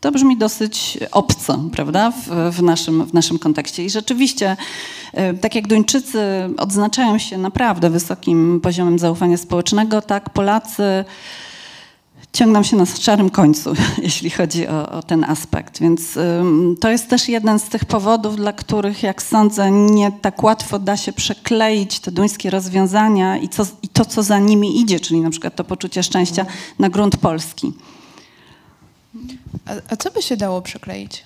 To 0.00 0.12
brzmi 0.12 0.36
dosyć 0.36 0.98
obco, 1.12 1.58
prawda, 1.72 2.10
w, 2.10 2.54
w, 2.56 2.62
naszym, 2.62 3.04
w 3.04 3.14
naszym 3.14 3.38
kontekście. 3.38 3.84
I 3.84 3.90
rzeczywiście, 3.90 4.56
y, 5.34 5.38
tak 5.38 5.54
jak 5.54 5.66
Duńczycy 5.66 6.20
odznaczają 6.58 7.18
się 7.18 7.38
naprawdę 7.38 7.90
wysokim 7.90 8.60
poziomem 8.60 8.98
zaufania 8.98 9.36
społecznego, 9.36 10.02
tak 10.02 10.30
Polacy 10.30 11.04
ciągną 12.32 12.62
się 12.62 12.76
na 12.76 12.86
szarym 12.86 13.30
końcu, 13.30 13.74
jeśli 14.02 14.30
chodzi 14.30 14.68
o, 14.68 14.90
o 14.90 15.02
ten 15.02 15.24
aspekt. 15.24 15.80
Więc 15.80 16.16
ym, 16.16 16.76
to 16.80 16.90
jest 16.90 17.08
też 17.08 17.28
jeden 17.28 17.58
z 17.58 17.62
tych 17.64 17.84
powodów, 17.84 18.36
dla 18.36 18.52
których, 18.52 19.02
jak 19.02 19.22
sądzę, 19.22 19.70
nie 19.70 20.12
tak 20.12 20.42
łatwo 20.42 20.78
da 20.78 20.96
się 20.96 21.12
przekleić 21.12 22.00
te 22.00 22.10
duńskie 22.10 22.50
rozwiązania 22.50 23.36
i, 23.36 23.48
co, 23.48 23.66
i 23.82 23.88
to, 23.88 24.04
co 24.04 24.22
za 24.22 24.38
nimi 24.38 24.80
idzie, 24.80 25.00
czyli 25.00 25.20
na 25.20 25.30
przykład 25.30 25.56
to 25.56 25.64
poczucie 25.64 26.02
szczęścia 26.02 26.46
na 26.78 26.88
grunt 26.88 27.16
polski. 27.16 27.72
A, 29.66 29.72
a 29.92 29.96
co 29.96 30.10
by 30.10 30.22
się 30.22 30.36
dało 30.36 30.62
przekleić? 30.62 31.24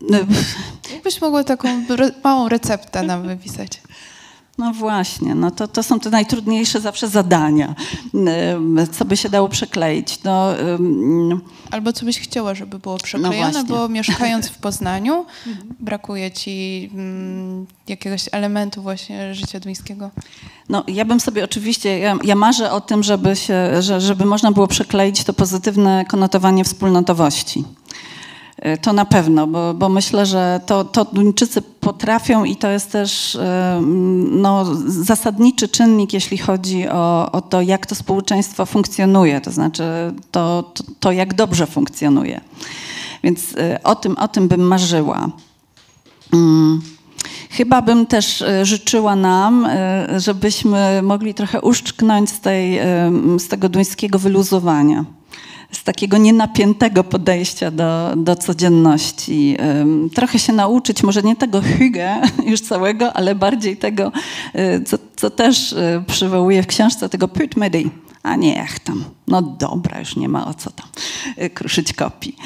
No, 0.00 0.18
Jakbyś 0.92 1.20
mogła 1.20 1.44
taką 1.44 1.68
re, 1.88 2.10
małą 2.24 2.48
receptę 2.48 3.02
nam 3.02 3.22
wypisać? 3.28 3.80
No 4.58 4.72
właśnie, 4.72 5.34
no 5.34 5.50
to, 5.50 5.68
to 5.68 5.82
są 5.82 6.00
te 6.00 6.10
najtrudniejsze 6.10 6.80
zawsze 6.80 7.08
zadania. 7.08 7.74
Co 8.92 9.04
by 9.04 9.16
się 9.16 9.28
dało 9.28 9.48
przekleić? 9.48 10.22
No, 10.24 10.54
Albo 11.70 11.92
co 11.92 12.04
byś 12.04 12.20
chciała, 12.20 12.54
żeby 12.54 12.78
było 12.78 12.98
przeklejone, 12.98 13.52
No 13.52 13.64
bo 13.64 13.88
mieszkając 13.88 14.48
w 14.48 14.58
Poznaniu 14.58 15.26
brakuje 15.80 16.30
ci 16.30 16.90
mm, 16.94 17.66
jakiegoś 17.88 18.28
elementu 18.32 18.82
właśnie 18.82 19.34
życia 19.34 19.60
duńskiego. 19.60 20.10
No, 20.68 20.84
ja 20.88 21.04
bym 21.04 21.20
sobie 21.20 21.44
oczywiście, 21.44 21.98
ja, 21.98 22.16
ja 22.24 22.34
marzę 22.34 22.72
o 22.72 22.80
tym, 22.80 23.02
żeby, 23.02 23.36
się, 23.36 23.82
że, 23.82 24.00
żeby 24.00 24.24
można 24.24 24.52
było 24.52 24.66
przekleić 24.66 25.24
to 25.24 25.32
pozytywne 25.32 26.04
konotowanie 26.08 26.64
wspólnotowości. 26.64 27.64
Y, 28.66 28.78
To 28.78 28.92
na 28.92 29.04
pewno, 29.04 29.46
bo, 29.46 29.74
bo 29.74 29.88
myślę, 29.88 30.26
że 30.26 30.60
to, 30.66 30.84
to 30.84 31.04
Duńczycy 31.04 31.62
potrafią 31.62 32.44
i 32.44 32.56
to 32.56 32.68
jest 32.68 32.92
też 32.92 33.34
y, 33.34 33.40
no, 34.30 34.64
zasadniczy 34.86 35.68
czynnik, 35.68 36.12
jeśli 36.12 36.38
chodzi 36.38 36.88
o, 36.88 37.32
o 37.32 37.40
to, 37.40 37.62
jak 37.62 37.86
to 37.86 37.94
społeczeństwo 37.94 38.66
funkcjonuje, 38.66 39.40
to 39.40 39.50
znaczy 39.50 39.82
to, 40.30 40.72
to, 40.74 40.84
to 41.00 41.12
jak 41.12 41.34
dobrze 41.34 41.66
funkcjonuje. 41.66 42.40
Więc 43.24 43.52
y, 43.52 43.82
o 43.84 43.94
tym, 43.94 44.16
o 44.16 44.28
tym 44.28 44.48
bym 44.48 44.60
marzyła. 44.60 45.30
Mm. 46.32 46.80
Chyba 47.50 47.82
bym 47.82 48.06
też 48.06 48.42
e, 48.42 48.66
życzyła 48.66 49.16
nam, 49.16 49.66
e, 49.66 50.20
żebyśmy 50.20 51.02
mogli 51.02 51.34
trochę 51.34 51.60
uszczknąć 51.60 52.30
z, 52.30 52.40
tej, 52.40 52.78
e, 52.78 53.12
z 53.38 53.48
tego 53.48 53.68
duńskiego 53.68 54.18
wyluzowania, 54.18 55.04
z 55.72 55.84
takiego 55.84 56.18
nienapiętego 56.18 57.04
podejścia 57.04 57.70
do, 57.70 58.14
do 58.16 58.36
codzienności. 58.36 59.56
Trochę 60.14 60.38
się 60.38 60.52
nauczyć, 60.52 61.02
może 61.02 61.22
nie 61.22 61.36
tego 61.36 61.60
hygge 61.60 62.20
już 62.50 62.60
całego, 62.60 63.12
ale 63.12 63.34
bardziej 63.34 63.76
tego, 63.76 64.12
e, 64.54 64.80
co, 64.80 64.98
co 65.16 65.30
też 65.30 65.72
e, 65.72 66.04
przywołuje 66.06 66.62
w 66.62 66.66
książce, 66.66 67.08
tego 67.08 67.28
pytmedi. 67.28 67.90
A 68.22 68.36
niech 68.36 68.78
tam, 68.78 69.04
no 69.26 69.42
dobra, 69.42 70.00
już 70.00 70.16
nie 70.16 70.28
ma 70.28 70.46
o 70.46 70.54
co 70.54 70.70
tam 70.70 70.86
e, 71.36 71.50
kruszyć 71.50 71.92
kopii. 71.92 72.36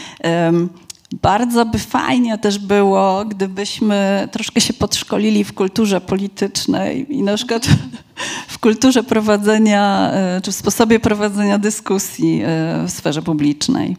Bardzo 1.12 1.66
by 1.66 1.78
fajnie 1.78 2.38
też 2.38 2.58
było, 2.58 3.24
gdybyśmy 3.24 4.28
troszkę 4.32 4.60
się 4.60 4.72
podszkolili 4.72 5.44
w 5.44 5.52
kulturze 5.52 6.00
politycznej 6.00 7.16
i 7.16 7.22
na 7.22 7.36
przykład 7.36 7.68
w 8.48 8.58
kulturze 8.58 9.02
prowadzenia, 9.02 10.10
e, 10.12 10.40
czy 10.40 10.52
w 10.52 10.54
sposobie 10.54 11.00
prowadzenia 11.00 11.58
dyskusji 11.58 12.42
e, 12.44 12.84
w 12.86 12.90
sferze 12.90 13.22
publicznej. 13.22 13.96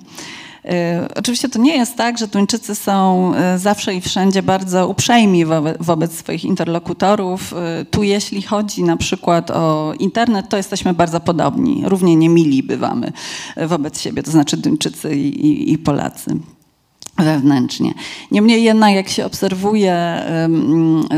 E, 0.66 1.08
Oczywiście 1.16 1.50
to 1.50 1.60
nie 1.60 1.78
jest 1.78 1.96
tak, 1.96 2.18
że 2.18 2.28
Duńczycy 2.28 2.76
są 2.76 3.32
zawsze 3.58 3.96
i 3.96 4.02
wszędzie 4.02 4.44
bardzo 4.44 4.88
uprzejmi 4.88 5.46
wobec, 5.80 6.18
swoich 6.18 6.46
interlokutorów. 6.46 7.54
Tu 7.92 8.04
jeśli 8.04 8.42
chodzi 8.42 8.84
na 8.84 8.98
przykład 8.98 9.52
o 9.52 9.94
internet, 10.00 10.50
to 10.50 10.58
jesteśmy 10.58 10.94
bardzo 10.94 11.20
podobni. 11.20 11.84
Równie 11.86 12.16
niemili 12.16 12.64
bywamy 12.64 13.12
wobec 13.68 14.02
siebie, 14.02 14.24
to 14.24 14.32
znaczy 14.32 14.58
Duńczycy 14.58 15.16
i, 15.16 15.48
i, 15.48 15.72
i 15.74 15.78
Polacy 15.78 16.40
wewnętrznie. 17.18 17.94
Niemniej 18.32 18.64
jednak, 18.64 18.96
jak 18.96 19.10
się 19.10 19.26
obserwuje 19.26 20.24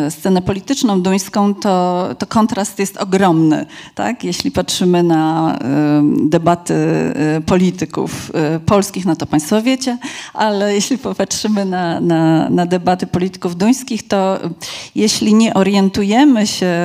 scenę 0.10 0.42
polityczną 0.42 1.02
duńską, 1.02 1.56
to, 1.56 2.08
to 2.20 2.28
kontrast 2.28 2.80
jest 2.80 2.98
ogromny. 2.98 3.66
Tak? 3.96 4.24
Jeśli 4.24 4.52
patrzymy 4.52 5.04
na 5.04 5.58
debaty 6.04 6.74
e, 6.74 7.42
polityków 7.42 8.32
e, 8.34 8.60
polskich, 8.60 9.06
no 9.06 9.16
to 9.16 9.26
Państwo 9.26 9.62
wiecie, 9.62 9.98
ale 10.34 10.74
jeśli 10.74 10.98
popatrzymy 10.98 11.66
na, 11.66 12.00
na, 12.00 12.50
na 12.50 12.66
debaty 12.66 13.08
polityków 13.08 13.56
duńskich, 13.56 14.08
to 14.08 14.40
jeśli 14.96 15.34
nie 15.34 15.54
orientujemy 15.54 16.48
się 16.48 16.76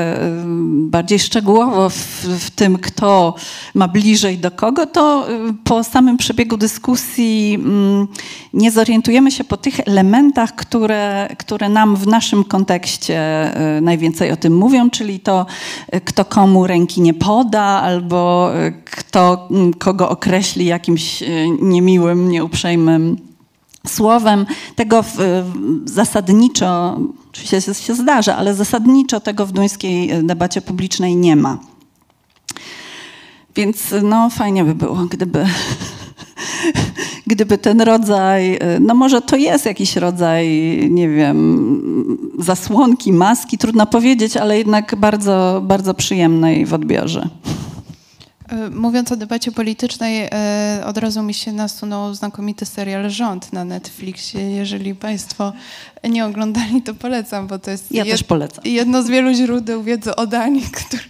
bardziej 0.67 1.19
szczegółowo 1.19 1.91
w, 1.91 1.97
w 2.25 2.51
tym, 2.51 2.79
kto 2.79 3.35
ma 3.75 3.89
bliżej 3.89 4.39
do 4.39 4.51
kogo, 4.51 4.87
to 4.87 5.27
po 5.65 5.85
samym 5.85 6.17
przebiegu 6.17 6.57
dyskusji 6.57 7.55
mm, 7.55 8.09
nie 8.53 8.71
zorientujemy 8.71 9.00
się 9.29 9.45
po 9.45 9.57
tych 9.57 9.81
elementach, 9.81 10.55
które, 10.55 11.29
które 11.39 11.69
nam 11.69 11.97
w 11.97 12.07
naszym 12.07 12.45
kontekście 12.45 13.17
e, 13.17 13.81
najwięcej 13.81 14.33
o 14.33 14.37
tym 14.37 14.57
mówią, 14.57 14.91
czyli 14.91 15.21
to, 15.21 15.47
e, 15.89 16.01
kto 16.01 16.25
komu 16.25 16.67
ręki 16.67 17.01
nie 17.01 17.15
poda, 17.15 17.63
albo 17.63 18.51
e, 18.55 18.73
kto 18.73 19.49
kogo 19.79 20.09
określi 20.09 20.65
jakimś 20.65 21.23
niemiłym, 21.61 22.29
nieuprzejmym 22.29 23.17
słowem. 23.87 24.47
Tego 24.77 25.03
w, 25.03 25.17
zasadniczo, 25.85 26.99
oczywiście 27.31 27.61
się, 27.61 27.75
się 27.75 27.95
zdarza, 27.95 28.37
ale 28.37 28.55
zasadniczo 28.55 29.21
tego 29.21 29.47
w 29.47 29.53
duńskiej 29.53 30.25
debacie 30.25 30.61
publicznej 30.61 31.17
nie 31.17 31.37
ma. 31.37 31.59
Więc 33.57 33.95
no 34.03 34.31
fajnie 34.31 34.65
by 34.65 34.75
było, 34.75 34.95
gdyby, 34.95 35.47
gdyby 37.27 37.59
ten 37.59 37.81
rodzaj, 37.81 38.59
no 38.81 38.95
może 38.95 39.21
to 39.23 39.37
jest 39.37 39.67
jakiś 39.67 39.97
rodzaj, 39.97 40.49
nie 40.91 41.09
wiem, 41.09 41.71
zasłonki, 42.39 43.13
maski, 43.13 43.59
trudno 43.59 43.87
powiedzieć, 43.87 44.37
ale 44.37 44.59
jednak 44.59 44.97
bardzo, 44.97 45.63
bardzo 45.65 45.95
przyjemnej 45.95 46.67
w 46.67 46.75
odbiorze. 46.75 47.29
E, 48.49 48.71
Mówiąc 48.71 49.13
o 49.13 49.17
debacie 49.17 49.53
politycznej, 49.53 50.29
e, 50.33 50.83
od 50.87 50.99
razu 50.99 51.23
mi 51.23 51.35
się 51.35 51.53
nasunął 51.53 52.15
znakomity 52.15 52.67
serial 52.67 53.11
Rząd 53.11 53.53
na 53.53 53.65
Netflixie. 53.65 54.41
Jeżeli 54.51 54.95
Państwo 54.95 55.53
nie 56.11 56.27
oglądali, 56.27 56.83
to 56.83 56.95
polecam, 56.95 57.47
bo 57.47 57.59
to 57.59 57.71
jest 57.71 57.93
Ja 57.93 58.05
też 58.05 58.23
polecam. 58.25 58.65
jedno 58.65 59.03
z 59.03 59.09
wielu 59.09 59.33
źródeł 59.35 59.83
wiedzy 59.83 60.17
o 60.17 60.27
Danii, 60.27 60.63
które 60.87 61.03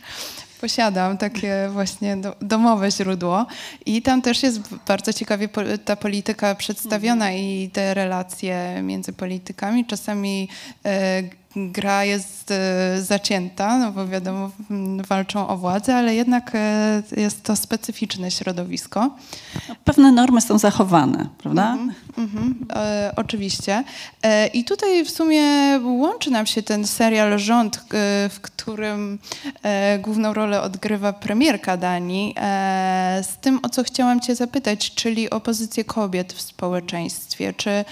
posiadam, 0.60 1.18
takie 1.18 1.68
właśnie 1.72 2.16
do, 2.16 2.36
domowe 2.40 2.90
źródło. 2.90 3.46
I 3.86 4.02
tam 4.02 4.22
też 4.22 4.42
jest 4.42 4.60
bardzo 4.88 5.12
ciekawie 5.12 5.48
ta 5.84 5.96
polityka 5.96 6.54
przedstawiona 6.54 7.32
i 7.32 7.70
te 7.72 7.94
relacje 7.94 8.82
między 8.82 9.12
politykami. 9.12 9.86
Czasami 9.86 10.48
e, 10.84 11.22
gra 11.56 12.04
jest 12.04 12.50
e, 12.50 13.02
zacięta, 13.02 13.78
no 13.78 13.92
bo 13.92 14.06
wiadomo, 14.06 14.50
walczą 15.08 15.48
o 15.48 15.56
władzę, 15.56 15.96
ale 15.96 16.14
jednak 16.14 16.50
e, 16.54 17.02
jest 17.16 17.42
to 17.42 17.56
specyficzne 17.56 18.30
środowisko. 18.30 19.10
Pewne 19.84 20.12
normy 20.12 20.40
są 20.40 20.58
zachowane, 20.58 21.28
prawda? 21.38 21.78
Mhm, 22.18 22.66
e, 22.74 23.12
oczywiście. 23.16 23.84
E, 24.22 24.46
I 24.46 24.64
tutaj 24.64 25.04
w 25.04 25.10
sumie 25.10 25.42
łączy 25.84 26.30
nam 26.30 26.46
się 26.46 26.62
ten 26.62 26.86
serial 26.86 27.38
Rząd, 27.38 27.76
e, 27.76 27.80
w 28.28 28.40
którym 28.42 29.18
e, 29.62 29.98
główną 29.98 30.34
rolę 30.34 30.62
odgrywa 30.62 31.12
premierka 31.12 31.76
Danii, 31.76 32.34
z 33.22 33.36
tym, 33.40 33.60
o 33.62 33.68
co 33.68 33.82
chciałam 33.82 34.20
cię 34.20 34.34
zapytać, 34.34 34.94
czyli 34.94 35.30
o 35.30 35.40
pozycję 35.40 35.84
kobiet 35.84 36.32
w 36.32 36.40
społeczeństwie. 36.40 37.52
Czy 37.52 37.84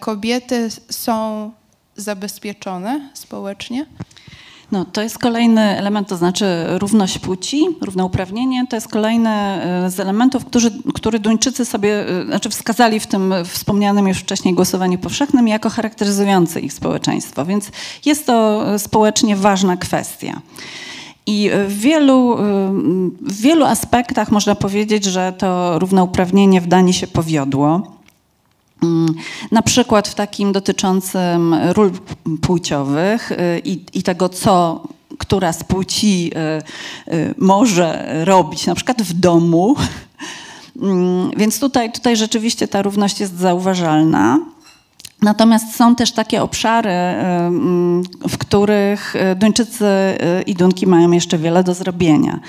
kobiety 0.00 0.68
są 0.90 1.50
zabezpieczone 2.02 3.10
społecznie? 3.14 3.86
No, 4.72 4.84
to 4.84 5.02
jest 5.02 5.18
kolejny 5.18 5.60
element, 5.60 6.08
to 6.08 6.16
znaczy 6.16 6.44
równość 6.68 7.18
płci, 7.18 7.66
równouprawnienie. 7.80 8.66
To 8.66 8.76
jest 8.76 8.88
kolejny 8.88 9.30
e, 9.30 9.90
z 9.90 10.00
elementów, 10.00 10.44
który, 10.44 10.70
który 10.94 11.18
Duńczycy 11.18 11.64
sobie 11.64 12.08
e, 12.08 12.24
znaczy 12.24 12.50
wskazali 12.50 13.00
w 13.00 13.06
tym 13.06 13.34
wspomnianym 13.44 14.08
już 14.08 14.18
wcześniej 14.18 14.54
głosowaniu 14.54 14.98
powszechnym 14.98 15.48
jako 15.48 15.70
charakteryzujący 15.70 16.60
ich 16.60 16.72
społeczeństwo. 16.72 17.44
Więc 17.44 17.70
jest 18.04 18.26
to 18.26 18.64
e, 18.74 18.78
społecznie 18.78 19.36
ważna 19.36 19.76
kwestia. 19.76 20.40
I 21.26 21.50
w 21.68 21.78
wielu, 21.78 22.36
w 23.20 23.40
wielu 23.40 23.64
aspektach 23.64 24.30
można 24.30 24.54
powiedzieć, 24.54 25.04
że 25.04 25.32
to 25.38 25.78
równouprawnienie 25.78 26.60
w 26.60 26.66
Danii 26.66 26.92
się 26.92 27.06
powiodło. 27.06 28.01
Mm, 28.82 29.14
Na 29.50 29.62
przykład 29.62 30.08
w 30.08 30.14
takim 30.14 30.52
dotyczącym 30.52 31.54
ról 31.54 31.90
płciowych 32.42 33.32
y, 33.32 33.36
i, 33.64 33.80
i 33.92 34.02
tego, 34.02 34.28
co 34.28 34.82
która 35.18 35.52
z 35.52 35.64
płci 35.64 36.30
y, 37.08 37.12
y, 37.14 37.34
może 37.38 38.14
robić, 38.24 38.66
na 38.66 38.74
przykład 38.74 39.02
w 39.02 39.12
domu. 39.12 39.74
Mm, 40.82 41.30
Więc 41.36 41.60
tutaj, 41.60 41.92
tutaj 41.92 42.16
rzeczywiście 42.16 42.68
ta 42.68 42.82
równość 42.82 43.20
jest 43.20 43.38
zauważalna. 43.38 44.38
Natomiast 45.22 45.76
są 45.76 45.96
też 45.96 46.12
takie 46.12 46.42
obszary, 46.42 46.90
mm, 46.90 48.02
w 48.28 48.38
których 48.38 49.14
Duńczycy 49.36 49.84
i 50.46 50.54
Dunki 50.54 50.86
mają 50.86 51.10
jeszcze 51.10 51.38
wiele 51.38 51.64
do 51.64 51.74
zrobienia. 51.74 52.40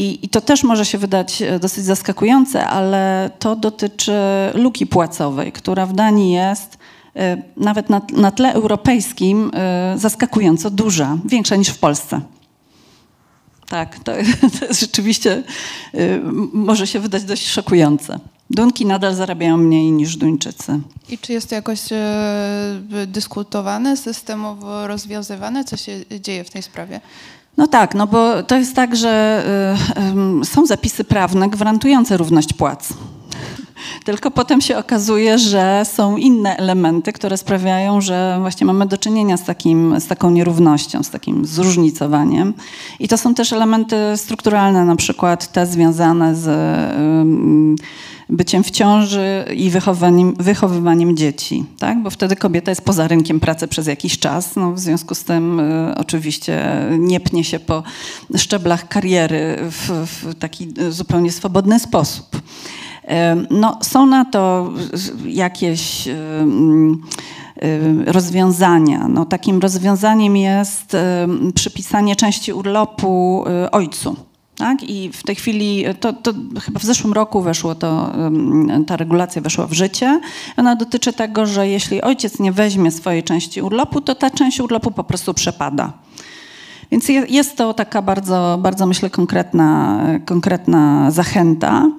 I, 0.00 0.18
I 0.22 0.28
to 0.28 0.40
też 0.40 0.62
może 0.62 0.84
się 0.84 0.98
wydać 0.98 1.42
e, 1.42 1.58
dosyć 1.58 1.84
zaskakujące, 1.84 2.66
ale 2.66 3.30
to 3.38 3.56
dotyczy 3.56 4.12
luki 4.54 4.86
płacowej, 4.86 5.52
która 5.52 5.86
w 5.86 5.92
Danii 5.92 6.32
jest 6.32 6.78
e, 7.16 7.42
nawet 7.56 7.90
na, 7.90 8.00
na 8.12 8.30
tle 8.30 8.52
europejskim 8.52 9.50
e, 9.54 9.94
zaskakująco 9.98 10.70
duża, 10.70 11.18
większa 11.24 11.56
niż 11.56 11.68
w 11.68 11.78
Polsce. 11.78 12.20
Tak, 13.68 13.98
to, 13.98 14.12
to 14.58 14.64
jest 14.64 14.80
rzeczywiście, 14.80 15.42
może 16.52 16.86
się 16.86 17.00
wydać 17.00 17.24
dość 17.24 17.48
szokujące. 17.48 18.18
Dunki 18.50 18.86
nadal 18.86 19.14
zarabiają 19.14 19.56
mniej 19.56 19.92
niż 19.92 20.16
Duńczycy. 20.16 20.80
I 21.08 21.18
czy 21.18 21.32
jest 21.32 21.48
to 21.48 21.54
jakoś 21.54 21.80
dyskutowane, 23.06 23.96
systemowo 23.96 24.86
rozwiązywane? 24.86 25.64
Co 25.64 25.76
się 25.76 25.92
dzieje 26.20 26.44
w 26.44 26.50
tej 26.50 26.62
sprawie? 26.62 27.00
No 27.56 27.66
tak, 27.66 27.94
no 27.94 28.06
bo 28.06 28.42
to 28.42 28.56
jest 28.56 28.76
tak, 28.76 28.96
że 28.96 29.44
y, 29.96 30.40
y, 30.42 30.44
są 30.44 30.66
zapisy 30.66 31.04
prawne 31.04 31.48
gwarantujące 31.48 32.16
równość 32.16 32.52
płac. 32.52 32.88
Tylko 34.04 34.30
potem 34.30 34.60
się 34.60 34.78
okazuje, 34.78 35.38
że 35.38 35.82
są 35.84 36.16
inne 36.16 36.56
elementy, 36.56 37.12
które 37.12 37.36
sprawiają, 37.36 38.00
że 38.00 38.36
właśnie 38.40 38.66
mamy 38.66 38.86
do 38.86 38.98
czynienia 38.98 39.36
z, 39.36 39.44
takim, 39.44 40.00
z 40.00 40.06
taką 40.06 40.30
nierównością, 40.30 41.02
z 41.02 41.10
takim 41.10 41.46
zróżnicowaniem. 41.46 42.54
I 42.98 43.08
to 43.08 43.18
są 43.18 43.34
też 43.34 43.52
elementy 43.52 43.96
strukturalne, 44.16 44.84
na 44.84 44.96
przykład 44.96 45.52
te 45.52 45.66
związane 45.66 46.34
z 46.34 46.46
byciem 48.30 48.64
w 48.64 48.70
ciąży 48.70 49.44
i 49.56 49.70
wychowaniem, 49.70 50.34
wychowywaniem 50.34 51.16
dzieci, 51.16 51.64
tak? 51.78 52.02
bo 52.02 52.10
wtedy 52.10 52.36
kobieta 52.36 52.70
jest 52.70 52.82
poza 52.82 53.08
rynkiem 53.08 53.40
pracy 53.40 53.68
przez 53.68 53.86
jakiś 53.86 54.18
czas. 54.18 54.56
No, 54.56 54.72
w 54.72 54.78
związku 54.78 55.14
z 55.14 55.24
tym 55.24 55.60
y, 55.60 55.94
oczywiście 55.96 56.86
nie 56.98 57.20
pnie 57.20 57.44
się 57.44 57.58
po 57.58 57.82
szczeblach 58.36 58.88
kariery 58.88 59.56
w, 59.60 60.06
w 60.06 60.34
taki 60.34 60.68
zupełnie 60.90 61.32
swobodny 61.32 61.78
sposób. 61.78 62.42
No, 63.50 63.78
są 63.82 64.06
na 64.06 64.24
to 64.24 64.72
jakieś 65.26 66.08
rozwiązania. 68.06 69.08
No, 69.08 69.24
takim 69.24 69.58
rozwiązaniem 69.58 70.36
jest 70.36 70.96
przypisanie 71.54 72.16
części 72.16 72.52
urlopu 72.52 73.44
y, 73.66 73.70
ojcu. 73.70 74.29
Tak? 74.60 74.82
I 74.82 75.10
w 75.12 75.22
tej 75.22 75.34
chwili, 75.34 75.84
to, 76.00 76.12
to, 76.12 76.32
chyba 76.64 76.80
w 76.80 76.84
zeszłym 76.84 77.12
roku 77.12 77.42
weszło 77.42 77.74
to, 77.74 78.12
ta 78.86 78.96
regulacja 78.96 79.42
weszła 79.42 79.66
w 79.66 79.72
życie. 79.72 80.20
Ona 80.56 80.76
dotyczy 80.76 81.12
tego, 81.12 81.46
że 81.46 81.68
jeśli 81.68 82.02
ojciec 82.02 82.38
nie 82.38 82.52
weźmie 82.52 82.90
swojej 82.90 83.22
części 83.22 83.62
urlopu, 83.62 84.00
to 84.00 84.14
ta 84.14 84.30
część 84.30 84.60
urlopu 84.60 84.90
po 84.90 85.04
prostu 85.04 85.34
przepada. 85.34 85.92
Więc 86.90 87.08
jest 87.08 87.56
to 87.56 87.74
taka 87.74 88.02
bardzo, 88.02 88.58
bardzo 88.62 88.86
myślę, 88.86 89.10
konkretna, 89.10 90.00
konkretna 90.24 91.10
zachęta. 91.10 91.90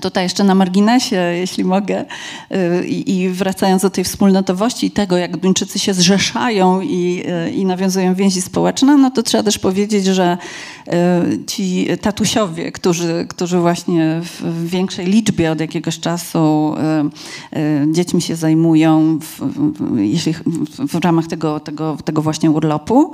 Tutaj 0.00 0.24
jeszcze 0.24 0.44
na 0.44 0.54
marginesie, 0.54 1.16
jeśli 1.16 1.64
mogę, 1.64 2.04
y, 2.80 2.86
i 2.86 3.28
wracając 3.28 3.82
do 3.82 3.90
tej 3.90 4.04
wspólnotowości 4.04 4.86
i 4.86 4.90
tego, 4.90 5.16
jak 5.16 5.36
Duńczycy 5.36 5.78
się 5.78 5.94
zrzeszają 5.94 6.80
i, 6.80 7.22
y, 7.46 7.50
i 7.50 7.64
nawiązują 7.64 8.14
więzi 8.14 8.42
społeczne, 8.42 8.96
no 8.96 9.10
to 9.10 9.22
trzeba 9.22 9.42
też 9.42 9.58
powiedzieć, 9.58 10.04
że 10.04 10.38
ci 11.46 11.86
tatusiowie, 12.00 12.72
którzy, 12.72 13.26
którzy 13.28 13.58
właśnie 13.58 14.20
w 14.22 14.68
większej 14.68 15.06
liczbie 15.06 15.52
od 15.52 15.60
jakiegoś 15.60 16.00
czasu 16.00 16.74
dziećmi 17.86 18.22
się 18.22 18.36
zajmują, 18.36 19.18
w, 19.18 19.40
jeśli 19.96 20.34
w, 20.78 21.04
ramach 21.04 21.26
tego, 21.26 21.60
tego, 21.60 21.96
tego 22.04 22.22
właśnie 22.22 22.50
urlopu, 22.50 23.12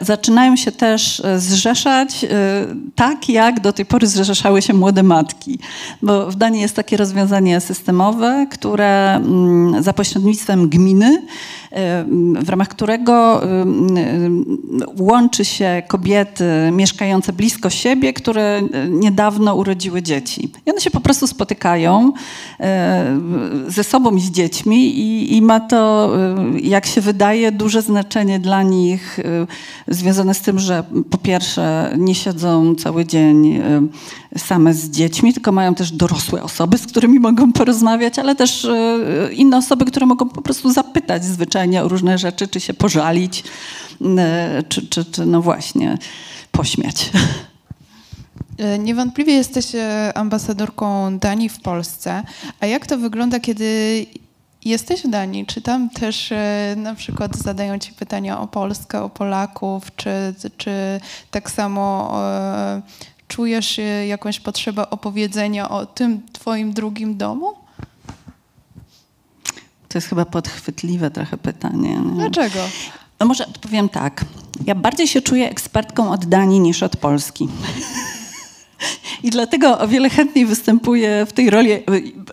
zaczynają 0.00 0.56
się 0.56 0.72
też 0.72 1.22
zrzeszać 1.36 2.26
tak, 2.94 3.28
jak 3.28 3.60
do 3.60 3.72
tej 3.72 3.86
pory 3.86 4.06
zrzeszały 4.06 4.62
się 4.62 4.74
młode 4.74 5.02
matki 5.02 5.16
matki. 5.36 5.58
Bo 6.02 6.30
w 6.30 6.36
Danii 6.36 6.60
jest 6.60 6.76
takie 6.76 6.96
rozwiązanie 6.96 7.60
systemowe, 7.60 8.46
które 8.50 9.14
mm, 9.14 9.82
za 9.82 9.92
pośrednictwem 9.92 10.68
gminy 10.68 11.22
w 12.44 12.48
ramach 12.48 12.68
którego 12.68 13.42
łączy 14.98 15.44
się 15.44 15.82
kobiety 15.88 16.15
mieszkające 16.72 17.32
blisko 17.32 17.70
siebie, 17.70 18.12
które 18.12 18.62
niedawno 18.88 19.54
urodziły 19.54 20.02
dzieci. 20.02 20.52
I 20.66 20.70
one 20.70 20.80
się 20.80 20.90
po 20.90 21.00
prostu 21.00 21.26
spotykają 21.26 22.12
ze 23.68 23.84
sobą 23.84 24.16
i 24.16 24.20
z 24.20 24.30
dziećmi 24.30 24.98
i, 24.98 25.36
i 25.36 25.42
ma 25.42 25.60
to, 25.60 26.10
jak 26.62 26.86
się 26.86 27.00
wydaje, 27.00 27.52
duże 27.52 27.82
znaczenie 27.82 28.40
dla 28.40 28.62
nich 28.62 29.20
związane 29.88 30.34
z 30.34 30.40
tym, 30.40 30.58
że 30.58 30.84
po 31.10 31.18
pierwsze 31.18 31.94
nie 31.98 32.14
siedzą 32.14 32.74
cały 32.74 33.04
dzień 33.04 33.60
same 34.36 34.74
z 34.74 34.90
dziećmi, 34.90 35.34
tylko 35.34 35.52
mają 35.52 35.74
też 35.74 35.92
dorosłe 35.92 36.42
osoby, 36.42 36.78
z 36.78 36.86
którymi 36.86 37.20
mogą 37.20 37.52
porozmawiać, 37.52 38.18
ale 38.18 38.34
też 38.34 38.66
inne 39.32 39.56
osoby, 39.56 39.84
które 39.84 40.06
mogą 40.06 40.28
po 40.28 40.42
prostu 40.42 40.72
zapytać 40.72 41.24
zwyczajnie 41.24 41.82
o 41.82 41.88
różne 41.88 42.18
rzeczy, 42.18 42.48
czy 42.48 42.60
się 42.60 42.74
pożalić, 42.74 43.44
e, 44.18 44.62
czy, 44.68 44.86
czy, 44.86 45.04
czy 45.04 45.26
no 45.26 45.42
właśnie 45.42 45.98
pośmiać. 46.52 47.10
E, 48.58 48.78
niewątpliwie 48.78 49.32
jesteś 49.32 49.74
e, 49.74 50.12
ambasadorką 50.14 51.18
Danii 51.18 51.48
w 51.48 51.60
Polsce. 51.60 52.22
A 52.60 52.66
jak 52.66 52.86
to 52.86 52.98
wygląda, 52.98 53.40
kiedy 53.40 54.06
jesteś 54.64 55.02
w 55.02 55.10
Danii? 55.10 55.46
Czy 55.46 55.60
tam 55.60 55.90
też 55.90 56.32
na 56.76 56.94
przykład 56.94 57.36
zadają 57.36 57.78
ci 57.78 57.92
pytania 57.92 58.40
o 58.40 58.46
Polskę, 58.46 59.02
o 59.02 59.08
Polaków, 59.08 59.96
czy, 59.96 60.34
czy 60.56 61.00
tak 61.30 61.50
samo 61.50 62.12
czujesz 63.28 63.80
jakąś 64.08 64.40
potrzebę 64.40 64.90
opowiedzenia 64.90 65.68
o 65.68 65.86
tym 65.86 66.22
twoim 66.32 66.72
drugim 66.72 67.16
domu? 67.16 67.52
To 69.88 69.98
jest 69.98 70.08
chyba 70.08 70.24
podchwytliwe 70.24 71.10
trochę 71.10 71.36
pytanie. 71.36 72.00
Nie? 72.04 72.14
Dlaczego? 72.14 72.58
No 73.20 73.26
może 73.26 73.46
odpowiem 73.46 73.88
tak. 73.88 74.24
Ja 74.64 74.74
bardziej 74.74 75.08
się 75.08 75.22
czuję 75.22 75.50
ekspertką 75.50 76.10
od 76.10 76.24
Danii 76.24 76.60
niż 76.60 76.82
od 76.82 76.96
Polski. 76.96 77.48
I 79.22 79.30
dlatego 79.30 79.78
o 79.78 79.88
wiele 79.88 80.10
chętniej 80.10 80.46
występuję 80.46 81.26
w 81.26 81.32
tej 81.32 81.50
roli 81.50 81.70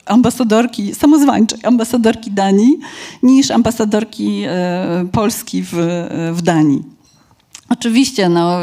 ambasadorki, 0.05 0.95
samozwańczej 0.95 1.59
ambasadorki 1.63 2.31
Danii, 2.31 2.79
niż 3.23 3.51
ambasadorki 3.51 4.43
e, 4.47 5.07
Polski 5.11 5.63
w, 5.63 5.71
w 6.33 6.41
Danii. 6.41 6.92
Oczywiście, 7.69 8.29
no, 8.29 8.59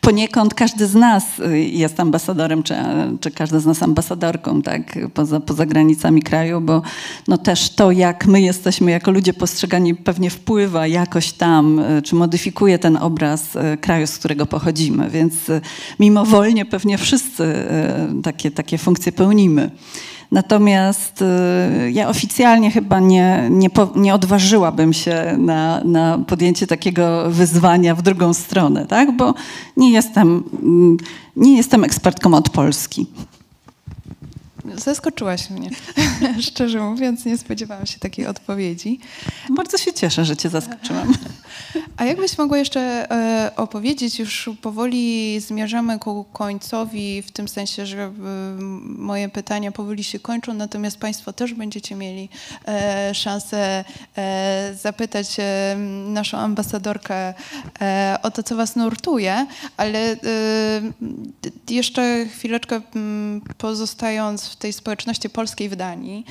poniekąd 0.00 0.54
każdy 0.54 0.86
z 0.86 0.94
nas 0.94 1.24
jest 1.54 2.00
ambasadorem, 2.00 2.62
czy, 2.62 2.74
czy 3.20 3.30
każda 3.30 3.60
z 3.60 3.66
nas 3.66 3.82
ambasadorką, 3.82 4.62
tak, 4.62 4.98
poza, 5.14 5.40
poza 5.40 5.66
granicami 5.66 6.22
kraju, 6.22 6.60
bo 6.60 6.82
no, 7.28 7.38
też 7.38 7.70
to, 7.70 7.90
jak 7.90 8.26
my 8.26 8.40
jesteśmy 8.40 8.90
jako 8.90 9.10
ludzie 9.10 9.34
postrzegani, 9.34 9.94
pewnie 9.94 10.30
wpływa 10.30 10.86
jakoś 10.86 11.32
tam, 11.32 11.80
czy 12.04 12.14
modyfikuje 12.14 12.78
ten 12.78 12.96
obraz 12.96 13.56
e, 13.56 13.76
kraju, 13.76 14.06
z 14.06 14.18
którego 14.18 14.46
pochodzimy. 14.46 15.10
Więc 15.10 15.34
mimowolnie 15.98 16.64
pewnie 16.64 16.98
wszyscy 16.98 17.54
takie, 18.22 18.50
takie 18.50 18.78
funkcje 18.78 19.12
pełnimy. 19.12 19.70
Natomiast 20.30 21.22
y, 21.22 21.90
ja 21.92 22.08
oficjalnie 22.08 22.70
chyba 22.70 23.00
nie, 23.00 23.48
nie, 23.50 23.70
po, 23.70 23.88
nie 23.96 24.14
odważyłabym 24.14 24.92
się 24.92 25.34
na, 25.38 25.80
na 25.84 26.18
podjęcie 26.18 26.66
takiego 26.66 27.30
wyzwania 27.30 27.94
w 27.94 28.02
drugą 28.02 28.34
stronę, 28.34 28.86
tak? 28.86 29.16
bo 29.16 29.34
nie 29.76 29.92
jestem, 29.92 30.42
mm, 30.62 30.96
nie 31.36 31.56
jestem 31.56 31.84
ekspertką 31.84 32.34
od 32.34 32.50
Polski. 32.50 33.06
Zaskoczyłaś 34.74 35.50
mnie. 35.50 35.70
Szczerze 36.48 36.80
mówiąc, 36.80 37.24
nie 37.24 37.38
spodziewałam 37.38 37.86
się 37.86 37.98
takiej 37.98 38.26
odpowiedzi. 38.26 39.00
Bardzo 39.50 39.78
się 39.78 39.92
cieszę, 39.92 40.24
że 40.24 40.36
cię 40.36 40.48
zaskoczyłam. 40.48 41.14
A 41.96 42.04
jakbyś 42.04 42.38
mogła 42.38 42.58
jeszcze 42.58 42.80
e, 43.10 43.50
opowiedzieć, 43.56 44.18
już 44.18 44.50
powoli 44.62 45.40
zmierzamy 45.40 45.98
ku 45.98 46.24
końcowi, 46.32 47.22
w 47.22 47.32
tym 47.32 47.48
sensie, 47.48 47.86
że 47.86 48.02
e, 48.02 48.12
moje 48.82 49.28
pytania 49.28 49.72
powoli 49.72 50.04
się 50.04 50.18
kończą, 50.18 50.54
natomiast 50.54 50.98
Państwo 50.98 51.32
też 51.32 51.54
będziecie 51.54 51.94
mieli 51.94 52.28
e, 52.68 53.14
szansę 53.14 53.84
zapytać 54.82 55.36
naszą 56.06 56.38
ambasadorkę 56.38 57.34
o 58.22 58.30
to, 58.30 58.42
co 58.42 58.56
Was 58.56 58.76
nurtuje, 58.76 59.46
ale 59.76 60.16
jeszcze 61.70 62.26
chwileczkę 62.26 62.80
pozostając 63.58 64.48
w 64.48 64.55
tej 64.58 64.72
społeczności 64.72 65.30
polskiej 65.30 65.68
w 65.68 65.76
Danii. 65.76 66.24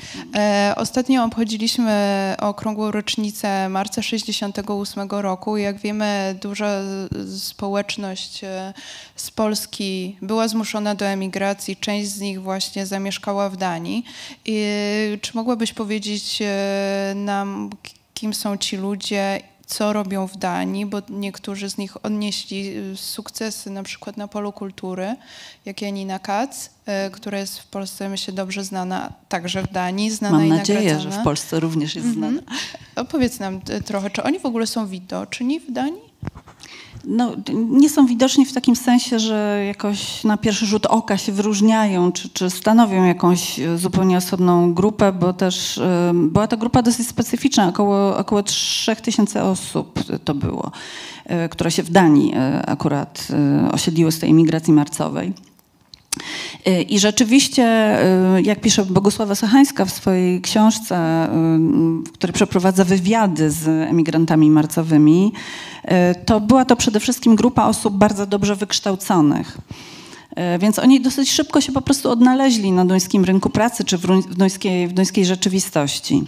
Ostatnio 0.76 1.24
obchodziliśmy 1.24 2.34
okrągłą 2.38 2.90
rocznicę 2.90 3.68
marca 3.68 4.02
68 4.02 5.08
roku 5.10 5.56
jak 5.56 5.78
wiemy, 5.78 6.38
duża 6.42 6.80
społeczność 7.38 8.44
e, 8.44 8.74
z 9.16 9.30
Polski 9.30 10.16
była 10.22 10.48
zmuszona 10.48 10.94
do 10.94 11.04
emigracji, 11.06 11.76
część 11.76 12.08
z 12.08 12.20
nich 12.20 12.42
właśnie 12.42 12.86
zamieszkała 12.86 13.50
w 13.50 13.56
Danii. 13.56 14.04
I 14.44 14.64
czy 15.20 15.36
mogłabyś 15.36 15.72
powiedzieć 15.72 16.38
e, 16.42 17.12
nam, 17.14 17.70
kim 18.14 18.34
są 18.34 18.56
ci 18.56 18.76
ludzie 18.76 19.40
co 19.66 19.92
robią 19.92 20.26
w 20.26 20.36
Danii, 20.36 20.86
bo 20.86 21.02
niektórzy 21.08 21.70
z 21.70 21.78
nich 21.78 22.04
odnieśli 22.04 22.74
sukcesy 22.96 23.70
na 23.70 23.82
przykład 23.82 24.16
na 24.16 24.28
polu 24.28 24.52
kultury, 24.52 25.16
jak 25.64 25.82
Janina 25.82 26.18
Kac, 26.18 26.70
e, 26.86 27.10
która 27.10 27.38
jest 27.38 27.58
w 27.58 27.66
Polsce, 27.66 28.08
myślę, 28.08 28.34
dobrze 28.34 28.64
znana, 28.64 29.12
także 29.28 29.62
w 29.62 29.72
Danii, 29.72 30.10
znana 30.10 30.38
Mam 30.38 30.46
i 30.46 30.50
nadzieję, 30.50 30.80
nagradzana. 30.80 31.10
że 31.14 31.20
w 31.20 31.24
Polsce 31.24 31.60
również 31.60 31.94
jest 31.94 32.12
znana. 32.12 32.42
Opowiedz 32.96 33.38
nam 33.38 33.60
trochę, 33.84 34.10
czy 34.10 34.22
oni 34.22 34.38
w 34.38 34.46
ogóle 34.46 34.66
są 34.66 34.86
widoczni 34.86 35.60
w 35.60 35.72
Danii? 35.72 36.05
No, 37.06 37.32
nie 37.54 37.90
są 37.90 38.06
widoczni 38.06 38.46
w 38.46 38.52
takim 38.52 38.76
sensie, 38.76 39.18
że 39.18 39.64
jakoś 39.66 40.24
na 40.24 40.36
pierwszy 40.36 40.66
rzut 40.66 40.86
oka 40.86 41.16
się 41.16 41.32
wyróżniają, 41.32 42.12
czy, 42.12 42.28
czy 42.28 42.50
stanowią 42.50 43.04
jakąś 43.04 43.60
zupełnie 43.76 44.16
osobną 44.16 44.74
grupę, 44.74 45.12
bo 45.12 45.32
też 45.32 45.80
była 46.14 46.46
to 46.46 46.56
grupa 46.56 46.82
dosyć 46.82 47.08
specyficzna, 47.08 47.68
około, 47.68 48.18
około 48.18 48.42
3000 48.42 49.44
osób 49.44 50.00
to 50.24 50.34
było, 50.34 50.70
które 51.50 51.70
się 51.70 51.82
w 51.82 51.90
Danii 51.90 52.34
akurat 52.66 53.28
osiedliły 53.72 54.12
z 54.12 54.18
tej 54.18 54.30
imigracji 54.30 54.72
marcowej. 54.72 55.32
Y, 56.66 56.82
I 56.82 56.98
rzeczywiście, 56.98 57.96
y, 58.38 58.42
jak 58.42 58.60
pisze 58.60 58.84
Bogusława 58.84 59.34
Sochańska 59.34 59.84
w 59.84 59.90
swojej 59.90 60.40
książce, 60.40 61.24
y, 61.24 61.28
w 62.08 62.12
której 62.12 62.34
przeprowadza 62.34 62.84
wywiady 62.84 63.50
z 63.50 63.68
emigrantami 63.68 64.50
marcowymi, 64.50 65.32
to 66.26 66.40
była 66.40 66.64
to 66.64 66.76
przede 66.76 67.00
wszystkim 67.00 67.36
grupa 67.36 67.66
osób 67.66 67.94
bardzo 67.94 68.26
dobrze 68.26 68.56
wykształconych. 68.56 69.58
Więc 70.58 70.78
oni 70.78 71.00
dosyć 71.00 71.30
szybko 71.32 71.60
się 71.60 71.72
po 71.72 71.80
prostu 71.80 72.10
odnaleźli 72.10 72.72
na 72.72 72.84
duńskim 72.84 73.24
rynku 73.24 73.50
pracy 73.50 73.84
czy 73.84 73.98
w 73.98 74.34
duńskiej, 74.36 74.88
w 74.88 74.92
duńskiej 74.92 75.26
rzeczywistości. 75.26 76.24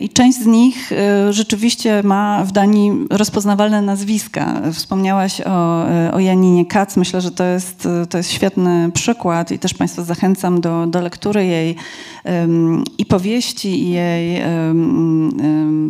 I 0.00 0.08
część 0.08 0.38
z 0.38 0.46
nich 0.46 0.92
e, 0.92 1.32
rzeczywiście 1.32 2.02
ma 2.02 2.44
w 2.44 2.52
Danii 2.52 2.92
rozpoznawalne 3.10 3.82
nazwiska. 3.82 4.62
Wspomniałaś 4.72 5.40
o, 5.40 5.88
e, 5.88 6.12
o 6.12 6.20
Janinie 6.20 6.66
Kac. 6.66 6.96
Myślę, 6.96 7.20
że 7.20 7.30
to 7.30 7.44
jest, 7.44 7.88
to 8.10 8.18
jest 8.18 8.30
świetny 8.30 8.90
przykład 8.94 9.52
i 9.52 9.58
też 9.58 9.74
Państwa 9.74 10.02
zachęcam 10.02 10.60
do, 10.60 10.86
do 10.86 11.00
lektury 11.00 11.46
jej 11.46 11.76
i 12.98 13.06
powieści, 13.06 13.82
i 13.82 13.90
jej 13.90 14.42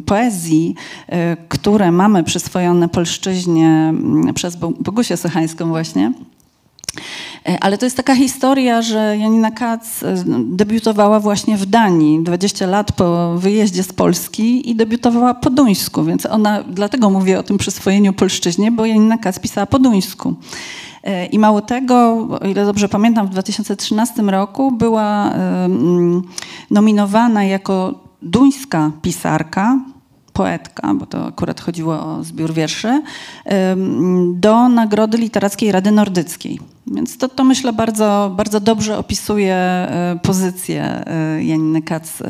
poezji, 0.07 0.75
które 1.49 1.93
mamy 1.93 2.25
przyswojone 2.25 2.89
polszczyźnie 2.89 3.95
przez 4.35 4.57
Bogusię 4.57 5.16
Sochańską 5.16 5.69
właśnie. 5.69 6.12
E, 7.47 7.59
ale 7.61 7.78
to 7.78 7.86
jest 7.86 7.97
taka 7.97 8.14
historia, 8.14 8.82
że 8.82 9.16
Janina 9.18 9.51
Kac 9.51 10.03
e, 10.03 10.14
debiutowała 10.45 11.20
właśnie 11.20 11.57
w 11.57 11.66
Danii 11.66 12.22
20 12.22 12.66
lat 12.66 12.93
po 12.93 13.34
wyjeździe 13.39 13.82
z 13.82 13.93
Polski 13.93 14.70
i 14.70 14.74
debiutowała 14.74 15.34
po 15.34 15.51
duńsku, 15.51 16.05
więc 16.05 16.26
ona, 16.26 16.62
dlatego 16.62 17.11
mówię 17.11 17.39
o 17.39 17.43
tym 17.43 17.59
przyswojeniu 17.59 18.12
polszczyźnie, 18.12 18.72
bo 18.72 18.86
Janina 18.86 19.18
Kac 19.18 19.39
pisała 19.39 19.66
po 19.66 19.78
duńsku. 19.78 20.34
E, 21.05 21.26
I 21.26 21.39
mało 21.39 21.61
tego, 21.61 21.97
o 22.41 22.47
ile 22.47 22.64
dobrze 22.64 22.89
pamiętam, 22.89 23.26
w 23.26 23.30
2013 23.30 24.22
roku 24.22 24.72
była 24.72 25.34
nominowana 26.70 27.45
jako 27.45 27.95
duńska 28.22 28.91
pisarka 29.03 29.78
poetka, 30.39 30.95
bo 30.95 31.07
to 31.07 31.26
akurat 31.26 31.61
chodziło 31.61 31.95
o 31.95 32.24
zbiór 32.24 32.53
wierszy, 32.53 33.03
do 34.34 34.68
Nagrody 34.68 35.18
Literackiej 35.18 35.72
Rady 35.72 35.91
Nordyckiej. 35.91 36.61
Więc 36.86 37.18
to, 37.18 37.28
to 37.28 37.45
myślę 37.45 37.72
bardzo, 37.72 38.32
bardzo 38.36 38.61
dobrze 38.61 38.99
opisuje 38.99 39.55
e, 39.55 40.18
pozycję 40.22 40.82
e, 40.84 41.45
Janiny 41.45 41.82
Kac 41.82 42.22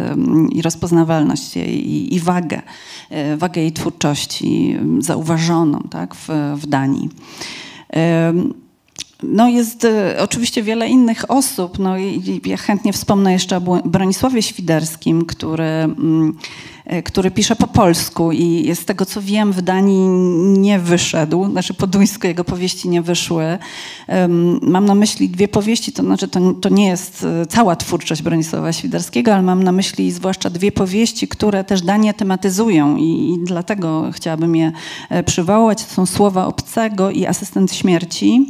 i 0.50 0.62
rozpoznawalność 0.62 1.56
jej 1.56 1.90
i, 1.90 2.14
i 2.14 2.20
wagę, 2.20 2.62
e, 3.10 3.36
wagę 3.36 3.60
jej 3.60 3.72
twórczości 3.72 4.76
zauważoną 4.98 5.78
tak, 5.90 6.14
w, 6.14 6.28
w 6.56 6.66
Danii. 6.66 7.08
No 9.22 9.48
jest 9.48 9.86
oczywiście 10.18 10.62
wiele 10.62 10.88
innych 10.88 11.30
osób. 11.30 11.78
No 11.78 11.98
i 11.98 12.40
ja 12.46 12.56
chętnie 12.56 12.92
wspomnę 12.92 13.32
jeszcze 13.32 13.56
o 13.56 13.60
Bronisławie 13.84 14.42
Świderskim, 14.42 15.24
który 15.24 15.64
mm, 15.64 16.36
E, 16.88 17.02
który 17.02 17.30
pisze 17.30 17.56
po 17.56 17.66
polsku 17.66 18.32
i 18.32 18.70
z 18.74 18.84
tego 18.84 19.06
co 19.06 19.22
wiem 19.22 19.52
w 19.52 19.62
Danii 19.62 20.08
nie 20.58 20.78
wyszedł, 20.78 21.50
znaczy 21.50 21.74
po 21.74 21.86
duńsku 21.86 22.26
jego 22.26 22.44
powieści 22.44 22.88
nie 22.88 23.02
wyszły. 23.02 23.58
Mam 24.62 24.86
na 24.86 24.94
myśli 24.94 25.28
dwie 25.28 25.48
powieści, 25.48 25.92
to 25.92 26.02
znaczy 26.02 26.28
to, 26.28 26.40
to 26.52 26.68
nie 26.68 26.88
jest 26.88 27.24
e, 27.42 27.46
cała 27.46 27.76
twórczość 27.76 28.22
Bronisława 28.22 28.72
Świderskiego, 28.72 29.34
ale 29.34 29.42
mam 29.42 29.62
na 29.62 29.72
myśli 29.72 30.12
zwłaszcza 30.12 30.50
dwie 30.50 30.72
powieści, 30.72 31.28
które 31.28 31.64
też 31.64 31.82
Danię 31.82 32.14
tematyzują 32.14 32.96
i, 32.96 33.34
i 33.34 33.44
dlatego 33.44 34.10
chciałabym 34.12 34.56
je 34.56 34.72
e, 35.10 35.22
przywołać. 35.22 35.84
To 35.84 35.94
są 35.94 36.06
Słowa 36.06 36.46
Obcego 36.46 37.10
i 37.10 37.26
Asystent 37.26 37.74
Śmierci. 37.74 38.46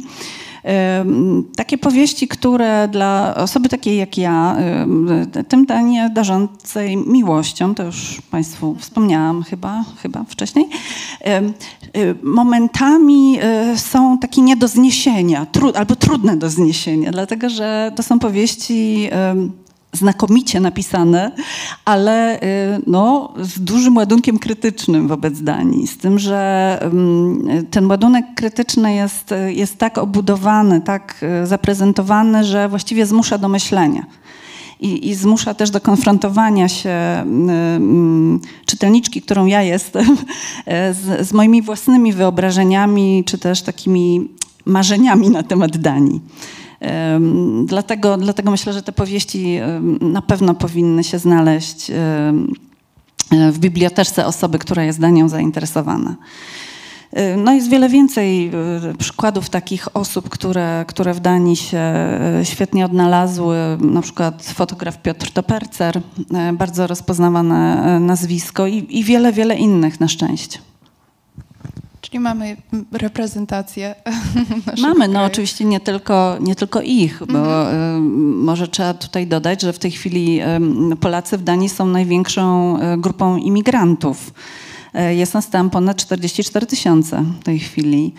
Takie 1.55 1.77
powieści, 1.77 2.27
które 2.27 2.87
dla 2.87 3.35
osoby 3.35 3.69
takiej 3.69 3.97
jak 3.97 4.17
ja, 4.17 4.57
tym 5.47 5.65
danie 5.65 6.09
darzącej 6.15 6.97
miłością, 6.97 7.75
to 7.75 7.83
już 7.83 8.21
Państwu 8.31 8.75
wspomniałam 8.79 9.43
chyba, 9.43 9.83
chyba 10.01 10.23
wcześniej, 10.23 10.69
momentami 12.23 13.39
e, 13.41 13.77
są 13.77 14.17
takie 14.17 14.41
nie 14.41 14.57
do 14.57 14.67
zniesienia, 14.67 15.47
albo 15.75 15.95
trudne 15.95 16.37
do 16.37 16.49
zniesienia, 16.49 17.11
dlatego 17.11 17.49
że 17.49 17.91
to 17.95 18.03
są 18.03 18.19
powieści 18.19 19.09
znakomicie 19.93 20.59
napisane, 20.59 21.31
ale 21.85 22.41
y, 22.41 22.41
no, 22.87 23.33
z 23.39 23.59
dużym 23.59 23.97
ładunkiem 23.97 24.39
krytycznym 24.39 25.07
wobec 25.07 25.41
Danii. 25.41 25.87
Z 25.87 25.97
tym, 25.97 26.19
że 26.19 26.77
mm, 26.81 27.65
ten 27.65 27.85
ładunek 27.85 28.25
krytyczny 28.35 28.93
jest, 28.93 29.33
jest 29.47 29.77
tak 29.77 29.97
obudowany, 29.97 30.81
tak 30.81 31.25
y, 31.43 31.47
zaprezentowany, 31.47 32.43
że 32.43 32.69
właściwie 32.69 33.05
zmusza 33.05 33.37
do 33.37 33.49
myślenia. 33.49 34.05
I, 34.79 35.09
i, 35.09 35.15
zmusza 35.15 35.53
też 35.53 35.69
do 35.69 35.81
konfrontowania 35.81 36.67
się 36.69 36.89
y, 38.61 38.65
czytelniczki, 38.65 39.21
którą 39.21 39.45
ja 39.45 39.61
jestem, 39.61 40.17
z, 41.01 41.27
z 41.27 41.33
moimi 41.33 41.61
własnymi 41.61 42.13
wyobrażeniami, 42.13 43.23
czy 43.25 43.37
też 43.37 43.61
takimi 43.61 44.29
marzeniami 44.65 45.29
na 45.29 45.43
temat 45.43 45.77
Danii. 45.77 46.21
Dlatego, 47.65 48.17
dlatego 48.17 48.51
myślę, 48.51 48.73
że 48.73 48.83
te 48.83 48.91
powieści 48.91 49.59
na 50.01 50.21
pewno 50.21 50.53
powinny 50.53 51.03
się 51.03 51.19
znaleźć 51.19 51.91
w 53.31 53.59
biblioteczce 53.59 54.25
osoby, 54.25 54.59
która 54.59 54.83
jest 54.83 54.99
danią 54.99 55.29
zainteresowana. 55.29 56.15
No 57.37 57.53
jest 57.53 57.69
wiele 57.69 57.89
więcej 57.89 58.47
e, 58.47 58.51
przykładów 58.97 59.49
takich 59.49 59.95
osób, 59.95 60.29
które, 60.29 60.85
które 60.87 61.13
w 61.13 61.19
Danii 61.19 61.55
się 61.55 61.77
e, 61.77 62.41
świetnie 62.43 62.85
odnalazły. 62.85 63.57
Na 63.81 64.01
przykład 64.01 64.43
fotograf 64.43 65.01
Piotr 65.01 65.31
Topercer, 65.31 66.01
e, 66.33 66.53
bardzo 66.53 66.87
rozpoznawane 66.87 67.99
nazwisko 67.99 68.67
i, 68.67 68.87
i 68.89 69.03
wiele, 69.03 69.33
wiele 69.33 69.55
innych 69.55 69.99
na 69.99 70.07
szczęście. 70.07 70.59
Czyli 72.09 72.19
mamy 72.19 72.57
reprezentację. 72.91 73.95
Mamy, 74.81 75.07
no 75.07 75.23
oczywiście 75.23 75.65
nie 75.65 75.79
tylko, 75.79 76.37
nie 76.41 76.55
tylko 76.55 76.81
ich, 76.81 77.23
bo 77.27 77.61
mhm. 77.61 78.03
może 78.43 78.67
trzeba 78.67 78.93
tutaj 78.93 79.27
dodać, 79.27 79.61
że 79.61 79.73
w 79.73 79.79
tej 79.79 79.91
chwili 79.91 80.39
Polacy 80.99 81.37
w 81.37 81.43
Danii 81.43 81.69
są 81.69 81.85
największą 81.85 82.77
e, 82.79 82.97
grupą 82.97 83.37
imigrantów. 83.37 84.33
Jest 85.09 85.33
nas 85.33 85.49
tam 85.49 85.69
ponad 85.69 85.97
44 85.97 86.65
tysiące 86.65 87.23
w 87.41 87.43
tej 87.43 87.59
chwili. 87.59 88.13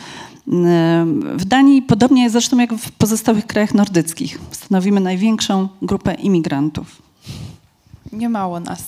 W 1.37 1.45
Danii, 1.45 1.83
podobnie 1.83 2.23
jest 2.23 2.33
zresztą 2.33 2.59
jak 2.59 2.75
w 2.75 2.93
pozostałych 2.93 3.47
krajach 3.47 3.75
nordyckich, 3.75 4.39
stanowimy 4.51 5.01
największą 5.01 5.69
grupę 5.83 6.15
imigrantów. 6.15 7.03
Nie 8.13 8.29
mało 8.29 8.61
nas. 8.61 8.85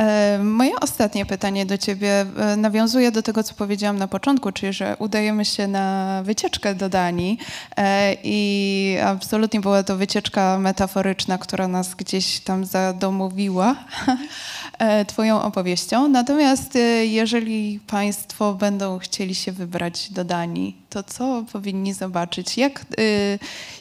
E, 0.00 0.38
moje 0.38 0.80
ostatnie 0.80 1.26
pytanie 1.26 1.66
do 1.66 1.78
Ciebie 1.78 2.26
e, 2.38 2.56
nawiązuje 2.56 3.12
do 3.12 3.22
tego, 3.22 3.42
co 3.42 3.54
powiedziałam 3.54 3.98
na 3.98 4.08
początku, 4.08 4.52
czyli 4.52 4.72
że 4.72 4.96
udajemy 4.98 5.44
się 5.44 5.68
na 5.68 6.20
wycieczkę 6.24 6.74
do 6.74 6.88
Danii 6.88 7.38
e, 7.76 8.16
i 8.24 8.96
absolutnie 9.04 9.60
była 9.60 9.82
to 9.82 9.96
wycieczka 9.96 10.58
metaforyczna, 10.58 11.38
która 11.38 11.68
nas 11.68 11.94
gdzieś 11.94 12.40
tam 12.40 12.64
zadomowiła. 12.64 13.76
Twoją 15.06 15.42
opowieścią. 15.42 16.08
Natomiast 16.08 16.78
jeżeli 17.02 17.80
Państwo 17.86 18.54
będą 18.54 18.98
chcieli 18.98 19.34
się 19.34 19.52
wybrać 19.52 20.10
do 20.10 20.24
Danii, 20.24 20.76
to 20.90 21.02
co 21.02 21.44
powinni 21.52 21.94
zobaczyć? 21.94 22.58
Jak, 22.58 22.80
e, 22.80 22.84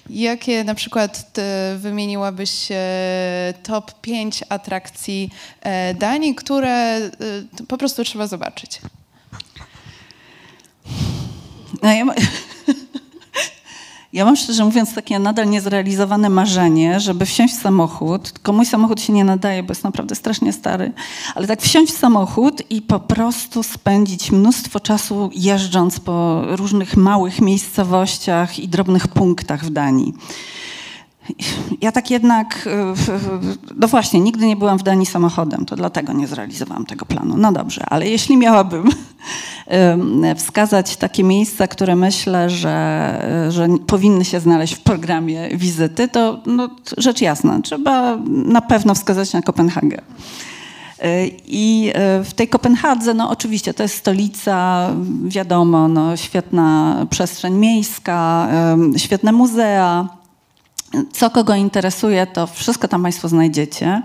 jakie 0.10 0.64
na 0.64 0.76
przykład 0.76 1.32
wymieniłabyś 1.78 2.68
top 3.64 4.02
5 4.02 4.44
atrakcji 4.50 5.30
Danii, 5.96 6.36
które 6.36 7.00
po 7.68 7.78
prostu 7.78 8.04
trzeba 8.04 8.28
zobaczyć? 8.28 8.82
No 11.84 11.94
ja, 11.94 12.06
ja 14.14 14.26
mam 14.26 14.36
szczerze 14.36 14.66
mówiąc 14.66 14.94
takie 14.94 15.20
nadal 15.20 15.50
niezrealizowane 15.50 16.30
marzenie, 16.30 17.00
żeby 17.00 17.26
wsiąść 17.26 17.54
w 17.54 17.62
samochód, 17.62 18.34
mój 18.54 18.66
samochód 18.66 19.02
się 19.02 19.14
nie 19.14 19.24
nadaje, 19.24 19.64
bo 19.64 19.72
jest 19.72 19.84
naprawdę 19.84 20.16
strasznie 20.16 20.54
stary, 20.54 20.92
ale 21.36 21.48
tak 21.48 21.62
wsiąść 21.62 21.94
w 21.94 21.98
samochód 21.98 22.64
i 22.70 22.82
po 22.82 23.00
prostu 23.00 23.64
spędzić 23.64 24.32
mnóstwo 24.32 24.80
czasu 24.80 25.30
jeżdżąc 25.36 26.00
po 26.00 26.44
różnych 26.56 26.98
małych 26.98 27.42
miejscowościach 27.42 28.60
i 28.60 28.68
drobnych 28.68 29.08
punktach 29.08 29.66
w 29.66 29.70
Danii. 29.70 30.14
Ja 31.82 31.92
tak 31.92 32.12
jednak, 32.12 32.70
no 33.76 33.88
właśnie, 33.88 34.20
nigdy 34.20 34.48
nie 34.48 34.56
byłam 34.56 34.80
w 34.80 34.84
Danii 34.84 35.06
samochodem, 35.06 35.66
to 35.66 35.76
dlatego 35.76 36.14
nie 36.14 36.28
zrealizowałam 36.28 36.86
tego 36.86 37.06
planu. 37.06 37.38
No 37.38 37.52
dobrze, 37.52 37.84
ale 37.90 38.10
jeśli 38.10 38.38
miałabym 38.38 38.90
wskazać 40.36 40.98
takie 40.98 41.24
miejsca, 41.24 41.68
które 41.68 41.96
myślę, 41.96 42.50
że, 42.50 43.48
że 43.50 43.68
powinny 43.88 44.26
się 44.26 44.40
znaleźć 44.40 44.74
w 44.74 44.82
programie 44.82 45.50
wizyty, 45.58 46.08
to 46.08 46.40
no, 46.46 46.70
rzecz 46.98 47.22
jasna, 47.22 47.60
trzeba 47.62 48.18
na 48.28 48.62
pewno 48.62 48.96
wskazać 48.96 49.34
na 49.34 49.42
Kopenhagę. 49.42 50.02
I 51.48 51.94
w 52.24 52.34
tej 52.36 52.48
Kopenhadze, 52.48 53.14
no 53.14 53.30
oczywiście, 53.30 53.74
to 53.74 53.84
jest 53.84 53.96
stolica, 53.96 54.90
wiadomo, 55.28 55.88
no, 55.88 56.18
świetna 56.18 56.96
przestrzeń 57.10 57.54
miejska, 57.54 58.48
świetne 58.98 59.32
muzea. 59.32 60.19
Co 61.12 61.30
kogo 61.30 61.56
interesuje, 61.56 62.28
to 62.28 62.48
wszystko 62.48 62.88
tam 62.88 63.04
Państwo 63.04 63.28
znajdziecie. 63.28 64.02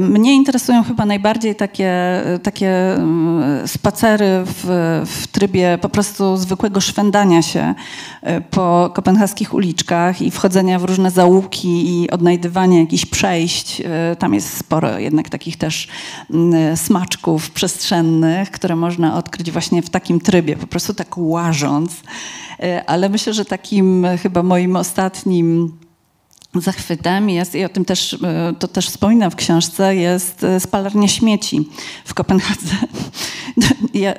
Mnie 0.00 0.34
interesują 0.34 0.82
chyba 0.82 1.06
najbardziej 1.06 1.54
takie, 1.54 2.22
takie 2.42 2.94
mm, 2.94 3.68
spacery 3.68 4.42
w, 4.44 4.64
w 5.06 5.26
trybie 5.26 5.78
po 5.82 5.88
prostu 5.88 6.36
zwykłego 6.36 6.80
szwendania 6.80 7.42
się 7.42 7.74
e, 8.22 8.40
po 8.40 8.90
kopenhaskich 8.94 9.54
uliczkach 9.54 10.22
i 10.22 10.30
wchodzenia 10.30 10.78
w 10.78 10.84
różne 10.84 11.10
załuki 11.10 12.02
i 12.02 12.10
odnajdywania 12.10 12.80
jakichś 12.80 13.06
przejść. 13.06 13.80
E, 13.80 14.16
tam 14.16 14.34
jest 14.34 14.56
sporo 14.56 14.98
jednak 14.98 15.28
takich 15.28 15.56
też 15.56 15.88
smaczków 16.76 17.50
przestrzennych, 17.50 18.50
które 18.50 18.76
można 18.76 19.16
odkryć 19.16 19.50
właśnie 19.50 19.82
w 19.82 19.90
takim 19.90 20.20
trybie, 20.20 20.56
po 20.56 20.66
prostu 20.66 20.94
tak 20.94 21.18
łażąc. 21.18 22.02
E, 22.60 22.84
ale 22.86 23.08
myślę, 23.08 23.34
że 23.34 23.44
takim 23.44 24.06
chyba 24.22 24.42
moim 24.42 24.76
ostatnim 24.76 25.72
zachwytem 26.60 27.30
jest, 27.30 27.54
i 27.54 27.64
o 27.64 27.68
tym 27.68 27.84
też, 27.84 28.12
e, 28.22 28.54
to 28.58 28.68
też 28.68 28.88
wspominam 28.88 29.30
w 29.30 29.36
książce, 29.36 29.96
jest 29.96 30.44
e, 30.44 30.60
spalarnia 30.60 31.08
śmieci 31.08 31.68
w 32.04 32.14
Kopenhadze. 32.14 32.74
Ja 33.94 34.14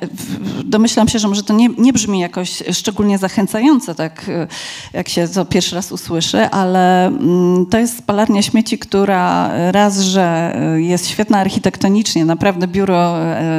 domyślam 0.64 1.08
się, 1.08 1.18
że 1.18 1.28
może 1.28 1.42
to 1.42 1.54
nie, 1.54 1.68
nie 1.68 1.92
brzmi 1.92 2.20
jakoś 2.20 2.62
szczególnie 2.72 3.18
zachęcająco, 3.18 3.94
tak 3.94 4.28
e, 4.28 4.46
jak 4.92 5.08
się 5.08 5.28
to 5.28 5.44
pierwszy 5.44 5.74
raz 5.74 5.92
usłyszy, 5.92 6.50
ale 6.50 7.06
mm, 7.06 7.66
to 7.66 7.78
jest 7.78 7.98
spalarnia 7.98 8.42
śmieci, 8.42 8.78
która 8.78 9.50
raz, 9.72 10.00
że 10.00 10.56
jest 10.76 11.08
świetna 11.08 11.38
architektonicznie, 11.38 12.24
naprawdę 12.24 12.68
biuro 12.68 13.16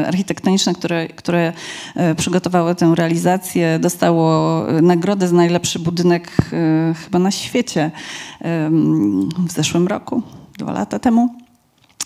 architektoniczne, 0.07 0.73
które, 0.73 1.07
które 1.07 1.53
przygotowało 2.17 2.75
tę 2.75 2.93
realizację, 2.95 3.79
dostało 3.79 4.63
nagrodę 4.81 5.27
za 5.27 5.35
najlepszy 5.35 5.79
budynek 5.79 6.31
chyba 7.05 7.19
na 7.19 7.31
świecie 7.31 7.91
w 9.47 9.51
zeszłym 9.51 9.87
roku, 9.87 10.21
dwa 10.57 10.71
lata 10.71 10.99
temu 10.99 11.29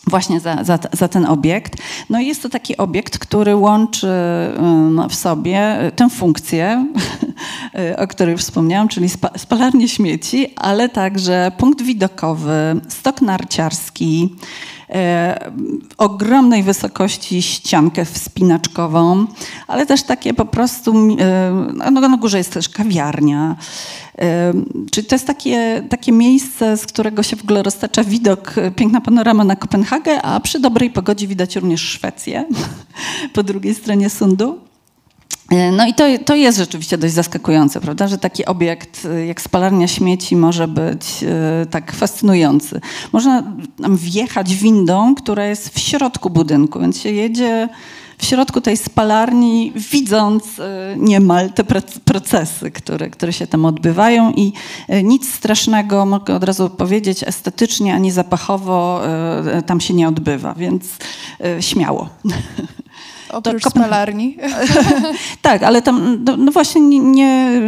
właśnie 0.07 0.39
za, 0.39 0.63
za, 0.63 0.79
za, 0.93 1.07
ten 1.07 1.25
obiekt. 1.25 1.81
No 2.09 2.19
i 2.19 2.27
jest 2.27 2.43
to 2.43 2.49
taki 2.49 2.77
obiekt, 2.77 3.17
który 3.17 3.55
łączy 3.55 4.07
w 5.09 5.15
sobie 5.15 5.77
tę 5.95 6.09
funkcję, 6.09 6.85
o 8.03 8.07
której 8.07 8.37
wspomniałam, 8.37 8.87
czyli 8.87 9.09
spalarnię 9.37 9.87
śmieci, 9.87 10.53
ale 10.55 10.89
także 10.89 11.51
punkt 11.57 11.81
widokowy, 11.81 12.81
stok 12.87 13.21
narciarski, 13.21 14.35
ogromnej 15.97 16.63
wysokości 16.63 17.41
ściankę 17.41 18.05
wspinaczkową, 18.05 19.25
ale 19.67 19.85
też 19.85 20.03
takie 20.03 20.33
po 20.33 20.45
prostu, 20.45 20.93
e, 21.19 21.91
no, 21.91 22.01
na 22.01 22.17
górze 22.17 22.37
jest 22.37 22.53
też 22.53 22.69
kawiarnia, 22.69 23.55
Czyli 24.91 25.07
to 25.07 25.15
jest 25.15 25.27
takie, 25.27 25.83
takie 25.89 26.11
miejsce, 26.11 26.77
z 26.77 26.85
którego 26.85 27.23
się 27.23 27.35
w 27.35 27.43
ogóle 27.43 27.63
roztacza 27.63 28.03
widok, 28.03 28.57
e, 28.57 28.71
piękna 28.71 29.01
panorama 29.01 29.43
na 29.43 29.55
Kopenhagę, 29.55 30.21
a 30.21 30.39
przy 30.39 30.59
dobrej 30.59 30.89
pogodzie 30.89 31.27
widać 31.27 31.55
również 31.55 31.81
Szwecję 31.81 32.45
po 33.33 33.43
drugiej 33.43 33.75
stronie 33.75 34.09
Sundu. 34.09 34.70
E, 35.51 35.71
no 35.71 35.87
i 35.87 35.93
to, 35.93 36.05
to 36.25 36.35
jest 36.35 36.57
rzeczywiście 36.57 36.97
dość 36.97 37.13
zaskakujące, 37.13 37.81
prawda, 37.81 38.07
że 38.07 38.17
taki 38.17 38.45
obiekt 38.45 39.05
e, 39.05 39.25
jak 39.25 39.41
spalarnia 39.41 39.87
śmieci 39.87 40.35
może 40.35 40.67
być 40.67 41.25
tak 41.71 41.91
fascynujący. 41.91 42.81
Można 43.11 43.43
tam 43.81 43.97
wjechać 43.97 44.55
windą, 44.55 45.15
która 45.15 45.45
jest 45.45 45.69
w 45.69 45.79
środku 45.79 46.29
budynku, 46.29 46.79
więc 46.79 46.99
się 46.99 47.09
jedzie 47.11 47.69
w 48.21 48.25
środku 48.25 48.61
tej 48.61 48.77
spalarni, 48.77 49.73
widząc 49.75 50.59
e, 50.59 50.95
niemal 50.97 51.53
te 51.53 51.63
procesy, 52.05 52.71
które, 52.71 53.09
które 53.09 53.33
się 53.33 53.47
tam 53.47 53.65
odbywają 53.65 54.31
i 54.31 54.53
e, 54.87 55.03
nic 55.03 55.33
strasznego, 55.33 56.05
mogę 56.05 56.35
od 56.35 56.43
razu 56.43 56.69
powiedzieć, 56.69 57.23
estetycznie 57.23 57.95
ani 57.95 58.11
zapachowo 58.11 59.01
e, 59.07 59.61
tam 59.61 59.81
się 59.81 59.93
nie 59.93 60.07
odbywa, 60.07 60.53
więc 60.53 60.83
śmiało. 61.59 62.09
Oprócz 63.31 63.65
spalarni. 63.65 64.37
tak, 65.41 65.63
ale 65.63 65.81
tam, 65.81 66.23
no, 66.23 66.37
no 66.37 66.51
właśnie 66.51 66.81
nie, 66.81 66.99
nie, 66.99 67.61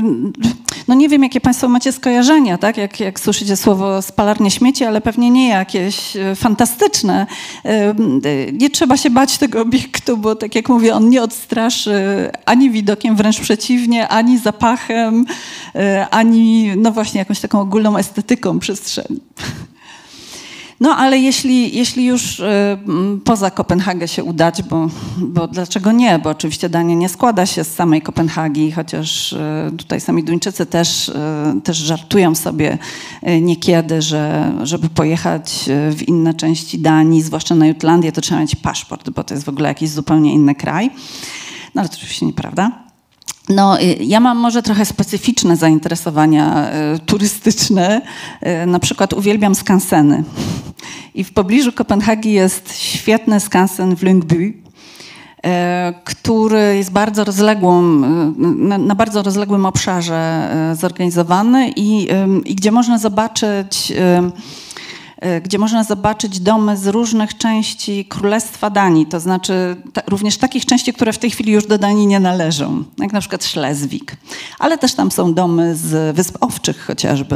no 0.87 0.95
nie 0.95 1.09
wiem, 1.09 1.23
jakie 1.23 1.41
Państwo 1.41 1.67
macie 1.67 1.91
skojarzenia, 1.91 2.57
tak? 2.57 2.77
Jak, 2.77 2.99
jak 2.99 3.19
słyszycie 3.19 3.57
słowo 3.57 4.01
spalarnie 4.01 4.51
śmieci, 4.51 4.85
ale 4.85 5.01
pewnie 5.01 5.29
nie 5.29 5.49
jakieś 5.49 6.17
e, 6.17 6.35
fantastyczne. 6.35 7.27
E, 7.65 7.93
nie 8.53 8.69
trzeba 8.69 8.97
się 8.97 9.09
bać 9.09 9.37
tego 9.37 9.61
obiektu, 9.61 10.17
bo 10.17 10.35
tak 10.35 10.55
jak 10.55 10.69
mówię, 10.69 10.95
on 10.95 11.09
nie 11.09 11.21
odstraszy 11.21 12.29
ani 12.45 12.69
widokiem, 12.69 13.15
wręcz 13.15 13.39
przeciwnie, 13.39 14.07
ani 14.07 14.37
zapachem, 14.37 15.25
e, 15.75 16.07
ani 16.09 16.71
no 16.77 16.91
właśnie 16.91 17.19
jakąś 17.19 17.39
taką 17.39 17.59
ogólną 17.59 17.97
estetyką 17.97 18.59
przestrzeni. 18.59 19.19
No 20.79 20.95
ale 20.95 21.19
jeśli, 21.19 21.77
jeśli 21.77 22.05
już 22.05 22.39
y, 22.39 22.43
poza 23.23 23.51
Kopenhagę 23.51 24.07
się 24.07 24.23
udać, 24.23 24.63
bo, 24.63 24.89
bo 25.17 25.47
dlaczego 25.47 25.91
nie? 25.91 26.19
Bo 26.19 26.29
oczywiście 26.29 26.69
Dania 26.69 26.95
nie 26.95 27.09
składa 27.09 27.45
się 27.45 27.63
z 27.63 27.73
samej 27.75 28.01
Kopenhagi, 28.01 28.71
chociaż 28.71 29.33
y, 29.33 29.37
tutaj 29.77 30.01
sami 30.01 30.23
Duńczycy 30.23 30.65
też, 30.65 31.09
y, 31.09 31.13
też 31.63 31.77
żartują 31.77 32.35
sobie 32.35 32.77
niekiedy, 33.41 34.01
że 34.01 34.51
żeby 34.63 34.89
pojechać 34.89 35.69
w 35.91 36.07
inne 36.07 36.33
części 36.33 36.79
Danii, 36.79 37.21
zwłaszcza 37.21 37.55
na 37.55 37.67
Jutlandię, 37.67 38.11
to 38.11 38.21
trzeba 38.21 38.41
mieć 38.41 38.55
paszport, 38.55 39.09
bo 39.09 39.23
to 39.23 39.33
jest 39.33 39.45
w 39.45 39.49
ogóle 39.49 39.67
jakiś 39.67 39.89
zupełnie 39.89 40.33
inny 40.33 40.55
kraj. 40.55 40.89
No 41.75 41.81
ale 41.81 41.89
to 41.89 41.95
oczywiście 41.95 42.25
nieprawda. 42.25 42.83
No, 43.49 43.81
y, 43.81 43.97
ja 43.99 44.19
mam 44.19 44.37
może 44.37 44.63
trochę 44.63 44.85
specyficzne 44.85 45.55
zainteresowania 45.55 46.69
y, 46.95 46.99
turystyczne. 46.99 48.01
Y, 48.63 48.65
na 48.65 48.79
przykład 48.79 49.13
uwielbiam 49.13 49.55
skanseny. 49.55 50.23
I 51.15 51.23
w 51.23 51.33
pobliżu 51.33 51.71
Kopenhagi 51.71 52.31
jest 52.31 52.77
świetny 52.77 53.39
skansen 53.39 53.95
w 53.95 54.03
Lyngby, 54.03 54.53
który 56.03 56.77
jest 56.77 56.91
bardzo 56.91 57.23
rozległą, 57.23 57.81
na, 58.77 58.95
bardzo 58.95 59.23
rozległym 59.23 59.65
obszarze 59.65 60.49
zorganizowany 60.79 61.71
i, 61.75 62.07
i 62.45 62.55
gdzie 62.55 62.71
można 62.71 62.97
zobaczyć 62.97 63.93
gdzie 65.43 65.57
można 65.57 65.83
zobaczyć 65.83 66.39
domy 66.39 66.77
z 66.77 66.87
różnych 66.87 67.37
części 67.37 68.05
Królestwa 68.05 68.69
Danii, 68.69 69.05
to 69.05 69.19
znaczy 69.19 69.75
ta, 69.93 70.01
również 70.07 70.37
takich 70.37 70.65
części, 70.65 70.93
które 70.93 71.13
w 71.13 71.17
tej 71.17 71.31
chwili 71.31 71.51
już 71.51 71.65
do 71.65 71.77
Danii 71.77 72.07
nie 72.07 72.19
należą, 72.19 72.83
jak 72.97 73.13
na 73.13 73.19
przykład 73.19 73.45
Szlezwik, 73.45 74.17
ale 74.59 74.77
też 74.77 74.93
tam 74.93 75.11
są 75.11 75.33
domy 75.33 75.75
z 75.75 76.15
Wysp 76.15 76.37
Owczych 76.41 76.85
chociażby. 76.85 77.35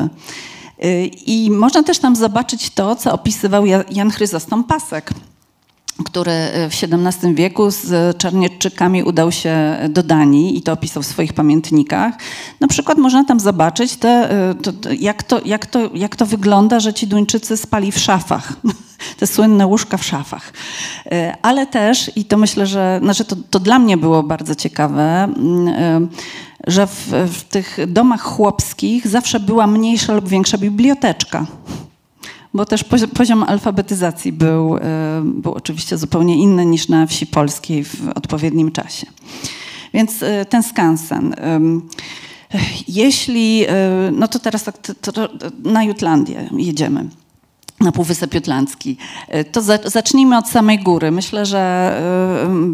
E, 0.80 1.06
I 1.06 1.52
można 1.52 1.84
też 1.84 2.00
tam 2.00 2.16
zobaczyć 2.16 2.70
to, 2.70 2.96
co 2.96 3.14
opisywał 3.14 3.66
Jan 3.92 4.12
Chryzostom 4.12 4.64
Pasek 4.64 5.14
który 6.06 6.32
w 6.70 6.84
XVII 6.84 7.36
wieku 7.36 7.72
z 7.72 8.18
Czarnieczczykami 8.18 9.04
udał 9.04 9.32
się 9.32 9.78
do 9.90 10.04
Danii 10.04 10.58
i 10.58 10.62
to 10.62 10.72
opisał 10.72 11.04
w 11.04 11.06
swoich 11.06 11.34
pamiętnikach. 11.34 12.14
Na 12.60 12.68
przykład 12.68 12.98
można 12.98 13.24
tam 13.24 13.40
zobaczyć, 13.40 13.96
te, 13.96 14.30
to, 14.64 14.72
jak, 15.00 15.24
to, 15.24 15.42
jak, 15.46 15.66
to, 15.66 15.90
jak 15.94 16.16
to 16.16 16.26
wygląda, 16.26 16.80
że 16.80 16.94
ci 16.94 17.08
Duńczycy 17.08 17.58
spali 17.58 17.92
w 17.92 18.00
szafach. 18.00 18.54
Te 19.20 19.28
słynne 19.28 19.68
łóżka 19.68 19.98
w 19.98 20.06
szafach. 20.06 20.54
Ale 21.42 21.68
też, 21.68 22.12
i 22.16 22.26
to 22.26 22.38
myślę, 22.38 22.68
że 22.68 23.00
znaczy 23.04 23.26
to, 23.26 23.36
to 23.50 23.60
dla 23.60 23.80
mnie 23.80 23.98
było 23.98 24.24
bardzo 24.24 24.56
ciekawe, 24.56 25.30
że 26.68 26.88
w, 26.88 27.14
w 27.32 27.44
tych 27.44 27.78
domach 27.88 28.22
chłopskich 28.22 29.08
zawsze 29.08 29.40
była 29.40 29.68
mniejsza 29.68 30.14
lub 30.14 30.28
większa 30.28 30.58
biblioteczka 30.58 31.46
bo 32.58 32.66
też 32.66 32.86
poziom 33.14 33.44
alfabetyzacji 33.44 34.32
był, 34.32 34.78
e, 34.78 34.82
był 35.24 35.54
oczywiście 35.54 35.98
zupełnie 35.98 36.36
inny 36.36 36.66
niż 36.66 36.88
na 36.88 37.08
wsi 37.08 37.28
polskiej 37.28 37.84
w 37.84 38.10
odpowiednim 38.16 38.72
czasie. 38.72 39.08
Więc 39.94 40.24
e, 40.24 40.46
ten 40.46 40.64
skansen. 40.64 41.36
Jeśli, 42.88 43.66
e, 43.68 44.12
no 44.12 44.28
to 44.28 44.40
teraz 44.40 44.64
tak, 44.64 44.78
to, 44.78 45.12
to 45.12 45.30
na 45.64 45.84
Jutlandię 45.84 46.50
jedziemy. 46.58 47.06
Na 47.82 47.92
Półwysep 47.92 48.34
Jutlandzki. 48.34 48.98
To 49.52 49.62
za, 49.62 49.80
zacznijmy 49.86 50.38
od 50.38 50.48
samej 50.48 50.80
góry. 50.80 51.12
Myślę, 51.12 51.46
że 51.46 51.94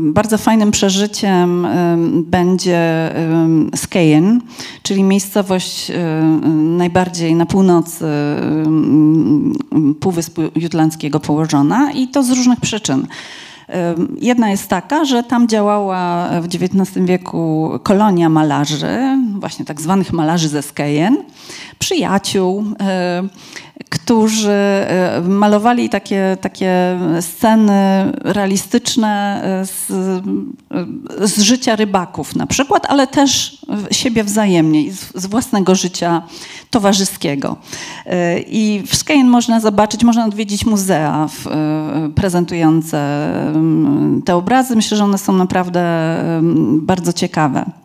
y, 0.09 0.11
bardzo 0.11 0.37
fajnym 0.37 0.71
przeżyciem 0.71 1.65
y, 1.65 1.97
będzie 2.23 3.11
Skejen, 3.75 4.41
czyli 4.83 5.03
miejscowość 5.03 5.91
najbardziej 6.53 7.35
na 7.35 7.45
północy 7.45 8.05
Półwyspu 9.99 10.41
Jutlandzkiego 10.55 11.19
położona 11.19 11.91
i 11.91 12.07
to 12.07 12.23
z 12.23 12.29
różnych 12.29 12.59
przyczyn. 12.59 13.07
Jedna 14.21 14.49
jest 14.49 14.67
taka, 14.67 15.05
że 15.05 15.23
tam 15.23 15.47
działała 15.47 16.29
w 16.41 16.45
XIX 16.45 17.05
wieku 17.05 17.71
kolonia 17.83 18.29
malarzy, 18.29 19.17
właśnie 19.39 19.65
tak 19.65 19.81
zwanych 19.81 20.13
malarzy 20.13 20.49
ze 20.49 20.61
Skejen, 20.61 21.17
przyjaciół, 21.79 22.63
którzy 23.93 24.51
e, 24.51 25.21
malowali 25.27 25.89
takie, 25.89 26.37
takie 26.41 26.99
sceny 27.21 28.11
realistyczne 28.21 29.41
e, 29.43 29.65
z, 29.65 29.91
e, 29.91 31.27
z 31.27 31.39
życia 31.39 31.75
rybaków 31.75 32.35
na 32.35 32.47
przykład, 32.47 32.85
ale 32.89 33.07
też 33.07 33.57
siebie 33.91 34.23
wzajemnie, 34.23 34.93
z, 34.93 35.11
z 35.15 35.25
własnego 35.25 35.75
życia 35.75 36.21
towarzyskiego. 36.69 37.55
I 38.47 38.83
w 38.87 38.95
Skejen 38.95 39.27
można 39.27 39.59
zobaczyć, 39.59 40.03
można 40.03 40.25
odwiedzić 40.25 40.65
muzea 40.65 41.27
w, 41.27 41.47
prezentujące 42.15 43.29
te 44.25 44.35
obrazy. 44.35 44.75
Myślę, 44.75 44.97
że 44.97 45.03
one 45.03 45.17
są 45.17 45.33
naprawdę 45.33 45.83
bardzo 46.81 47.13
ciekawe. 47.13 47.82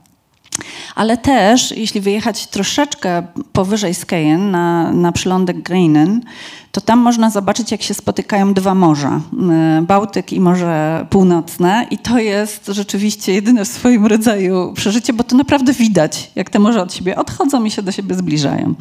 Ale 0.94 1.16
też, 1.16 1.70
jeśli 1.70 2.00
wyjechać 2.00 2.46
troszeczkę 2.46 3.22
powyżej 3.52 3.94
Skejen 3.94 4.50
na, 4.50 4.92
na 4.92 5.12
przylądek 5.12 5.62
Greinen, 5.62 6.20
to 6.72 6.80
tam 6.80 6.98
można 6.98 7.30
zobaczyć, 7.30 7.72
jak 7.72 7.82
się 7.82 7.94
spotykają 7.94 8.54
dwa 8.54 8.74
morza, 8.74 9.20
y, 9.78 9.82
Bałtyk 9.82 10.32
i 10.32 10.40
Morze 10.40 11.06
Północne. 11.10 11.86
I 11.90 11.98
to 11.98 12.18
jest 12.18 12.66
rzeczywiście 12.66 13.34
jedyne 13.34 13.64
w 13.64 13.68
swoim 13.68 14.06
rodzaju 14.06 14.72
przeżycie, 14.72 15.12
bo 15.12 15.24
to 15.24 15.36
naprawdę 15.36 15.72
widać, 15.72 16.30
jak 16.36 16.50
te 16.50 16.58
morza 16.58 16.82
od 16.82 16.94
siebie 16.94 17.16
odchodzą 17.16 17.64
i 17.64 17.70
się 17.70 17.82
do 17.82 17.92
siebie 17.92 18.14
zbliżają. 18.14 18.74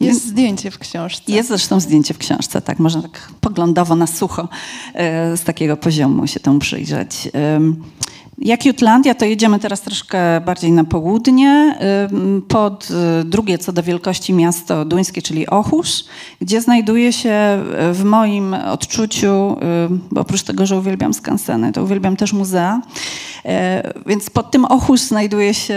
Jest 0.00 0.26
zdjęcie 0.26 0.70
w 0.70 0.78
książce. 0.78 1.32
Jest 1.32 1.48
zresztą 1.48 1.80
zdjęcie 1.80 2.14
w 2.14 2.18
książce, 2.18 2.60
tak. 2.60 2.78
Można 2.78 3.02
tak 3.02 3.30
poglądowo 3.40 3.96
na 3.96 4.06
sucho 4.06 4.48
e, 4.94 5.36
z 5.36 5.42
takiego 5.42 5.76
poziomu 5.76 6.26
się 6.26 6.40
temu 6.40 6.58
przyjrzeć. 6.58 7.28
Jak 8.38 8.66
Jutlandia, 8.66 9.14
to 9.14 9.24
jedziemy 9.24 9.58
teraz 9.58 9.80
troszkę 9.80 10.40
bardziej 10.40 10.72
na 10.72 10.84
południe, 10.84 11.78
pod 12.48 12.88
y, 13.20 13.24
drugie 13.24 13.58
co 13.58 13.72
do 13.72 13.82
wielkości 13.82 14.32
miasto 14.32 14.84
duńskie, 14.84 15.22
czyli 15.22 15.46
Ochus, 15.46 16.08
gdzie 16.40 16.60
znajduje 16.60 17.12
się 17.12 17.62
y, 17.90 17.94
w 17.94 18.04
moim 18.04 18.54
odczuciu, 18.54 19.56
bo 20.10 20.20
oprócz 20.20 20.42
tego, 20.42 20.66
że 20.66 20.78
uwielbiam 20.78 21.14
skanseny, 21.14 21.72
to 21.72 21.82
uwielbiam 21.82 22.16
też 22.16 22.32
muzea, 22.32 22.80
e, 23.44 23.92
więc 24.06 24.30
pod 24.30 24.50
tym 24.50 24.64
Ochus 24.64 25.00
znajduje 25.00 25.54
się 25.54 25.74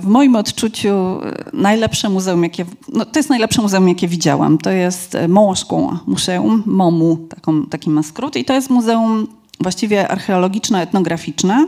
w 0.00 0.04
moim 0.06 0.36
odczuciu 0.36 1.20
najlepsze 1.52 2.08
muzeum, 2.08 2.42
jakie, 2.42 2.64
no 2.92 3.04
to 3.04 3.18
jest 3.18 3.28
najlepsze 3.28 3.62
muzeum, 3.62 3.88
jakie 3.88 4.08
widziałam. 4.08 4.58
To 4.58 4.70
jest 4.70 5.16
Mołoską 5.28 5.98
Museum, 6.06 6.62
MOMU, 6.66 7.16
taką, 7.16 7.66
taki 7.66 7.90
ma 7.90 8.02
skrót 8.02 8.36
i 8.36 8.44
to 8.44 8.54
jest 8.54 8.70
muzeum 8.70 9.39
właściwie 9.60 10.08
archeologiczno-etnograficzne, 10.08 11.66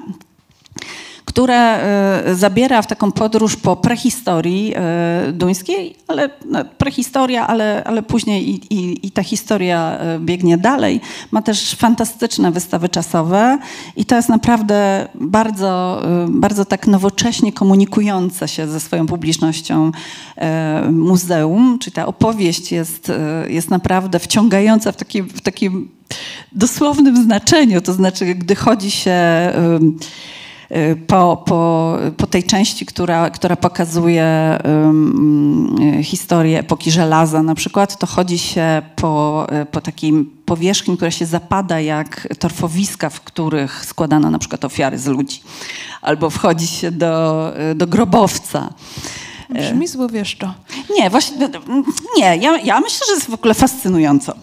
które 1.32 1.54
e, 1.54 2.34
zabiera 2.34 2.82
w 2.82 2.86
taką 2.86 3.12
podróż 3.12 3.56
po 3.56 3.76
prehistorii 3.76 4.72
e, 4.76 5.32
duńskiej, 5.32 5.96
ale 6.08 6.30
no, 6.46 6.64
prehistoria, 6.64 7.46
ale, 7.46 7.84
ale 7.84 8.02
później 8.02 8.50
i, 8.50 8.74
i, 8.74 9.06
i, 9.06 9.10
ta 9.10 9.22
historia 9.22 9.98
e, 9.98 10.18
biegnie 10.18 10.58
dalej. 10.58 11.00
Ma 11.30 11.42
też 11.42 11.74
fantastyczne 11.74 12.50
wystawy 12.50 12.88
czasowe 12.88 13.58
i 13.96 14.04
to 14.04 14.16
jest 14.16 14.28
naprawdę 14.28 15.08
bardzo, 15.14 16.02
bardzo 16.28 16.64
tak 16.64 16.86
nowocześnie 16.86 17.52
komunikujące 17.52 18.48
się 18.48 18.68
ze 18.68 18.80
swoją 18.80 19.06
publicznością 19.06 19.92
muzeum, 20.90 21.78
czyli 21.78 21.94
ta 21.94 22.06
opowieść 22.06 22.72
jest, 22.72 23.12
jest 23.48 23.70
naprawdę 23.70 24.18
wciągająca 24.18 24.92
w 24.92 24.96
takim, 24.96 25.28
w 25.28 25.40
takim 25.40 25.88
dosłownym 26.52 27.24
znaczeniu, 27.24 27.80
to 27.80 27.92
znaczy, 27.92 28.34
gdy 28.34 28.54
chodzi 28.54 28.90
się 28.90 29.12
po, 31.06 31.42
po, 31.46 31.96
po 32.16 32.26
tej 32.26 32.44
części, 32.44 32.86
która, 32.86 33.30
która 33.30 33.56
pokazuje 33.56 34.58
um, 34.64 36.02
historię 36.02 36.58
epoki 36.58 36.90
żelaza 36.90 37.42
na 37.42 37.54
przykład, 37.54 37.98
to 37.98 38.06
chodzi 38.06 38.38
się 38.38 38.82
po, 38.96 39.46
po 39.70 39.80
takim 39.80 40.30
powierzchni, 40.46 40.96
która 40.96 41.10
się 41.10 41.26
zapada 41.26 41.80
jak 41.80 42.28
torfowiska, 42.38 43.10
w 43.10 43.20
których 43.20 43.84
składano 43.84 44.30
na 44.30 44.38
przykład 44.38 44.64
ofiary 44.64 44.98
z 44.98 45.06
ludzi. 45.06 45.42
Albo 46.02 46.30
wchodzi 46.30 46.66
się 46.66 46.90
do, 46.90 47.52
do 47.74 47.86
grobowca. 47.86 48.72
Brzmi 49.50 49.88
złowieszczo. 49.88 50.54
Nie, 50.98 51.10
właśnie, 51.10 51.48
nie, 52.18 52.36
ja, 52.36 52.58
ja 52.58 52.80
myślę, 52.80 53.06
że 53.06 53.14
jest 53.14 53.30
w 53.30 53.34
ogóle 53.34 53.54
fascynująco. 53.54 54.34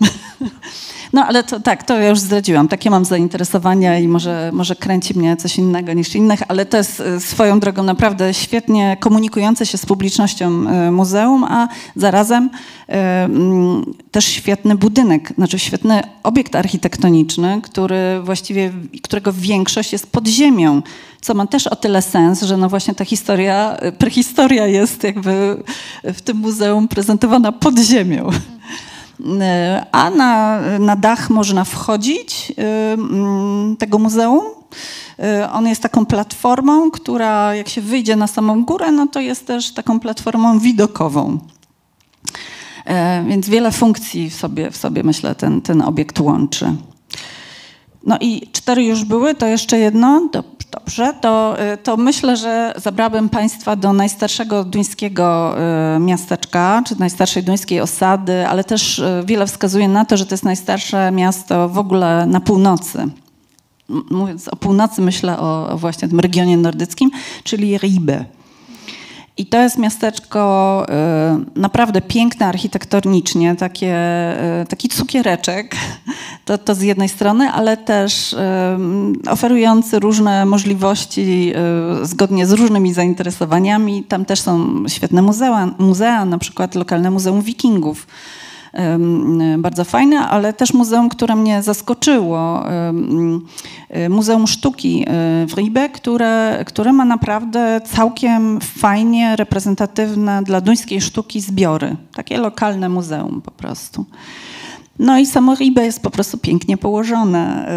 No 1.13 1.25
ale 1.25 1.43
to 1.43 1.59
tak, 1.59 1.83
to 1.83 1.99
ja 1.99 2.09
już 2.09 2.19
zdradziłam. 2.19 2.67
Takie 2.67 2.89
mam 2.89 3.05
zainteresowania 3.05 3.99
i 3.99 4.07
może, 4.07 4.49
może 4.53 4.75
kręci 4.75 5.17
mnie 5.17 5.37
coś 5.37 5.57
innego 5.57 5.93
niż 5.93 6.15
innych, 6.15 6.39
ale 6.47 6.65
to 6.65 6.77
jest 6.77 6.99
e, 6.99 7.19
swoją 7.19 7.59
drogą 7.59 7.83
naprawdę 7.83 8.33
świetnie 8.33 8.97
komunikujące 8.99 9.65
się 9.65 9.77
z 9.77 9.85
publicznością 9.85 10.67
e, 10.67 10.91
muzeum, 10.91 11.43
a 11.43 11.67
zarazem 11.95 12.49
e, 12.89 13.23
mm, 13.23 13.93
też 14.11 14.25
świetny 14.25 14.75
budynek, 14.75 15.33
znaczy 15.35 15.59
świetny 15.59 16.01
obiekt 16.23 16.55
architektoniczny, 16.55 17.61
który 17.63 18.21
właściwie, 18.23 18.71
którego 19.03 19.33
większość 19.33 19.91
jest 19.91 20.11
pod 20.11 20.27
ziemią, 20.27 20.81
co 21.21 21.33
ma 21.33 21.47
też 21.47 21.67
o 21.67 21.75
tyle 21.75 22.01
sens, 22.01 22.41
że 22.41 22.57
no 22.57 22.69
właśnie 22.69 22.95
ta 22.95 23.05
historia, 23.05 23.77
prehistoria 23.97 24.67
jest 24.67 25.03
jakby 25.03 25.63
w 26.03 26.21
tym 26.21 26.37
muzeum 26.37 26.87
prezentowana 26.87 27.51
pod 27.51 27.79
ziemią. 27.79 28.29
E, 29.41 29.85
a 29.91 30.09
na, 30.09 30.59
na 30.79 30.95
dach 30.95 31.29
można 31.29 31.63
wchodzić 31.63 32.53
e, 32.57 32.93
mm, 32.93 33.77
tego 33.77 33.99
muzeum. 33.99 34.45
E, 35.19 35.51
on 35.51 35.67
jest 35.67 35.81
taką 35.81 36.05
platformą, 36.05 36.91
która 36.91 37.55
jak 37.55 37.69
się 37.69 37.81
wyjdzie 37.81 38.15
na 38.15 38.27
samą 38.27 38.65
górę, 38.65 38.91
no 38.91 39.07
to 39.07 39.19
jest 39.19 39.47
też 39.47 39.73
taką 39.73 39.99
platformą 39.99 40.59
widokową. 40.59 41.39
Więc 43.27 43.49
wiele 43.49 43.71
funkcji 43.71 44.29
w 44.29 44.35
sobie, 44.35 44.71
w 44.71 44.77
sobie 44.77 45.03
myślę, 45.03 45.35
ten, 45.35 45.61
ten 45.61 45.81
obiekt 45.81 46.19
łączy. 46.19 46.75
No 48.03 48.17
i 48.21 48.47
cztery 48.51 48.83
już 48.83 49.05
były, 49.05 49.35
to 49.35 49.45
jeszcze 49.45 49.79
jedno. 49.79 50.29
Dobrze, 50.89 51.13
to, 51.21 51.55
y, 51.73 51.77
to 51.77 51.97
myślę, 51.97 52.37
że 52.37 52.73
zabrałabym 52.77 53.29
Państwa 53.29 53.75
do 53.75 53.93
najstarszego 53.93 54.63
duńskiego 54.63 55.55
y, 55.95 55.99
miasteczka, 55.99 56.83
czy 56.87 56.99
najstarszej 56.99 57.43
duńskiej 57.43 57.81
osady, 57.81 58.47
ale 58.47 58.63
też 58.63 58.99
y, 58.99 59.23
wiele 59.25 59.47
wskazuje 59.47 59.87
na 59.87 60.05
to, 60.05 60.17
że 60.17 60.25
to 60.25 60.33
jest 60.33 60.43
najstarsze 60.43 61.11
miasto 61.11 61.69
w 61.69 61.77
ogóle 61.77 62.25
na 62.25 62.39
północy. 62.39 63.05
Mówiąc 64.09 64.47
o 64.47 64.55
północy, 64.55 65.01
myślę 65.01 65.39
o, 65.39 65.69
o 65.69 65.77
właśnie 65.77 66.07
tym 66.07 66.19
regionie 66.19 66.57
nordyckim, 66.57 67.11
czyli 67.43 67.77
Ribe. 67.77 68.25
I 69.39 69.45
to 69.45 69.61
jest 69.61 69.77
miasteczko 69.77 70.85
y, 71.55 71.59
naprawdę 71.59 72.01
piękne 72.01 72.45
architektonicznie, 72.45 73.55
takie, 73.55 73.95
y, 74.61 74.65
taki 74.65 74.89
cukiereczek, 74.89 75.75
to, 76.45 76.57
to 76.57 76.75
z 76.75 76.81
jednej 76.81 77.09
strony, 77.09 77.49
ale 77.51 77.77
też 77.77 78.33
y, 78.33 78.37
oferujący 79.29 79.99
różne 79.99 80.45
możliwości 80.45 81.53
zgodnie 82.03 82.45
z 82.45 82.51
różnymi 82.51 82.93
zainteresowaniami. 82.93 84.03
Tam 84.03 84.25
też 84.25 84.39
są 84.41 84.83
świetne 84.87 85.21
muzea, 85.21 85.71
muzea 85.77 86.25
na 86.25 86.37
przykład 86.37 86.75
lokalne 86.75 87.11
Muzeum 87.11 87.41
Wikingów 87.41 88.07
bardzo 89.57 89.83
fajne, 89.83 90.19
ale 90.19 90.53
też 90.53 90.73
muzeum, 90.73 91.09
które 91.09 91.35
mnie 91.35 91.63
zaskoczyło. 91.63 92.63
Muzeum 94.09 94.47
Sztuki 94.47 95.05
e, 95.07 95.45
w 95.47 95.53
Ribe, 95.57 95.89
które, 95.89 96.63
które 96.67 96.93
ma 96.93 97.05
naprawdę 97.05 97.81
całkiem 97.85 98.59
fajnie 98.61 99.35
reprezentatywne 99.35 100.43
dla 100.43 100.61
duńskiej 100.61 101.01
sztuki 101.01 101.41
zbiory. 101.41 101.95
Takie 102.15 102.37
lokalne 102.37 102.89
muzeum 102.89 103.41
po 103.41 103.51
prostu. 103.51 104.05
No 104.99 105.19
i 105.19 105.25
samo 105.25 105.55
Ribe 105.55 105.85
jest 105.85 106.01
po 106.01 106.09
prostu 106.09 106.37
pięknie 106.37 106.77
położone 106.77 107.69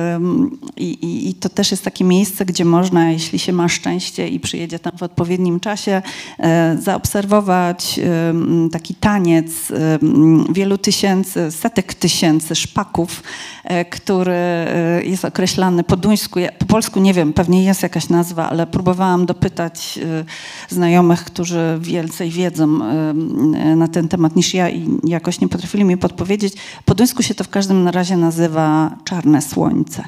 I, 0.76 0.84
i, 0.86 1.28
i, 1.28 1.34
to 1.34 1.48
też 1.48 1.70
jest 1.70 1.84
takie 1.84 2.04
miejsce, 2.04 2.44
gdzie 2.44 2.64
można, 2.64 3.10
jeśli 3.10 3.38
się 3.38 3.52
ma 3.52 3.68
szczęście 3.68 4.28
i 4.28 4.40
przyjedzie 4.40 4.78
tam 4.78 4.92
w 4.98 5.02
odpowiednim 5.02 5.60
czasie, 5.60 6.02
e, 6.38 6.76
zaobserwować 6.80 8.00
taki 8.72 8.94
taniec 8.94 9.52
wielu 10.50 10.78
tysięcy, 10.78 11.50
setek 11.50 11.94
tysięcy 11.94 12.54
szpaków, 12.54 13.22
e, 13.64 13.84
który 13.84 14.32
e, 14.32 15.02
jest 15.04 15.24
określany 15.24 15.84
po 15.84 15.96
duńsku, 15.96 16.40
po 16.58 16.64
polsku 16.64 17.00
nie 17.00 17.14
wiem, 17.14 17.32
pewnie 17.32 17.64
jest 17.64 17.82
jakaś 17.82 18.08
nazwa, 18.08 18.50
ale 18.50 18.66
próbowałam 18.66 19.26
dopytać 19.26 19.98
znajomych, 20.68 21.24
którzy 21.24 21.78
więcej 21.80 22.30
wiedzą 22.30 22.66
na 23.76 23.88
ten 23.88 24.08
temat 24.08 24.36
niż 24.36 24.54
ja 24.54 24.70
i 24.70 24.88
jakoś 25.04 25.40
nie 25.40 25.48
potrafili 25.48 25.84
mi 25.84 25.96
podpowiedzieć. 25.96 26.54
Po 26.84 26.94
duńsku 26.94 27.11
angielsku 27.12 27.22
się 27.22 27.34
to 27.34 27.44
w 27.44 27.48
każdym 27.48 27.88
razie 27.88 28.16
nazywa 28.16 28.96
czarne 29.04 29.42
słońce. 29.42 30.04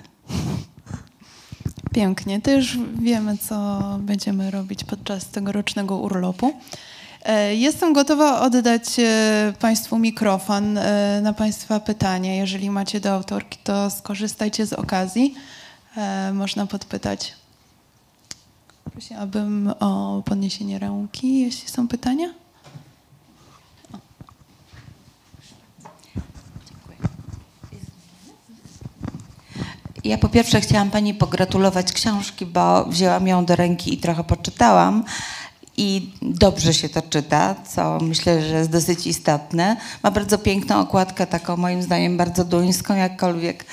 Pięknie. 1.92 2.40
To 2.40 2.50
już 2.50 2.78
wiemy, 3.02 3.38
co 3.38 3.80
będziemy 3.98 4.50
robić 4.50 4.84
podczas 4.84 5.28
tegorocznego 5.28 5.98
urlopu. 5.98 6.55
E, 7.22 7.55
jestem 7.55 7.92
gotowa 7.92 8.40
oddać 8.40 8.82
e, 8.98 9.52
Państwu 9.61 9.98
mikrofon 9.98 10.78
e, 10.78 11.20
na 11.22 11.32
Państwa 11.32 11.80
pytania. 11.80 12.34
Jeżeli 12.34 12.70
macie 12.70 13.00
do 13.00 13.12
autorki, 13.12 13.59
to 13.64 13.90
skorzystajcie 13.90 14.66
z 14.66 14.72
okazji. 14.72 15.34
Można 16.32 16.66
podpytać. 16.66 17.34
Prosiłabym 18.92 19.72
o 19.80 20.22
podniesienie 20.24 20.78
ręki, 20.78 21.40
jeśli 21.40 21.68
są 21.68 21.88
pytania. 21.88 22.43
Ja 30.05 30.18
po 30.18 30.28
pierwsze 30.28 30.61
chciałam 30.61 30.90
Pani 30.90 31.14
pogratulować 31.14 31.92
książki, 31.92 32.46
bo 32.46 32.84
wzięłam 32.84 33.26
ją 33.26 33.44
do 33.44 33.57
ręki 33.57 33.94
i 33.94 33.98
trochę 33.98 34.24
poczytałam. 34.24 35.05
I 35.76 36.11
dobrze 36.22 36.74
się 36.74 36.88
to 36.88 37.02
czyta, 37.02 37.55
co 37.74 37.98
myślę, 38.02 38.42
że 38.42 38.57
jest 38.57 38.70
dosyć 38.70 39.07
istotne. 39.07 39.76
Ma 40.02 40.11
bardzo 40.11 40.38
piękną 40.38 40.80
okładkę, 40.80 41.26
taką 41.26 41.57
moim 41.57 41.82
zdaniem 41.82 42.16
bardzo 42.16 42.44
duńską, 42.44 42.96
jakkolwiek 42.96 43.64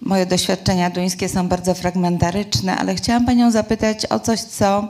moje 0.00 0.26
doświadczenia 0.26 0.90
duńskie 0.90 1.28
są 1.28 1.48
bardzo 1.48 1.74
fragmentaryczne, 1.74 2.76
ale 2.76 2.94
chciałam 2.94 3.26
Panią 3.26 3.50
zapytać 3.50 4.06
o 4.06 4.20
coś, 4.20 4.40
co 4.40 4.88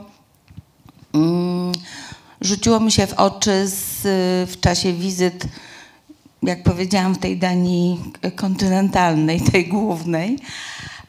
mm, 1.15 1.73
rzuciło 2.41 2.81
mi 2.81 2.93
się 2.93 3.07
w 3.07 3.13
oczy 3.13 3.67
z, 3.67 4.03
w 4.51 4.61
czasie 4.61 4.93
wizyt 4.93 5.47
jak 6.43 6.63
powiedziałam, 6.63 7.15
w 7.15 7.19
tej 7.19 7.39
Danii 7.39 8.01
kontynentalnej, 8.37 9.41
tej 9.53 9.69
głównej. 9.69 10.39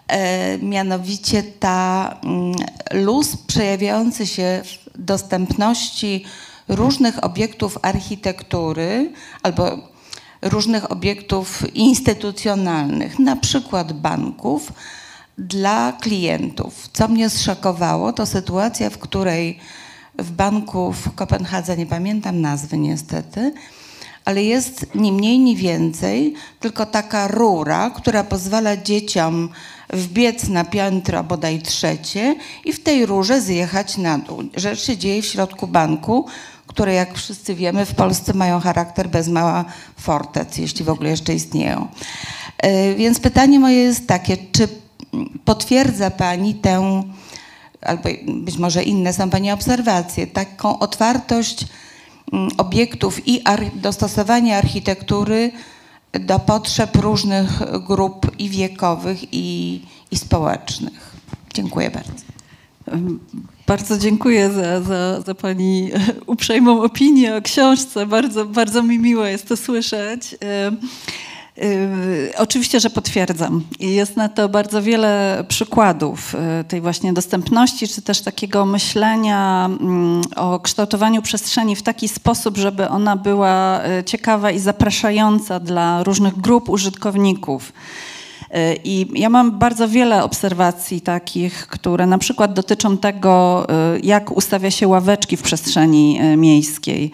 E, 0.07 0.57
mianowicie 0.57 1.43
ta 1.43 2.09
mm, 2.23 2.55
luz 2.91 3.37
przejawiający 3.37 4.27
się 4.27 4.61
w 4.65 5.01
dostępności 5.05 6.25
różnych 6.67 7.23
obiektów 7.23 7.77
architektury 7.81 9.11
albo 9.43 9.91
różnych 10.41 10.91
obiektów 10.91 11.75
instytucjonalnych, 11.75 13.19
na 13.19 13.35
przykład 13.35 13.93
banków, 13.93 14.73
dla 15.37 15.93
klientów. 15.93 16.89
Co 16.93 17.07
mnie 17.07 17.29
zszokowało, 17.29 18.13
to 18.13 18.25
sytuacja, 18.25 18.89
w 18.89 18.97
której 18.97 19.59
w 20.19 20.31
banku 20.31 20.93
w 20.93 21.15
Kopenhadze, 21.15 21.77
nie 21.77 21.85
pamiętam 21.85 22.41
nazwy 22.41 22.77
niestety, 22.77 23.53
ale 24.25 24.43
jest 24.43 24.95
ni 24.95 25.11
mniej, 25.11 25.39
ni 25.39 25.55
więcej, 25.55 26.33
tylko 26.59 26.85
taka 26.85 27.27
rura, 27.27 27.89
która 27.89 28.23
pozwala 28.23 28.77
dzieciom 28.77 29.49
wbiec 29.93 30.47
na 30.47 30.63
piętro 30.63 31.23
bodaj 31.23 31.61
trzecie 31.61 32.35
i 32.65 32.73
w 32.73 32.83
tej 32.83 33.05
rurze 33.05 33.41
zjechać 33.41 33.97
na 33.97 34.17
dół. 34.17 34.43
Rzecz 34.55 34.83
się 34.83 34.97
dzieje 34.97 35.21
w 35.21 35.25
środku 35.25 35.67
banku, 35.67 36.25
które 36.67 36.93
jak 36.93 37.17
wszyscy 37.17 37.55
wiemy 37.55 37.85
w 37.85 37.95
Polsce 37.95 38.33
mają 38.33 38.59
charakter 38.59 39.09
bez 39.09 39.27
mała 39.27 39.65
fortec, 39.99 40.57
jeśli 40.57 40.85
w 40.85 40.89
ogóle 40.89 41.09
jeszcze 41.09 41.33
istnieją. 41.33 41.87
E, 42.57 42.95
więc 42.95 43.19
pytanie 43.19 43.59
moje 43.59 43.77
jest 43.77 44.07
takie, 44.07 44.37
czy 44.51 44.67
potwierdza 45.45 46.11
Pani 46.11 46.55
tę, 46.55 47.03
albo 47.81 48.09
być 48.27 48.57
może 48.57 48.83
inne 48.83 49.13
są 49.13 49.29
Pani 49.29 49.51
obserwacje, 49.51 50.27
taką 50.27 50.79
otwartość 50.79 51.65
obiektów 52.57 53.27
i 53.27 53.41
dostosowanie 53.75 54.57
architektury 54.57 55.51
do 56.13 56.39
potrzeb 56.39 56.95
różnych 56.95 57.81
grup 57.87 58.31
i 58.39 58.49
wiekowych, 58.49 59.33
i, 59.33 59.81
i 60.11 60.17
społecznych. 60.17 61.15
Dziękuję 61.53 61.91
bardzo. 61.91 62.31
Bardzo 63.67 63.97
dziękuję 63.97 64.51
za, 64.51 64.81
za, 64.81 65.21
za, 65.21 65.35
Pani 65.35 65.91
uprzejmą 66.25 66.83
opinię 66.83 67.35
o 67.35 67.41
książce. 67.41 68.05
Bardzo, 68.05 68.45
bardzo 68.45 68.83
mi 68.83 68.99
miło 68.99 69.25
jest 69.25 69.47
to 69.47 69.57
słyszeć. 69.57 70.35
Y, 71.63 72.33
oczywiście, 72.37 72.79
że 72.79 72.89
potwierdzam. 72.89 73.63
Jest 73.79 74.17
na 74.17 74.29
to 74.29 74.49
bardzo 74.49 74.81
wiele 74.81 75.43
przykładów 75.47 76.35
y, 76.61 76.63
tej 76.63 76.81
właśnie 76.81 77.13
dostępności, 77.13 77.87
czy 77.87 78.01
też 78.01 78.21
takiego 78.21 78.65
myślenia 78.65 79.69
mm, 79.81 80.21
o 80.35 80.59
kształtowaniu 80.59 81.21
przestrzeni 81.21 81.75
w 81.75 81.83
taki 81.83 82.07
sposób, 82.07 82.57
żeby 82.57 82.89
ona 82.89 83.15
była 83.15 83.81
y, 83.99 84.03
ciekawa 84.03 84.51
i 84.51 84.59
zapraszająca 84.59 85.59
dla 85.59 86.03
różnych 86.03 86.37
grup 86.37 86.69
użytkowników. 86.69 87.73
I 88.83 89.07
ja 89.13 89.29
mam 89.29 89.59
bardzo 89.59 89.87
wiele 89.87 90.23
obserwacji 90.23 91.01
takich, 91.01 91.67
które 91.67 92.05
na 92.05 92.17
przykład 92.17 92.53
dotyczą 92.53 92.97
tego, 92.97 93.67
jak 94.03 94.31
ustawia 94.37 94.71
się 94.71 94.87
ławeczki 94.87 95.37
w 95.37 95.41
przestrzeni 95.41 96.19
miejskiej. 96.37 97.11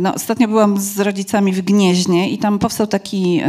No, 0.00 0.14
ostatnio 0.14 0.48
byłam 0.48 0.80
z 0.80 1.00
rodzicami 1.00 1.52
w 1.52 1.60
Gnieźnie 1.60 2.30
i 2.30 2.38
tam 2.38 2.58
powstał 2.58 2.86
taki 2.86 3.42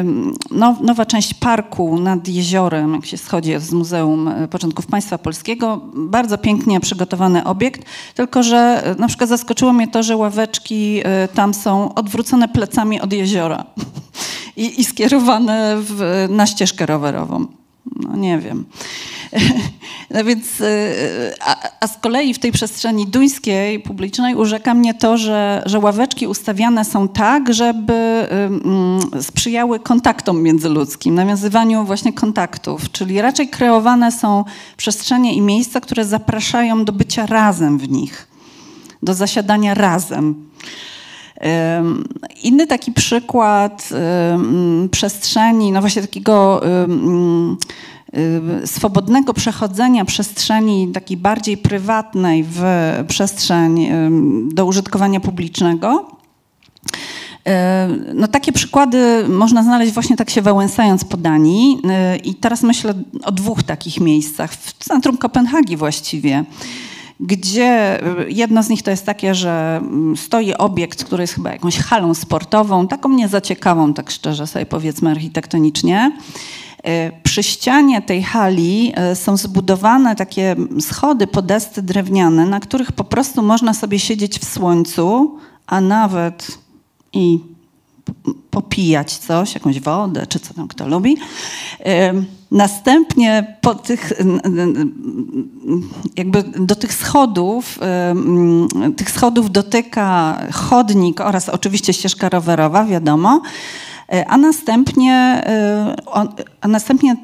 now, 0.52 0.82
nowa 0.82 1.06
część 1.06 1.34
parku 1.34 2.00
nad 2.00 2.28
jeziorem, 2.28 2.94
jak 2.94 3.06
się 3.06 3.18
schodzi 3.18 3.60
z 3.60 3.72
Muzeum 3.72 4.32
Początków 4.50 4.88
Państwa 4.88 5.18
Polskiego. 5.18 5.82
Bardzo 5.96 6.38
pięknie 6.38 6.80
przygotowany 6.80 7.44
obiekt, 7.44 7.82
tylko 8.16 8.44
że 8.44 8.84
na 9.00 9.08
przykład 9.08 9.30
zaskoczyło 9.30 9.74
mnie 9.74 9.88
to, 9.88 10.04
że 10.04 10.18
ławeczki 10.18 11.02
tam 11.34 11.54
są 11.54 11.94
odwrócone 11.94 12.48
plecami 12.48 13.02
od 13.02 13.14
jeziora 13.14 13.64
i, 14.60 14.82
i 14.82 14.86
skierowane 14.86 15.76
w, 15.80 16.26
na 16.30 16.48
ścieżkę 16.48 16.86
rowerową. 16.86 17.46
No 17.96 18.16
nie 18.16 18.40
wiem. 18.40 18.66
No 20.14 20.24
więc, 20.24 20.62
y, 20.62 21.34
a, 21.42 21.56
a, 21.80 21.88
z 21.88 21.98
kolei 21.98 22.34
w 22.34 22.40
tej 22.40 22.52
przestrzeni 22.52 23.08
duńskiej, 23.08 23.80
publicznej 23.80 24.36
urzeka 24.36 24.74
mnie 24.74 24.94
to, 24.94 25.18
że, 25.18 25.64
że 25.66 25.80
ławeczki 25.80 26.28
ustawiane 26.28 26.86
są 26.86 27.08
tak, 27.08 27.54
żeby 27.54 28.28
um, 28.32 29.00
sprzyjały 29.22 29.80
kontaktom 29.80 30.42
międzyludzkim, 30.44 31.16
nawiązywaniu 31.16 31.86
właśnie 31.86 32.14
kontaktów, 32.14 32.92
czyli 32.92 33.22
raczej 33.22 33.50
kreowane 33.50 34.12
są 34.12 34.46
przestrzenie 34.78 35.34
i 35.34 35.42
miejsca, 35.42 35.82
które 35.82 36.06
zapraszają 36.06 36.86
do 36.86 36.94
bycia 36.94 37.26
razem 37.26 37.78
w 37.78 37.90
nich, 37.90 38.28
do 39.04 39.14
zasiadania 39.14 39.74
razem. 39.74 40.50
Inny 42.44 42.68
taki 42.68 42.92
przykład 42.92 43.90
przestrzeni, 44.92 45.72
no 45.72 45.82
właśnie 45.82 46.02
takiego 46.02 46.62
swobodnego 48.66 49.34
przechodzenia 49.34 50.06
przestrzeni 50.06 50.88
takiej 50.88 51.18
bardziej 51.18 51.58
prywatnej 51.58 52.46
w 52.50 52.64
przestrzeń 53.08 53.90
do 54.54 54.66
użytkowania 54.66 55.20
publicznego. 55.20 56.12
No, 58.16 58.28
takie 58.28 58.52
przykłady 58.52 59.26
można 59.28 59.64
znaleźć 59.64 59.94
właśnie 59.94 60.16
tak 60.16 60.30
się 60.30 60.42
wałęsając 60.42 61.06
po 61.06 61.18
Danii. 61.18 61.82
I 62.24 62.36
teraz 62.36 62.64
myślę 62.64 62.94
o 63.24 63.32
dwóch 63.32 63.64
takich 63.64 64.00
miejscach, 64.00 64.54
w 64.54 64.74
centrum 64.74 65.18
Kopenhagi 65.18 65.78
właściwie, 65.78 66.46
gdzie 67.20 68.00
jedno 68.28 68.64
z 68.64 68.70
nich 68.70 68.84
to 68.84 68.92
jest 68.92 69.06
takie, 69.06 69.36
że 69.36 69.80
mm, 69.82 70.18
stoi 70.18 70.54
obiekt, 70.54 71.04
który 71.04 71.24
jest 71.24 71.34
chyba 71.34 71.52
jakąś 71.52 71.78
halą 71.78 72.14
sportową, 72.14 72.88
taką 72.88 73.10
niezaciekawą, 73.10 73.94
tak 73.94 74.12
szczerze 74.12 74.48
sobie 74.48 74.66
powiedzmy 74.66 75.12
architektonicznie. 75.12 76.12
E, 76.84 77.12
przy 77.24 77.44
ścianie 77.44 78.02
tej 78.02 78.24
hali 78.24 78.94
e, 78.96 79.16
są 79.16 79.38
zbudowane 79.38 80.16
takie 80.16 80.56
schody, 80.80 81.28
podesty 81.28 81.82
drewniane, 81.82 82.46
na 82.46 82.60
których 82.60 82.92
po 82.92 83.04
prostu 83.04 83.42
można 83.42 83.74
sobie 83.74 84.00
siedzieć 84.00 84.40
w 84.40 84.46
słońcu, 84.46 85.38
a 85.68 85.82
nawet 85.82 86.58
i 87.14 87.40
popijać 88.52 89.18
coś, 89.18 89.54
jakąś 89.54 89.80
wodę, 89.80 90.28
czy 90.28 90.40
co 90.40 90.54
tam 90.54 90.68
kto 90.68 90.88
lubi. 90.88 91.18
E, 91.86 92.14
następnie 92.52 93.58
po 93.62 93.76
tych, 93.76 94.14
jakby 96.18 96.44
do 96.44 96.76
tych 96.76 96.94
schodów, 96.94 97.80
tych 98.98 99.12
schodów 99.12 99.52
dotyka 99.52 100.38
chodnik 100.54 101.22
oraz 101.22 101.50
oczywiście 101.50 101.94
ścieżka 101.94 102.30
rowerowa, 102.30 102.86
wiadomo. 102.86 103.42
a 104.28 104.38
następnie, 104.38 105.44
a 106.62 106.68
następnie 106.68 107.16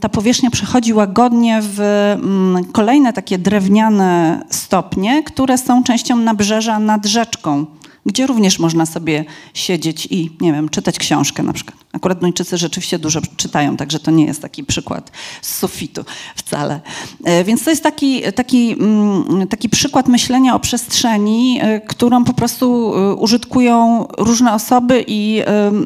ta 0.00 0.08
powierzchnia 0.08 0.50
przechodzi 0.50 0.94
łagodnie 0.94 1.60
w 1.62 1.80
mm, 1.80 2.64
kolejne 2.64 3.12
takie 3.12 3.38
drewniane 3.38 4.42
stopnie, 4.50 5.22
które 5.22 5.58
są 5.58 5.84
częścią 5.84 6.16
nabrzeża 6.16 6.78
nad 6.78 7.06
rzeczką 7.06 7.66
gdzie 8.06 8.26
również 8.26 8.58
można 8.58 8.86
sobie 8.86 9.24
siedzieć 9.54 10.08
i, 10.10 10.30
nie 10.40 10.52
wiem, 10.52 10.68
czytać 10.68 10.98
książkę 10.98 11.42
na 11.42 11.52
przykład. 11.52 11.76
Akurat 11.92 12.18
Duńczycy 12.18 12.58
rzeczywiście 12.58 12.98
dużo 12.98 13.20
czytają, 13.36 13.76
także 13.76 14.00
to 14.00 14.10
nie 14.10 14.24
jest 14.24 14.42
taki 14.42 14.64
przykład 14.64 15.10
z 15.42 15.58
sufitu 15.58 16.04
wcale. 16.36 16.80
E, 17.24 17.44
więc 17.44 17.64
to 17.64 17.70
jest 17.70 17.82
taki, 17.82 18.22
taki, 18.34 18.72
mm, 18.72 19.48
taki 19.48 19.68
przykład 19.68 20.08
myślenia 20.08 20.54
o 20.54 20.60
przestrzeni, 20.60 21.58
e, 21.62 21.80
którą 21.80 22.24
po 22.24 22.34
prostu 22.34 22.94
e, 22.94 23.14
użytkują 23.14 24.06
różne 24.18 24.54
osoby 24.54 25.04
i 25.06 25.42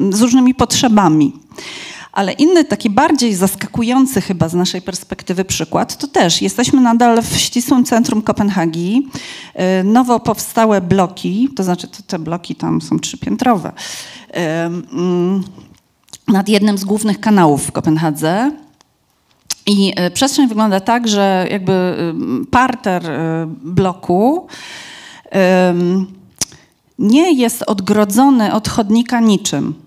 z 0.09 0.21
różnymi 0.21 0.55
potrzebami. 0.55 1.33
Ale 2.11 2.31
inny, 2.31 2.65
taki 2.65 2.89
bardziej 2.89 3.35
zaskakujący 3.35 4.21
chyba 4.21 4.49
z 4.49 4.53
naszej 4.53 4.81
perspektywy 4.81 5.45
przykład, 5.45 5.97
to 5.97 6.07
też 6.07 6.41
jesteśmy 6.41 6.81
nadal 6.81 7.21
w 7.21 7.37
ścisłym 7.37 7.85
centrum 7.85 8.21
Kopenhagi. 8.21 9.07
Y, 9.79 9.83
nowo 9.83 10.19
powstałe 10.19 10.81
bloki, 10.81 11.49
to 11.55 11.63
znaczy 11.63 11.87
te 12.07 12.19
bloki 12.19 12.55
tam 12.55 12.81
są 12.81 12.99
trzypiętrowe, 12.99 13.71
mm, 14.31 15.43
nad 16.27 16.49
jednym 16.49 16.77
z 16.77 16.83
głównych 16.83 17.19
kanałów 17.19 17.65
w 17.65 17.71
Kopenhadze. 17.71 18.51
I 19.67 19.93
y, 20.07 20.11
przestrzeń 20.11 20.47
wygląda 20.47 20.79
tak, 20.79 21.07
że 21.07 21.47
jakby 21.51 21.71
y, 22.43 22.45
parter 22.45 23.03
bloku 23.63 24.47
nie 26.99 27.33
jest 27.33 27.63
odgrodzony 27.67 28.53
od 28.53 28.67
chodnika 28.69 29.19
niczym. 29.19 29.80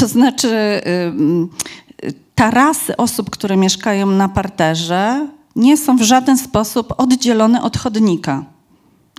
To 0.00 0.08
znaczy, 0.08 0.80
tarasy 2.34 2.96
osób, 2.96 3.30
które 3.30 3.56
mieszkają 3.56 4.06
na 4.06 4.28
parterze, 4.28 5.28
nie 5.56 5.76
są 5.76 5.96
w 5.96 6.02
żaden 6.02 6.38
sposób 6.38 6.94
oddzielone 6.98 7.62
od 7.62 7.76
chodnika. 7.76 8.44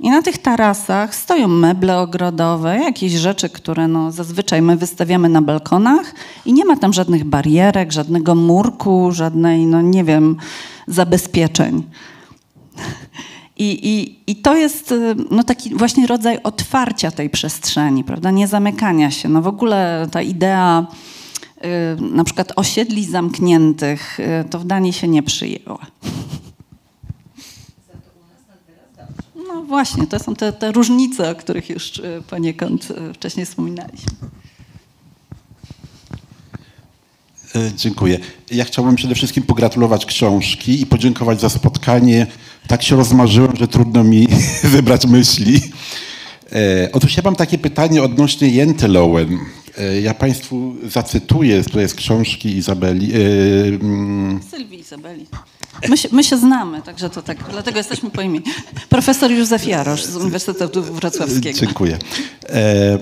I 0.02 0.10
na 0.10 0.22
tych 0.22 0.38
tarasach 0.38 1.16
stoją 1.16 1.48
meble 1.48 2.00
ogrodowe, 2.00 2.80
jakieś 2.80 3.12
rzeczy, 3.12 3.50
które 3.50 3.88
no, 3.88 4.12
zazwyczaj 4.12 4.62
my 4.62 4.78
wystawiamy 4.78 5.30
na 5.30 5.42
balkonach 5.42 6.14
i 6.46 6.54
nie 6.54 6.66
ma 6.66 6.78
tam 6.78 6.94
żadnych 6.94 7.24
barierek, 7.24 7.92
żadnego 7.92 8.36
murku, 8.36 9.12
żadnej, 9.12 9.66
no 9.66 9.82
nie 9.82 10.04
wiem, 10.04 10.38
zabezpieczeń. 10.88 11.84
I, 13.58 13.90
i, 13.90 14.20
I 14.32 14.36
to 14.36 14.56
jest 14.56 14.92
y, 14.92 15.16
no, 15.32 15.44
taki 15.44 15.76
właśnie 15.76 16.08
rodzaj 16.08 16.40
otwarcia 16.44 17.12
tej 17.12 17.30
przestrzeni, 17.30 18.04
prawda? 18.04 18.32
nie 18.32 18.48
zamykania 18.48 19.12
się. 19.12 19.30
No 19.30 19.42
w 19.42 19.48
ogóle 19.48 20.08
ta 20.12 20.22
idea 20.22 20.88
y, 21.58 22.02
na 22.02 22.24
przykład 22.24 22.54
osiedli 22.56 23.06
zamkniętych 23.06 24.20
y, 24.20 24.50
to 24.50 24.60
w 24.60 24.66
Danii 24.66 24.94
się 24.94 25.08
nie 25.08 25.24
przyjęła. 25.24 25.86
No 29.48 29.64
właśnie, 29.64 30.08
to 30.08 30.20
są 30.20 30.36
te, 30.36 30.54
te 30.54 30.72
różnice, 30.72 31.32
o 31.32 31.36
których 31.36 31.70
już 31.70 31.98
y, 31.98 32.24
poniekąd 32.30 32.92
y, 32.92 33.14
wcześniej 33.14 33.46
wspominaliśmy. 33.46 34.12
E, 37.43 37.43
dziękuję. 37.78 38.20
Ja 38.52 38.66
chciałbym 38.66 38.96
przede 38.96 39.16
wszystkim 39.16 39.44
pogratulować 39.44 40.06
książki 40.06 40.82
i 40.82 40.86
podziękować 40.86 41.42
za 41.42 41.50
spotkanie. 41.50 42.28
Tak 42.68 42.84
się 42.84 42.96
rozmarzyłem, 42.96 43.56
że 43.56 43.68
trudno 43.68 44.04
mi 44.04 44.28
wybrać 44.64 45.06
myśli. 45.06 45.62
E, 46.52 46.90
otóż 46.92 47.18
ja 47.18 47.24
mam 47.26 47.36
takie 47.36 47.58
pytanie 47.58 48.04
odnośnie 48.04 48.48
Jentelowen. 48.48 49.40
E, 49.78 50.02
ja 50.02 50.14
Państwu 50.14 50.76
zacytuję 50.84 51.64
tutaj 51.64 51.90
z 51.90 51.94
książki 51.94 52.58
Izabeli. 52.58 53.14
E, 53.14 53.18
mm. 53.68 54.40
Sylwii 54.52 54.80
Izabeli. 54.80 55.26
My 55.90 55.98
się, 55.98 56.10
my 56.12 56.24
się, 56.24 56.38
znamy, 56.38 56.82
także 56.82 57.10
to 57.10 57.22
tak, 57.22 57.38
dlatego 57.52 57.78
jesteśmy 57.78 58.10
po 58.10 58.22
imieniu. 58.22 58.46
Profesor 58.90 59.32
Józef 59.32 59.68
Jarosz 59.68 60.06
z 60.06 60.16
Uniwersytetu 60.16 60.84
Wrocławskiego. 60.84 61.60
Dziękuję. 61.60 61.98
E, 62.50 62.98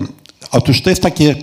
otóż 0.50 0.82
to 0.82 0.90
jest 0.90 1.02
takie 1.02 1.34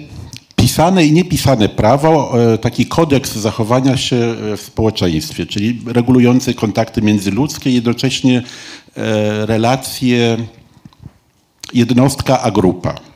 pisane 0.59 1.05
i 1.05 1.11
niepisane 1.11 1.69
prawo, 1.69 2.33
e, 2.53 2.57
taki 2.57 2.85
kodeks 2.85 3.35
zachowania 3.35 3.97
się 3.97 4.15
e, 4.15 4.57
w 4.57 4.61
społeczeństwie, 4.61 5.45
czyli 5.45 5.81
regulujący 5.85 6.53
kontakty 6.53 7.01
międzyludzkie, 7.01 7.71
jednocześnie 7.71 8.43
e, 8.97 9.45
relacje 9.45 10.37
jednostka 11.73 12.41
a 12.41 12.51
grupa. 12.51 13.08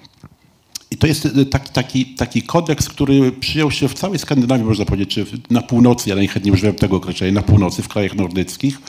I 0.94 0.98
to 0.98 1.07
jest 1.07 1.28
taki, 1.52 1.70
taki, 1.72 2.06
taki 2.06 2.41
kodeks, 2.41 2.90
który 2.90 3.32
przyjął 3.32 3.72
się 3.72 3.88
w 3.88 3.94
całej 3.94 4.20
Skandynawii, 4.20 4.65
można 4.65 4.86
powiedzieć, 4.86 5.10
czy 5.10 5.26
na 5.49 5.61
północy, 5.61 6.10
ja 6.10 6.15
najchętniej 6.15 6.53
używam 6.53 6.76
tego 6.76 6.98
określenia, 6.98 7.34
na 7.34 7.41
północy, 7.41 7.82
w 7.82 7.88
krajach 7.88 8.15
nordyckich. 8.15 8.82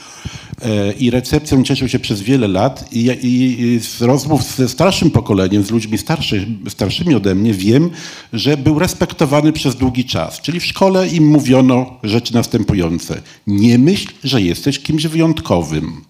E, 0.61 0.93
I 0.93 1.09
recepcją 1.09 1.63
cieszył 1.63 1.87
się 1.89 1.99
przez 1.99 2.21
wiele 2.21 2.47
lat 2.47 2.93
i, 2.93 2.99
i, 2.99 3.61
i 3.61 3.79
z 3.79 4.01
rozmów 4.01 4.43
ze 4.43 4.69
starszym 4.69 5.11
pokoleniem, 5.11 5.63
z 5.63 5.71
ludźmi 5.71 5.97
starszy, 5.97 6.47
starszymi 6.69 7.15
ode 7.15 7.35
mnie, 7.35 7.53
wiem, 7.53 7.89
że 8.33 8.57
był 8.57 8.79
respektowany 8.79 9.53
przez 9.53 9.75
długi 9.75 10.05
czas. 10.05 10.41
Czyli 10.41 10.59
w 10.59 10.65
szkole 10.65 11.07
im 11.07 11.27
mówiono 11.27 11.99
rzeczy 12.03 12.33
następujące. 12.33 13.21
Nie 13.47 13.77
myśl, 13.77 14.07
że 14.23 14.41
jesteś 14.41 14.79
kimś 14.79 15.07
wyjątkowym. 15.07 16.01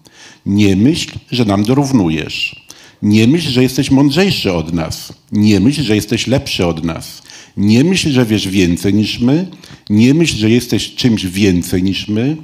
Nie 0.46 0.76
myśl, 0.76 1.18
że 1.30 1.44
nam 1.44 1.64
dorównujesz. 1.64 2.65
Nie 3.02 3.26
myśl, 3.26 3.48
że 3.48 3.62
jesteś 3.62 3.90
mądrzejszy 3.90 4.52
od 4.52 4.72
nas. 4.72 5.12
Nie 5.32 5.60
myśl, 5.60 5.82
że 5.82 5.94
jesteś 5.94 6.26
lepszy 6.26 6.66
od 6.66 6.84
nas. 6.84 7.22
Nie 7.56 7.84
myśl, 7.84 8.10
że 8.10 8.26
wiesz 8.26 8.48
więcej 8.48 8.94
niż 8.94 9.18
my. 9.18 9.46
Nie 9.90 10.14
myśl, 10.14 10.36
że 10.36 10.50
jesteś 10.50 10.94
czymś 10.94 11.26
więcej 11.26 11.82
niż 11.82 12.08
my. 12.08 12.36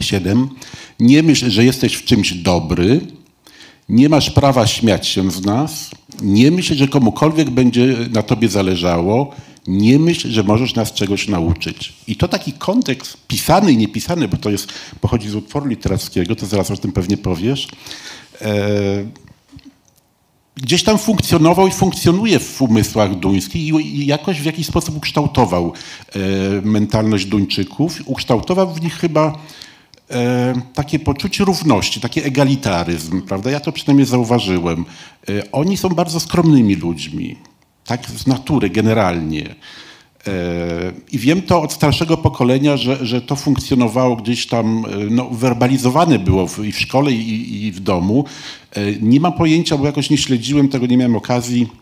Siedem. 0.00 0.48
Nie 1.00 1.22
myśl, 1.22 1.50
że 1.50 1.64
jesteś 1.64 1.94
w 1.94 2.04
czymś 2.04 2.32
dobry. 2.32 3.00
Nie 3.88 4.08
masz 4.08 4.30
prawa 4.30 4.66
śmiać 4.66 5.06
się 5.08 5.30
z 5.30 5.44
nas. 5.44 5.90
Nie 6.22 6.50
myśl, 6.50 6.74
że 6.74 6.88
komukolwiek 6.88 7.50
będzie 7.50 7.96
na 8.12 8.22
tobie 8.22 8.48
zależało. 8.48 9.34
Nie 9.66 9.98
myśl, 9.98 10.30
że 10.30 10.42
możesz 10.42 10.74
nas 10.74 10.92
czegoś 10.92 11.28
nauczyć. 11.28 11.92
I 12.06 12.16
to 12.16 12.28
taki 12.28 12.52
kontekst 12.52 13.16
pisany 13.28 13.72
i 13.72 13.76
niepisany, 13.76 14.28
bo 14.28 14.36
to 14.36 14.50
jest, 14.50 14.72
pochodzi 15.00 15.28
z 15.28 15.34
utworu 15.34 15.66
literackiego, 15.66 16.36
to 16.36 16.46
zaraz 16.46 16.70
o 16.70 16.76
tym 16.76 16.92
pewnie 16.92 17.16
powiesz. 17.16 17.68
E, 18.40 19.04
gdzieś 20.56 20.82
tam 20.82 20.98
funkcjonował 20.98 21.66
i 21.66 21.70
funkcjonuje 21.70 22.38
w 22.38 22.62
umysłach 22.62 23.14
duńskich 23.14 23.62
i 23.62 24.06
jakoś 24.06 24.40
w 24.40 24.44
jakiś 24.44 24.66
sposób 24.66 24.96
ukształtował 24.96 25.72
e, 25.72 26.18
mentalność 26.62 27.26
Duńczyków. 27.26 27.98
Ukształtował 28.04 28.74
w 28.74 28.82
nich 28.82 28.94
chyba 28.94 29.38
e, 30.10 30.54
takie 30.74 30.98
poczucie 30.98 31.44
równości, 31.44 32.00
taki 32.00 32.26
egalitaryzm, 32.26 33.22
prawda? 33.22 33.50
Ja 33.50 33.60
to 33.60 33.72
przynajmniej 33.72 34.06
zauważyłem. 34.06 34.84
E, 35.28 35.52
oni 35.52 35.76
są 35.76 35.88
bardzo 35.88 36.20
skromnymi 36.20 36.74
ludźmi, 36.74 37.36
tak 37.84 38.06
z 38.06 38.26
natury 38.26 38.70
generalnie. 38.70 39.54
I 41.12 41.18
wiem 41.18 41.42
to 41.42 41.62
od 41.62 41.72
starszego 41.72 42.16
pokolenia, 42.16 42.76
że, 42.76 43.06
że 43.06 43.20
to 43.20 43.36
funkcjonowało 43.36 44.16
gdzieś 44.16 44.46
tam, 44.46 44.84
no, 45.10 45.28
werbalizowane 45.30 46.18
było 46.18 46.46
w, 46.46 46.64
i 46.64 46.72
w 46.72 46.80
szkole, 46.80 47.12
i, 47.12 47.64
i 47.66 47.72
w 47.72 47.80
domu. 47.80 48.24
E, 48.72 48.80
nie 49.00 49.20
mam 49.20 49.32
pojęcia, 49.32 49.76
bo 49.76 49.86
jakoś 49.86 50.10
nie 50.10 50.18
śledziłem 50.18 50.68
tego, 50.68 50.86
nie 50.86 50.96
miałem 50.96 51.16
okazji 51.16 51.81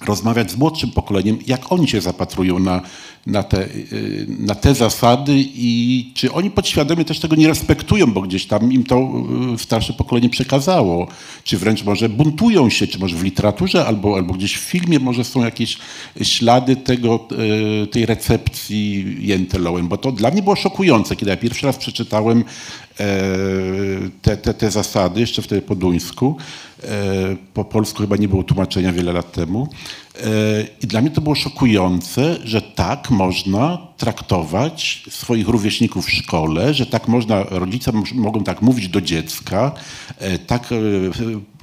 rozmawiać 0.00 0.50
z 0.50 0.56
młodszym 0.56 0.90
pokoleniem, 0.90 1.38
jak 1.46 1.72
oni 1.72 1.88
się 1.88 2.00
zapatrują 2.00 2.58
na, 2.58 2.80
na, 3.26 3.42
te, 3.42 3.64
y, 3.64 4.26
na 4.28 4.54
te 4.54 4.74
zasady 4.74 5.32
i 5.36 6.10
czy 6.14 6.32
oni 6.32 6.50
podświadomie 6.50 7.04
też 7.04 7.20
tego 7.20 7.36
nie 7.36 7.48
respektują, 7.48 8.06
bo 8.06 8.22
gdzieś 8.22 8.46
tam 8.46 8.72
im 8.72 8.84
to 8.84 9.10
y, 9.54 9.58
starsze 9.58 9.92
pokolenie 9.92 10.28
przekazało, 10.30 11.08
czy 11.44 11.58
wręcz 11.58 11.84
może 11.84 12.08
buntują 12.08 12.70
się, 12.70 12.86
czy 12.86 12.98
może 12.98 13.16
w 13.16 13.22
literaturze 13.22 13.86
albo, 13.86 14.16
albo 14.16 14.34
gdzieś 14.34 14.56
w 14.56 14.60
filmie 14.60 14.98
może 14.98 15.24
są 15.24 15.44
jakieś 15.44 15.78
ślady 16.22 16.76
tego, 16.76 17.28
y, 17.82 17.86
tej 17.86 18.06
recepcji 18.06 19.16
Jentelołem, 19.20 19.88
bo 19.88 19.96
to 19.96 20.12
dla 20.12 20.30
mnie 20.30 20.42
było 20.42 20.56
szokujące, 20.56 21.16
kiedy 21.16 21.30
ja 21.30 21.36
pierwszy 21.36 21.66
raz 21.66 21.76
przeczytałem 21.76 22.44
e, 23.00 23.04
te, 24.22 24.36
te, 24.36 24.54
te 24.54 24.70
zasady, 24.70 25.20
jeszcze 25.20 25.42
wtedy 25.42 25.62
po 25.62 25.74
duńsku, 25.74 26.36
po 27.54 27.64
polsku 27.64 27.98
chyba 27.98 28.16
nie 28.16 28.28
było 28.28 28.42
tłumaczenia 28.42 28.92
wiele 28.92 29.12
lat 29.12 29.32
temu, 29.32 29.68
E, 30.24 30.66
I 30.82 30.86
dla 30.86 31.00
mnie 31.00 31.10
to 31.10 31.20
było 31.20 31.34
szokujące, 31.34 32.38
że 32.44 32.62
tak 32.62 33.10
można 33.10 33.78
traktować 33.96 35.04
swoich 35.10 35.48
rówieśników 35.48 36.06
w 36.06 36.10
szkole, 36.10 36.74
że 36.74 36.86
tak 36.86 37.08
można, 37.08 37.42
rodzice 37.42 37.92
mogą 38.14 38.44
tak 38.44 38.62
mówić 38.62 38.88
do 38.88 39.00
dziecka, 39.00 39.72
e, 40.18 40.38
tak 40.38 40.72
e, 40.72 40.76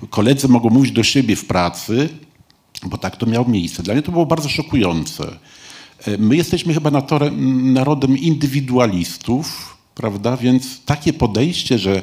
koledzy 0.09 0.47
mogą 0.47 0.69
mówić 0.69 0.91
do 0.91 1.03
siebie 1.03 1.35
w 1.35 1.45
pracy, 1.45 2.09
bo 2.85 2.97
tak 2.97 3.15
to 3.15 3.25
miało 3.25 3.49
miejsce. 3.49 3.83
Dla 3.83 3.93
mnie 3.93 4.03
to 4.03 4.11
było 4.11 4.25
bardzo 4.25 4.49
szokujące. 4.49 5.23
My 6.19 6.35
jesteśmy 6.35 6.73
chyba 6.73 6.91
narodem 7.73 8.17
indywidualistów, 8.17 9.77
prawda? 9.95 10.37
Więc 10.37 10.85
takie 10.85 11.13
podejście, 11.13 11.79
że 11.79 12.01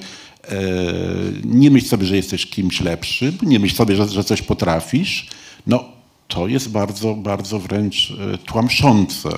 nie 1.45 1.71
myśl 1.71 1.87
sobie, 1.87 2.07
że 2.07 2.17
jesteś 2.17 2.47
kimś 2.47 2.81
lepszym, 2.81 3.39
nie 3.43 3.59
myśl 3.59 3.77
sobie, 3.77 3.97
że, 3.97 4.09
że 4.09 4.25
coś 4.25 4.43
potrafisz, 4.43 5.29
no 5.67 5.85
to 6.29 6.49
jest 6.49 6.71
bardzo, 6.71 7.15
bardzo 7.15 7.59
wręcz 7.59 8.11
e, 8.11 8.39
tłamszące. 8.39 9.29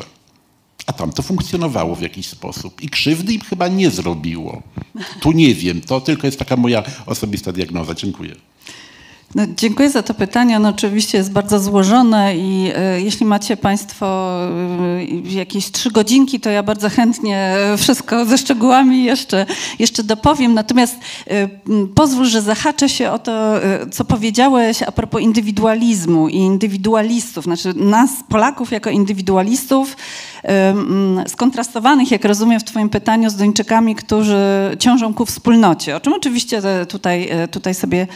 A 0.86 0.92
tam 0.92 1.12
to 1.12 1.22
funkcjonowało 1.22 1.94
w 1.94 2.02
jakiś 2.02 2.26
sposób 2.26 2.82
i 2.82 2.88
krzywdy 2.88 3.32
im 3.32 3.40
chyba 3.40 3.68
nie 3.68 3.90
zrobiło. 3.90 4.62
Tu 5.20 5.32
nie 5.32 5.54
wiem, 5.54 5.80
to 5.80 6.00
tylko 6.00 6.26
jest 6.26 6.38
taka 6.38 6.56
moja 6.56 6.82
osobista 7.06 7.52
diagnoza. 7.52 7.94
Dziękuję. 7.94 8.34
No, 9.34 9.42
dziękuję 9.56 9.90
za 9.90 10.02
to 10.02 10.14
pytanie. 10.14 10.56
Ono 10.56 10.68
oczywiście 10.68 11.18
jest 11.18 11.32
bardzo 11.32 11.60
złożone 11.60 12.36
i 12.36 12.72
e, 12.74 13.00
jeśli 13.00 13.26
macie 13.26 13.56
Państwo 13.56 14.38
e, 14.98 15.04
jakieś 15.34 15.70
trzy 15.70 15.90
godzinki, 15.90 16.40
to 16.40 16.50
ja 16.50 16.62
bardzo 16.62 16.88
chętnie 16.88 17.54
wszystko 17.78 18.24
ze 18.24 18.38
szczegółami 18.38 19.04
jeszcze, 19.04 19.46
jeszcze 19.78 20.02
dopowiem. 20.02 20.54
Natomiast 20.54 20.96
e, 21.26 21.48
pozwól, 21.94 22.26
że 22.26 22.42
zahaczę 22.42 22.88
się 22.88 23.10
o 23.10 23.18
to, 23.18 23.32
co 23.90 24.04
powiedziałeś 24.04 24.82
a 24.82 24.92
propos 24.92 25.22
indywidualizmu 25.22 26.28
i 26.28 26.36
indywidualistów. 26.36 27.44
Znaczy 27.44 27.74
nas, 27.76 28.10
Polaków, 28.28 28.72
jako 28.72 28.90
indywidualistów, 28.90 29.96
skontrastowanych, 31.26 32.10
jak 32.10 32.24
rozumiem 32.24 32.60
w 32.60 32.64
Twoim 32.64 32.88
pytaniu, 32.88 33.30
z 33.30 33.36
Duńczykami, 33.36 33.94
którzy 33.94 34.36
ciążą 34.78 35.14
ku 35.14 35.26
wspólnocie. 35.26 35.96
O 35.96 36.00
czym 36.00 36.12
oczywiście 36.12 36.62
tutaj, 36.88 37.30
tutaj 37.50 37.74
sobie 37.74 38.06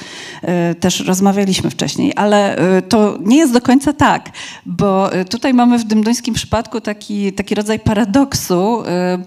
też 0.80 1.05
rozmawialiśmy 1.06 1.70
wcześniej, 1.70 2.12
ale 2.16 2.56
e, 2.56 2.82
to 2.82 3.18
nie 3.20 3.36
jest 3.36 3.52
do 3.52 3.60
końca 3.60 3.92
tak, 3.92 4.30
bo 4.66 5.12
e, 5.12 5.24
tutaj 5.24 5.54
mamy 5.54 5.78
w 5.78 5.88
tym 5.88 6.02
duńskim 6.02 6.34
przypadku 6.34 6.80
taki, 6.80 7.32
taki 7.32 7.54
rodzaj 7.54 7.80
paradoksu, 7.80 8.82
e, 8.86 9.18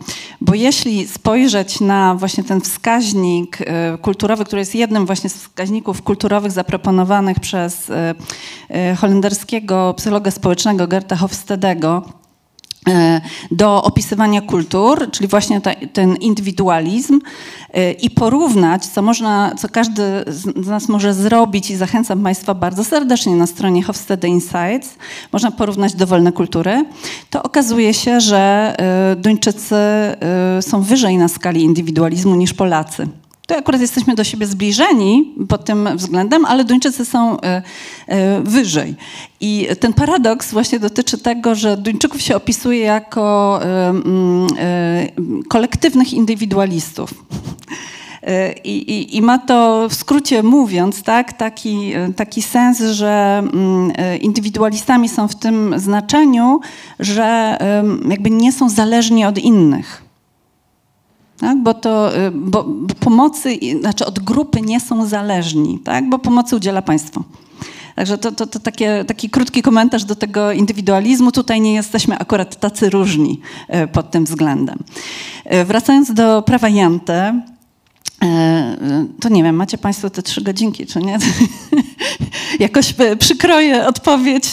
bo 0.42 0.54
jeśli 0.54 1.08
spojrzeć 1.08 1.80
na 1.80 2.16
właśnie 2.16 2.44
ten 2.44 2.62
wskaźnik 2.62 3.58
kulturowy, 4.02 4.46
który 4.46 4.60
jest 4.60 4.76
jednym 4.76 5.06
właśnie 5.06 5.30
z 5.30 5.34
wskaźników 5.34 6.02
kulturowych 6.02 6.52
zaproponowanych 6.52 7.40
przez 7.40 7.92
holenderskiego 8.98 9.94
psychologa 9.98 10.32
społecznego 10.32 10.88
Gerta 10.88 11.16
Hofstedego, 11.16 12.19
do 13.52 13.84
opisywania 13.84 14.42
kultur, 14.42 15.12
czyli 15.12 15.28
właśnie 15.28 15.62
ta, 15.62 15.72
ten 15.94 16.16
indywidualizm 16.16 17.20
e, 17.74 17.92
i 17.92 18.10
porównać, 18.10 18.86
co 18.86 19.02
można, 19.02 19.56
co 19.56 19.70
każdy 19.70 20.04
z 20.28 20.68
nas 20.68 20.90
może 20.90 21.14
zrobić 21.14 21.72
i 21.72 21.76
zachęcam 21.76 22.24
Państwa 22.24 22.54
bardzo 22.54 22.84
serdecznie 22.84 23.36
na 23.36 23.48
stronie 23.48 23.84
Hofstede 23.84 24.28
Insights, 24.28 24.98
można 25.34 25.52
porównać 25.52 25.94
dowolne 25.94 26.32
kultury, 26.32 26.86
to 27.30 27.44
okazuje 27.44 27.94
się, 27.94 28.22
że 28.22 28.76
e, 28.78 29.16
Duńczycy 29.16 29.76
e, 29.76 30.18
są 30.62 30.82
wyżej 30.82 31.18
na 31.18 31.28
skali 31.28 31.64
indywidualizmu 31.64 32.36
niż 32.36 32.54
Polacy. 32.54 33.08
To 33.50 33.58
akurat 33.58 33.82
jesteśmy 33.82 34.16
do 34.16 34.24
siebie 34.24 34.48
zbliżeni 34.48 35.34
pod 35.48 35.66
tym 35.66 35.90
względem, 35.96 36.46
ale 36.46 36.64
Duńczycy 36.64 37.06
są 37.06 37.42
e, 37.42 37.62
e, 38.08 38.42
wyżej. 38.42 38.96
I 39.42 39.68
ten 39.80 39.94
paradoks 39.94 40.52
właśnie 40.52 40.80
dotyczy 40.80 41.18
tego, 41.18 41.56
że 41.56 41.78
Duńczyków 41.78 42.22
się 42.22 42.36
opisuje 42.36 42.80
jako 42.80 43.60
e, 43.64 43.94
kolektywnych 45.48 46.14
indywidualistów. 46.14 47.14
I, 48.64 48.72
i, 48.72 49.18
I 49.18 49.22
ma 49.22 49.38
to 49.38 49.88
w 49.90 49.94
skrócie 49.94 50.44
mówiąc, 50.44 51.04
tak, 51.04 51.34
taki, 51.34 51.94
taki 52.16 52.42
sens, 52.42 52.80
że 52.80 53.44
indywidualistami 54.22 55.10
są 55.10 55.28
w 55.28 55.36
tym 55.36 55.74
znaczeniu, 55.80 56.60
że 57.00 57.58
jakby 58.10 58.30
nie 58.30 58.52
są 58.52 58.70
zależni 58.70 59.26
od 59.26 59.38
innych. 59.38 60.09
Tak? 61.40 61.64
Bo 61.64 61.74
to 61.74 62.18
y, 62.18 62.32
bo 62.32 62.64
bo 62.64 62.96
pomocy, 62.96 63.60
znaczy 63.80 64.06
od 64.06 64.20
grupy 64.20 64.62
nie 64.62 64.80
są 64.80 65.06
zależni, 65.06 65.80
tak? 65.80 66.10
bo 66.10 66.20
pomocy 66.20 66.56
udziela 66.56 66.82
państwo. 66.82 67.24
Także 67.96 68.18
to, 68.18 68.32
to, 68.32 68.48
to 68.48 68.60
takie, 68.60 69.06
taki 69.08 69.30
krótki 69.30 69.62
komentarz 69.62 70.06
do 70.06 70.16
tego 70.16 70.52
indywidualizmu. 70.52 71.32
Tutaj 71.32 71.62
nie 71.62 71.74
jesteśmy 71.74 72.18
akurat 72.18 72.60
tacy 72.60 72.90
różni 72.90 73.42
y, 73.84 73.88
pod 73.88 74.12
tym 74.12 74.26
względem. 74.26 74.80
Y, 75.54 75.66
Wracając 75.66 76.14
do 76.14 76.42
prawa 76.42 76.70
Jante, 76.70 77.42
to 79.22 79.30
nie 79.30 79.44
wiem, 79.44 79.56
macie 79.56 79.78
Państwo 79.78 80.10
te 80.10 80.24
trzy 80.24 80.42
godzinki, 80.42 80.86
czy 80.86 81.00
nie? 81.00 81.18
Jakoś 82.60 82.96
przykroję 83.20 83.88
odpowiedź 83.88 84.48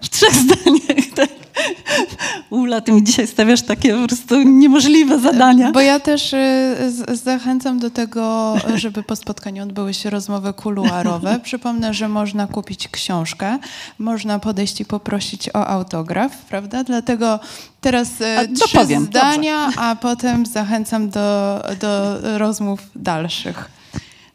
w 0.00 0.08
trzech 0.08 0.34
zdaniach. 0.34 1.06
Tak. 1.14 1.41
Ula, 2.50 2.80
ty 2.80 2.92
mi 2.92 3.04
dzisiaj 3.04 3.26
stawiasz 3.26 3.62
takie 3.62 3.94
po 3.94 4.06
prostu 4.06 4.42
niemożliwe 4.42 5.18
zadania. 5.18 5.72
Bo 5.72 5.80
ja 5.80 6.00
też 6.00 6.32
y, 6.32 7.16
zachęcam 7.16 7.78
do 7.78 7.90
tego, 7.90 8.54
żeby 8.74 9.02
po 9.02 9.16
spotkaniu 9.16 9.62
odbyły 9.62 9.94
się 9.94 10.10
rozmowy 10.10 10.52
kuluarowe. 10.52 11.40
Przypomnę, 11.44 11.94
że 11.94 12.08
można 12.08 12.46
kupić 12.46 12.88
książkę, 12.88 13.58
można 13.98 14.38
podejść 14.38 14.80
i 14.80 14.84
poprosić 14.84 15.48
o 15.48 15.66
autograf, 15.66 16.36
prawda? 16.36 16.84
Dlatego 16.84 17.40
teraz 17.80 18.20
y, 18.20 18.38
A, 18.38 18.44
trzy 18.44 18.74
dopowiem, 18.74 19.04
zdania, 19.04 19.70
a 19.76 19.96
potem 19.96 20.46
zachęcam 20.46 21.10
do, 21.10 21.60
do 21.80 22.18
rozmów 22.38 22.80
dalszych. 22.96 23.81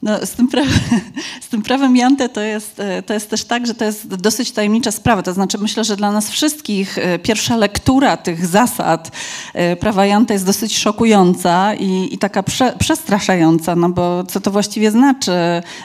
No, 0.02 0.26
z, 0.26 0.32
tym 0.32 0.48
prawem, 0.48 0.74
z 1.46 1.48
tym 1.50 1.62
prawem 1.62 1.96
Jante 1.96 2.30
to 2.30 2.42
jest, 2.42 2.80
e, 2.80 3.02
to 3.02 3.14
jest 3.14 3.30
też 3.30 3.44
tak, 3.44 3.68
że 3.68 3.74
to 3.74 3.86
jest 3.86 4.08
dosyć 4.08 4.52
tajemnicza 4.52 4.92
sprawa. 4.92 5.24
To 5.24 5.34
znaczy 5.34 5.58
myślę, 5.58 5.84
że 5.84 5.96
dla 5.96 6.12
nas 6.12 6.30
wszystkich 6.30 6.98
e, 6.98 7.20
pierwsza 7.20 7.58
lektura 7.58 8.18
tych 8.18 8.46
zasad 8.46 9.12
e, 9.54 9.76
prawa 9.76 10.06
Jante 10.06 10.34
jest 10.34 10.46
dosyć 10.46 10.78
szokująca 10.78 11.74
i, 11.76 12.10
i 12.12 12.18
taka 12.18 12.44
prze, 12.44 12.74
przestraszająca, 12.80 13.76
no 13.76 13.90
bo 13.90 14.24
co 14.24 14.42
to 14.42 14.52
właściwie 14.52 14.92
znaczy, 14.92 15.32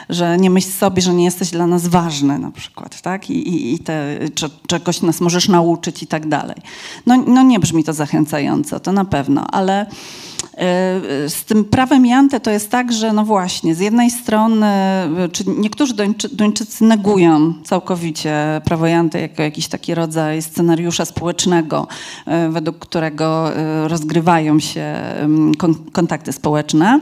że 0.09 0.37
nie 0.37 0.49
myśl 0.49 0.71
sobie, 0.71 1.01
że 1.01 1.13
nie 1.13 1.25
jesteś 1.25 1.49
dla 1.49 1.67
nas 1.67 1.87
ważny 1.87 2.39
na 2.39 2.51
przykład, 2.51 3.01
tak? 3.01 3.29
I, 3.29 3.49
i, 3.49 3.73
i 3.73 3.79
te, 3.79 4.19
czy, 4.35 4.49
czegoś 4.67 5.01
nas 5.01 5.21
możesz 5.21 5.47
nauczyć 5.47 6.03
i 6.03 6.07
tak 6.07 6.27
dalej. 6.27 6.57
No, 7.05 7.23
no 7.27 7.43
nie 7.43 7.59
brzmi 7.59 7.83
to 7.83 7.93
zachęcająco, 7.93 8.79
to 8.79 8.91
na 8.91 9.05
pewno, 9.05 9.47
ale 9.51 9.85
Z 11.27 11.43
tym 11.45 11.65
prawem 11.65 12.05
Jante 12.05 12.39
to 12.39 12.51
jest 12.51 12.69
tak, 12.69 12.93
że 12.93 13.13
no 13.13 13.25
właśnie, 13.25 13.75
z 13.75 13.79
jednej 13.79 14.11
strony, 14.11 14.65
e, 14.65 15.29
czy 15.31 15.43
niektórzy 15.47 15.93
Duńczy, 15.93 16.29
Duńczycy 16.29 16.83
negują 16.83 17.53
całkowicie 17.63 18.61
prawo 18.65 18.87
Jante 18.87 19.21
jako 19.21 19.43
jakiś 19.43 19.67
taki 19.67 19.95
rodzaj 19.95 20.41
scenariusza 20.41 21.05
społecznego, 21.05 21.87
e, 22.25 22.49
według 22.49 22.79
którego 22.79 23.55
e, 23.55 23.87
rozgrywają 23.87 24.59
się 24.59 24.95
kontakty 25.91 26.33
społeczne 26.33 26.99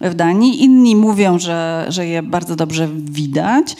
w 0.00 0.14
Danii. 0.14 0.62
Inni 0.62 0.96
mówią, 0.96 1.38
że, 1.38 1.86
że 1.88 2.06
je 2.06 2.22
bardzo 2.22 2.56
dobrze 2.56 2.88
widać. 2.94 3.76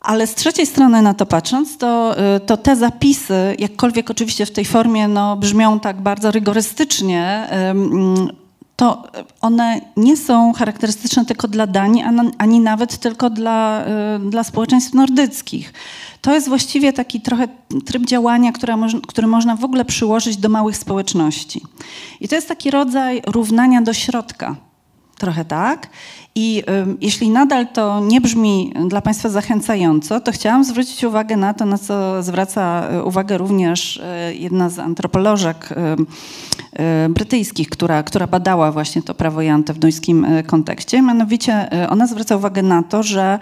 Ale 0.00 0.26
z 0.26 0.34
trzeciej 0.34 0.66
strony 0.66 1.02
na 1.02 1.14
to 1.14 1.26
patrząc, 1.26 1.78
to, 1.78 2.16
y, 2.36 2.40
to 2.40 2.56
te 2.56 2.76
zapisy, 2.76 3.56
jakkolwiek 3.58 4.10
oczywiście 4.10 4.46
w 4.46 4.50
tej 4.50 4.64
formie 4.64 5.08
no, 5.08 5.36
brzmią 5.36 5.80
tak 5.80 6.00
bardzo 6.00 6.30
rygorystycznie, 6.30 7.48
to 8.76 9.02
one 9.40 9.80
nie 9.96 10.16
są 10.16 10.52
charakterystyczne 10.52 11.24
tylko 11.24 11.48
dla 11.48 11.66
Danii, 11.66 12.04
ani, 12.38 12.60
nawet 12.60 12.98
tylko 12.98 13.30
dla, 13.30 13.84
y, 14.16 14.30
dla 14.30 14.44
społeczeństw 14.44 14.94
nordyckich. 14.94 15.72
To 16.20 16.34
jest 16.34 16.48
właściwie 16.48 16.92
taki 16.92 17.20
trochę 17.20 17.48
tryb 17.86 18.06
działania, 18.06 18.52
który 19.08 19.26
można 19.26 19.56
w 19.56 19.64
ogóle 19.64 19.84
przyłożyć 19.84 20.36
do 20.36 20.48
małych 20.48 20.76
społeczności. 20.76 21.62
I 22.20 22.28
to 22.28 22.34
jest 22.34 22.48
taki 22.48 22.70
rodzaj 22.70 23.22
równania 23.26 23.82
do 23.82 23.92
środka. 23.92 24.56
Trochę 25.20 25.44
tak. 25.44 25.88
I 26.34 26.62
jeśli 27.00 27.30
nadal 27.30 27.66
to 27.68 28.00
nie 28.00 28.20
brzmi 28.20 28.72
dla 28.88 29.00
Państwa 29.00 29.28
zachęcająco, 29.28 30.20
to 30.20 30.32
chciałam 30.32 30.64
zwrócić 30.64 31.04
uwagę 31.04 31.36
na 31.36 31.54
to, 31.54 31.66
na 31.66 31.78
co 31.78 32.22
zwraca 32.22 32.88
y, 32.94 33.04
uwagę 33.04 33.38
również 33.38 33.96
y, 33.96 34.34
jedna 34.34 34.70
z 34.70 34.78
antropolożek 34.78 35.68
y, 35.72 37.08
brytyjskich, 37.08 37.70
która, 37.70 38.02
która 38.02 38.26
badała 38.26 38.72
właśnie 38.72 39.02
to 39.02 39.14
prawo 39.14 39.42
Jante 39.42 39.72
w 39.72 39.78
duńskim 39.78 40.26
kontekście. 40.46 41.02
Mianowicie 41.02 41.68
ona 41.88 42.06
zwraca 42.06 42.36
uwagę 42.36 42.62
na 42.62 42.82
to, 42.82 43.02
że 43.02 43.38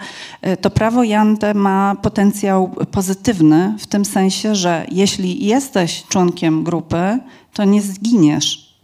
to 0.61 0.69
prawo 0.69 1.03
Jante 1.03 1.53
ma 1.53 1.95
potencjał 2.01 2.69
pozytywny 2.91 3.75
w 3.79 3.87
tym 3.87 4.05
sensie, 4.05 4.55
że 4.55 4.85
jeśli 4.91 5.45
jesteś 5.45 6.03
członkiem 6.09 6.63
grupy, 6.63 7.19
to 7.53 7.63
nie 7.63 7.81
zginiesz. 7.81 8.79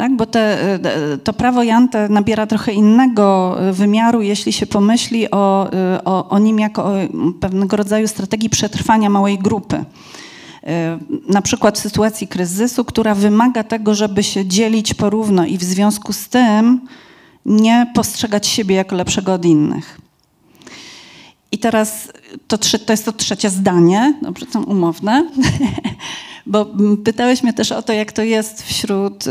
Tak, 0.00 0.16
bo 0.16 0.26
te, 0.26 0.78
to 1.24 1.32
prawo 1.32 1.62
Jante 1.62 2.08
nabiera 2.08 2.46
trochę 2.46 2.72
innego 2.72 3.56
wymiaru, 3.72 4.22
jeśli 4.22 4.52
się 4.52 4.66
pomyśli 4.66 5.30
o, 5.30 5.70
o, 6.04 6.28
o 6.28 6.38
nim 6.38 6.58
jako 6.58 6.84
o 6.84 6.92
pewnego 7.40 7.76
rodzaju 7.76 8.08
strategii 8.08 8.50
przetrwania 8.50 9.10
małej 9.10 9.38
grupy. 9.38 9.84
Na 11.28 11.42
przykład 11.42 11.78
w 11.78 11.82
sytuacji 11.82 12.28
kryzysu, 12.28 12.84
która 12.84 13.14
wymaga 13.14 13.64
tego, 13.64 13.94
żeby 13.94 14.22
się 14.22 14.46
dzielić 14.46 14.94
porówno 14.94 15.46
i 15.46 15.58
w 15.58 15.64
związku 15.64 16.12
z 16.12 16.28
tym 16.28 16.80
nie 17.46 17.86
postrzegać 17.94 18.46
siebie 18.46 18.76
jako 18.76 18.96
lepszego 18.96 19.32
od 19.32 19.44
innych. 19.44 19.99
I 21.52 21.58
teraz 21.58 22.12
to, 22.48 22.58
to 22.58 22.92
jest 22.92 23.04
to 23.04 23.12
trzecie 23.12 23.50
zdanie, 23.50 24.14
dobrze, 24.22 24.46
to 24.46 24.60
umowne, 24.60 25.30
bo 26.46 26.66
pytałeś 27.04 27.42
mnie 27.42 27.52
też 27.52 27.72
o 27.72 27.82
to, 27.82 27.92
jak 27.92 28.12
to 28.12 28.22
jest 28.22 28.62
wśród 28.62 29.26
y, 29.26 29.30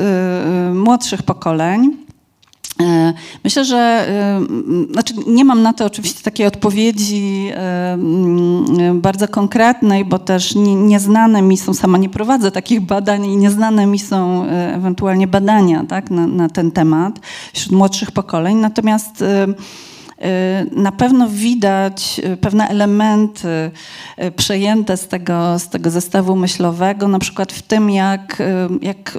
młodszych 0.73 1.23
pokoleń. 1.23 1.97
E, 2.81 3.13
Myślę, 3.43 3.65
że 3.65 4.07
m, 4.37 4.87
znaczy 4.91 5.13
nie 5.27 5.45
mam 5.45 5.61
na 5.61 5.73
to 5.73 5.85
oczywiście 5.85 6.23
takiej 6.23 6.45
odpowiedzi 6.45 7.49
m, 7.53 9.01
bardzo 9.01 9.27
konkretnej, 9.27 10.05
bo 10.05 10.19
też 10.19 10.55
nie, 10.55 10.75
nieznane 10.75 11.41
mi 11.41 11.57
są, 11.57 11.73
sama 11.73 11.97
nie 11.97 12.09
prowadzę 12.09 12.51
takich 12.51 12.81
badań 12.81 13.25
i 13.25 13.37
nieznane 13.37 13.85
mi 13.85 13.99
są 13.99 14.45
ewentualnie 14.49 15.27
badania 15.27 15.83
tak, 15.87 16.11
na, 16.11 16.27
na 16.27 16.49
ten 16.49 16.71
temat 16.71 17.19
wśród 17.53 17.71
młodszych 17.71 18.11
pokoleń. 18.11 18.57
Natomiast 18.57 19.23
na 20.71 20.91
pewno 20.91 21.29
widać 21.29 22.21
e, 22.23 22.37
pewne 22.37 22.67
elementy 22.67 23.71
e, 24.17 24.31
przejęte 24.31 24.97
z 24.97 25.07
tego, 25.07 25.59
z 25.59 25.69
tego 25.69 25.89
zestawu 25.89 26.35
myślowego, 26.35 27.07
na 27.07 27.19
przykład 27.19 27.53
w 27.53 27.61
tym, 27.61 27.89
jak, 27.89 28.43
jak, 28.81 29.17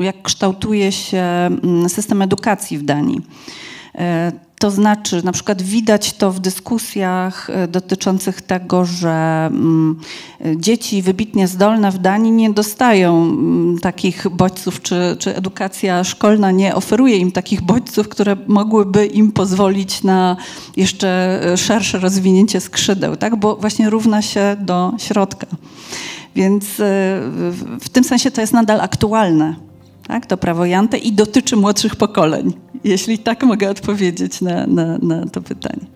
jak 0.00 0.22
kształtuje 0.22 0.92
się 0.92 1.22
mm, 1.22 1.88
system 1.88 2.22
edukacji 2.22 2.78
w 2.78 2.82
Danii. 2.82 3.20
To 4.64 4.70
znaczy, 4.70 5.24
na 5.24 5.32
przykład 5.32 5.62
widać 5.62 6.12
to 6.12 6.32
w 6.32 6.40
dyskusjach 6.40 7.50
e, 7.50 7.68
dotyczących 7.68 8.42
tego, 8.42 8.84
że 8.84 9.46
mm, 9.46 10.00
dzieci 10.56 11.02
wybitnie 11.02 11.48
zdolne 11.48 11.90
w 11.90 11.98
Danii 11.98 12.32
nie 12.32 12.52
dostają 12.52 13.22
mm, 13.22 13.78
takich 13.78 14.28
bodźców, 14.28 14.82
czy, 14.82 15.16
czy 15.18 15.36
edukacja 15.36 16.04
szkolna 16.04 16.50
nie 16.50 16.74
oferuje 16.74 17.16
im 17.16 17.32
takich 17.32 17.62
bodźców, 17.62 18.08
które 18.08 18.36
mogłyby 18.46 19.06
im 19.06 19.32
pozwolić 19.32 20.02
na 20.02 20.36
jeszcze 20.76 21.40
e, 21.52 21.56
szersze 21.56 21.98
rozwinięcie 21.98 22.60
skrzydeł, 22.60 23.16
tak? 23.16 23.36
bo 23.36 23.56
właśnie 23.56 23.90
równa 23.90 24.22
się 24.22 24.56
do 24.60 24.92
środka. 24.98 25.46
Więc 26.36 26.64
e, 26.64 26.84
w 27.80 27.88
tym 27.92 28.04
sensie 28.04 28.30
to 28.30 28.40
jest 28.40 28.52
nadal 28.52 28.80
aktualne 28.80 29.54
tak, 30.08 30.26
to 30.26 30.36
prawo 30.36 30.64
Jante 30.66 30.98
i 30.98 31.12
dotyczy 31.12 31.56
młodszych 31.56 31.96
pokoleń, 31.96 32.52
jeśli 32.84 33.18
tak 33.18 33.42
mogę 33.42 33.70
odpowiedzieć 33.70 34.40
na, 34.40 34.66
na, 34.66 34.98
na 34.98 35.26
to 35.26 35.40
pytanie. 35.40 35.86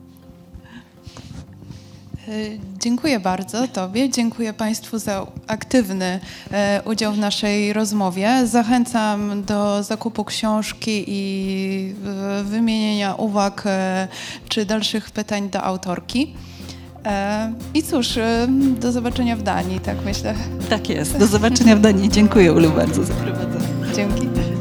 E, 2.29 2.33
Dziękuję 2.81 3.21
bardzo 3.21 3.69
Tobie, 3.69 4.11
dziękuję 4.11 4.53
Państwu 4.53 4.99
za 4.99 5.27
aktywny 5.47 6.21
e, 6.53 6.83
udział 6.85 7.13
w 7.13 7.19
naszej 7.19 7.73
rozmowie. 7.73 8.47
Zachęcam 8.47 9.43
do 9.45 9.83
zakupu 9.83 10.25
książki 10.25 11.05
i 11.07 11.95
e, 12.41 12.45
wymienienia 12.45 13.15
uwag 13.15 13.65
czy 14.49 14.65
dalszych 14.65 15.11
pytań 15.11 15.51
do 15.51 15.63
autorki. 15.63 16.35
I 17.75 17.83
cóż, 17.83 18.19
do 18.81 18.93
zobaczenia 18.93 19.37
w 19.37 19.43
Danii, 19.43 19.81
tak 19.81 19.97
myślę. 20.05 20.35
Tak 20.71 20.89
jest. 20.89 21.19
Do 21.19 21.27
zobaczenia 21.27 21.77
w 21.77 21.81
Danii. 21.81 22.09
Dziękuję 22.11 22.53
Ulu 22.53 22.71
bardzo 22.71 23.05
za 23.05 23.15
prowadzenie. 23.15 23.78
Dzięki. 23.95 24.58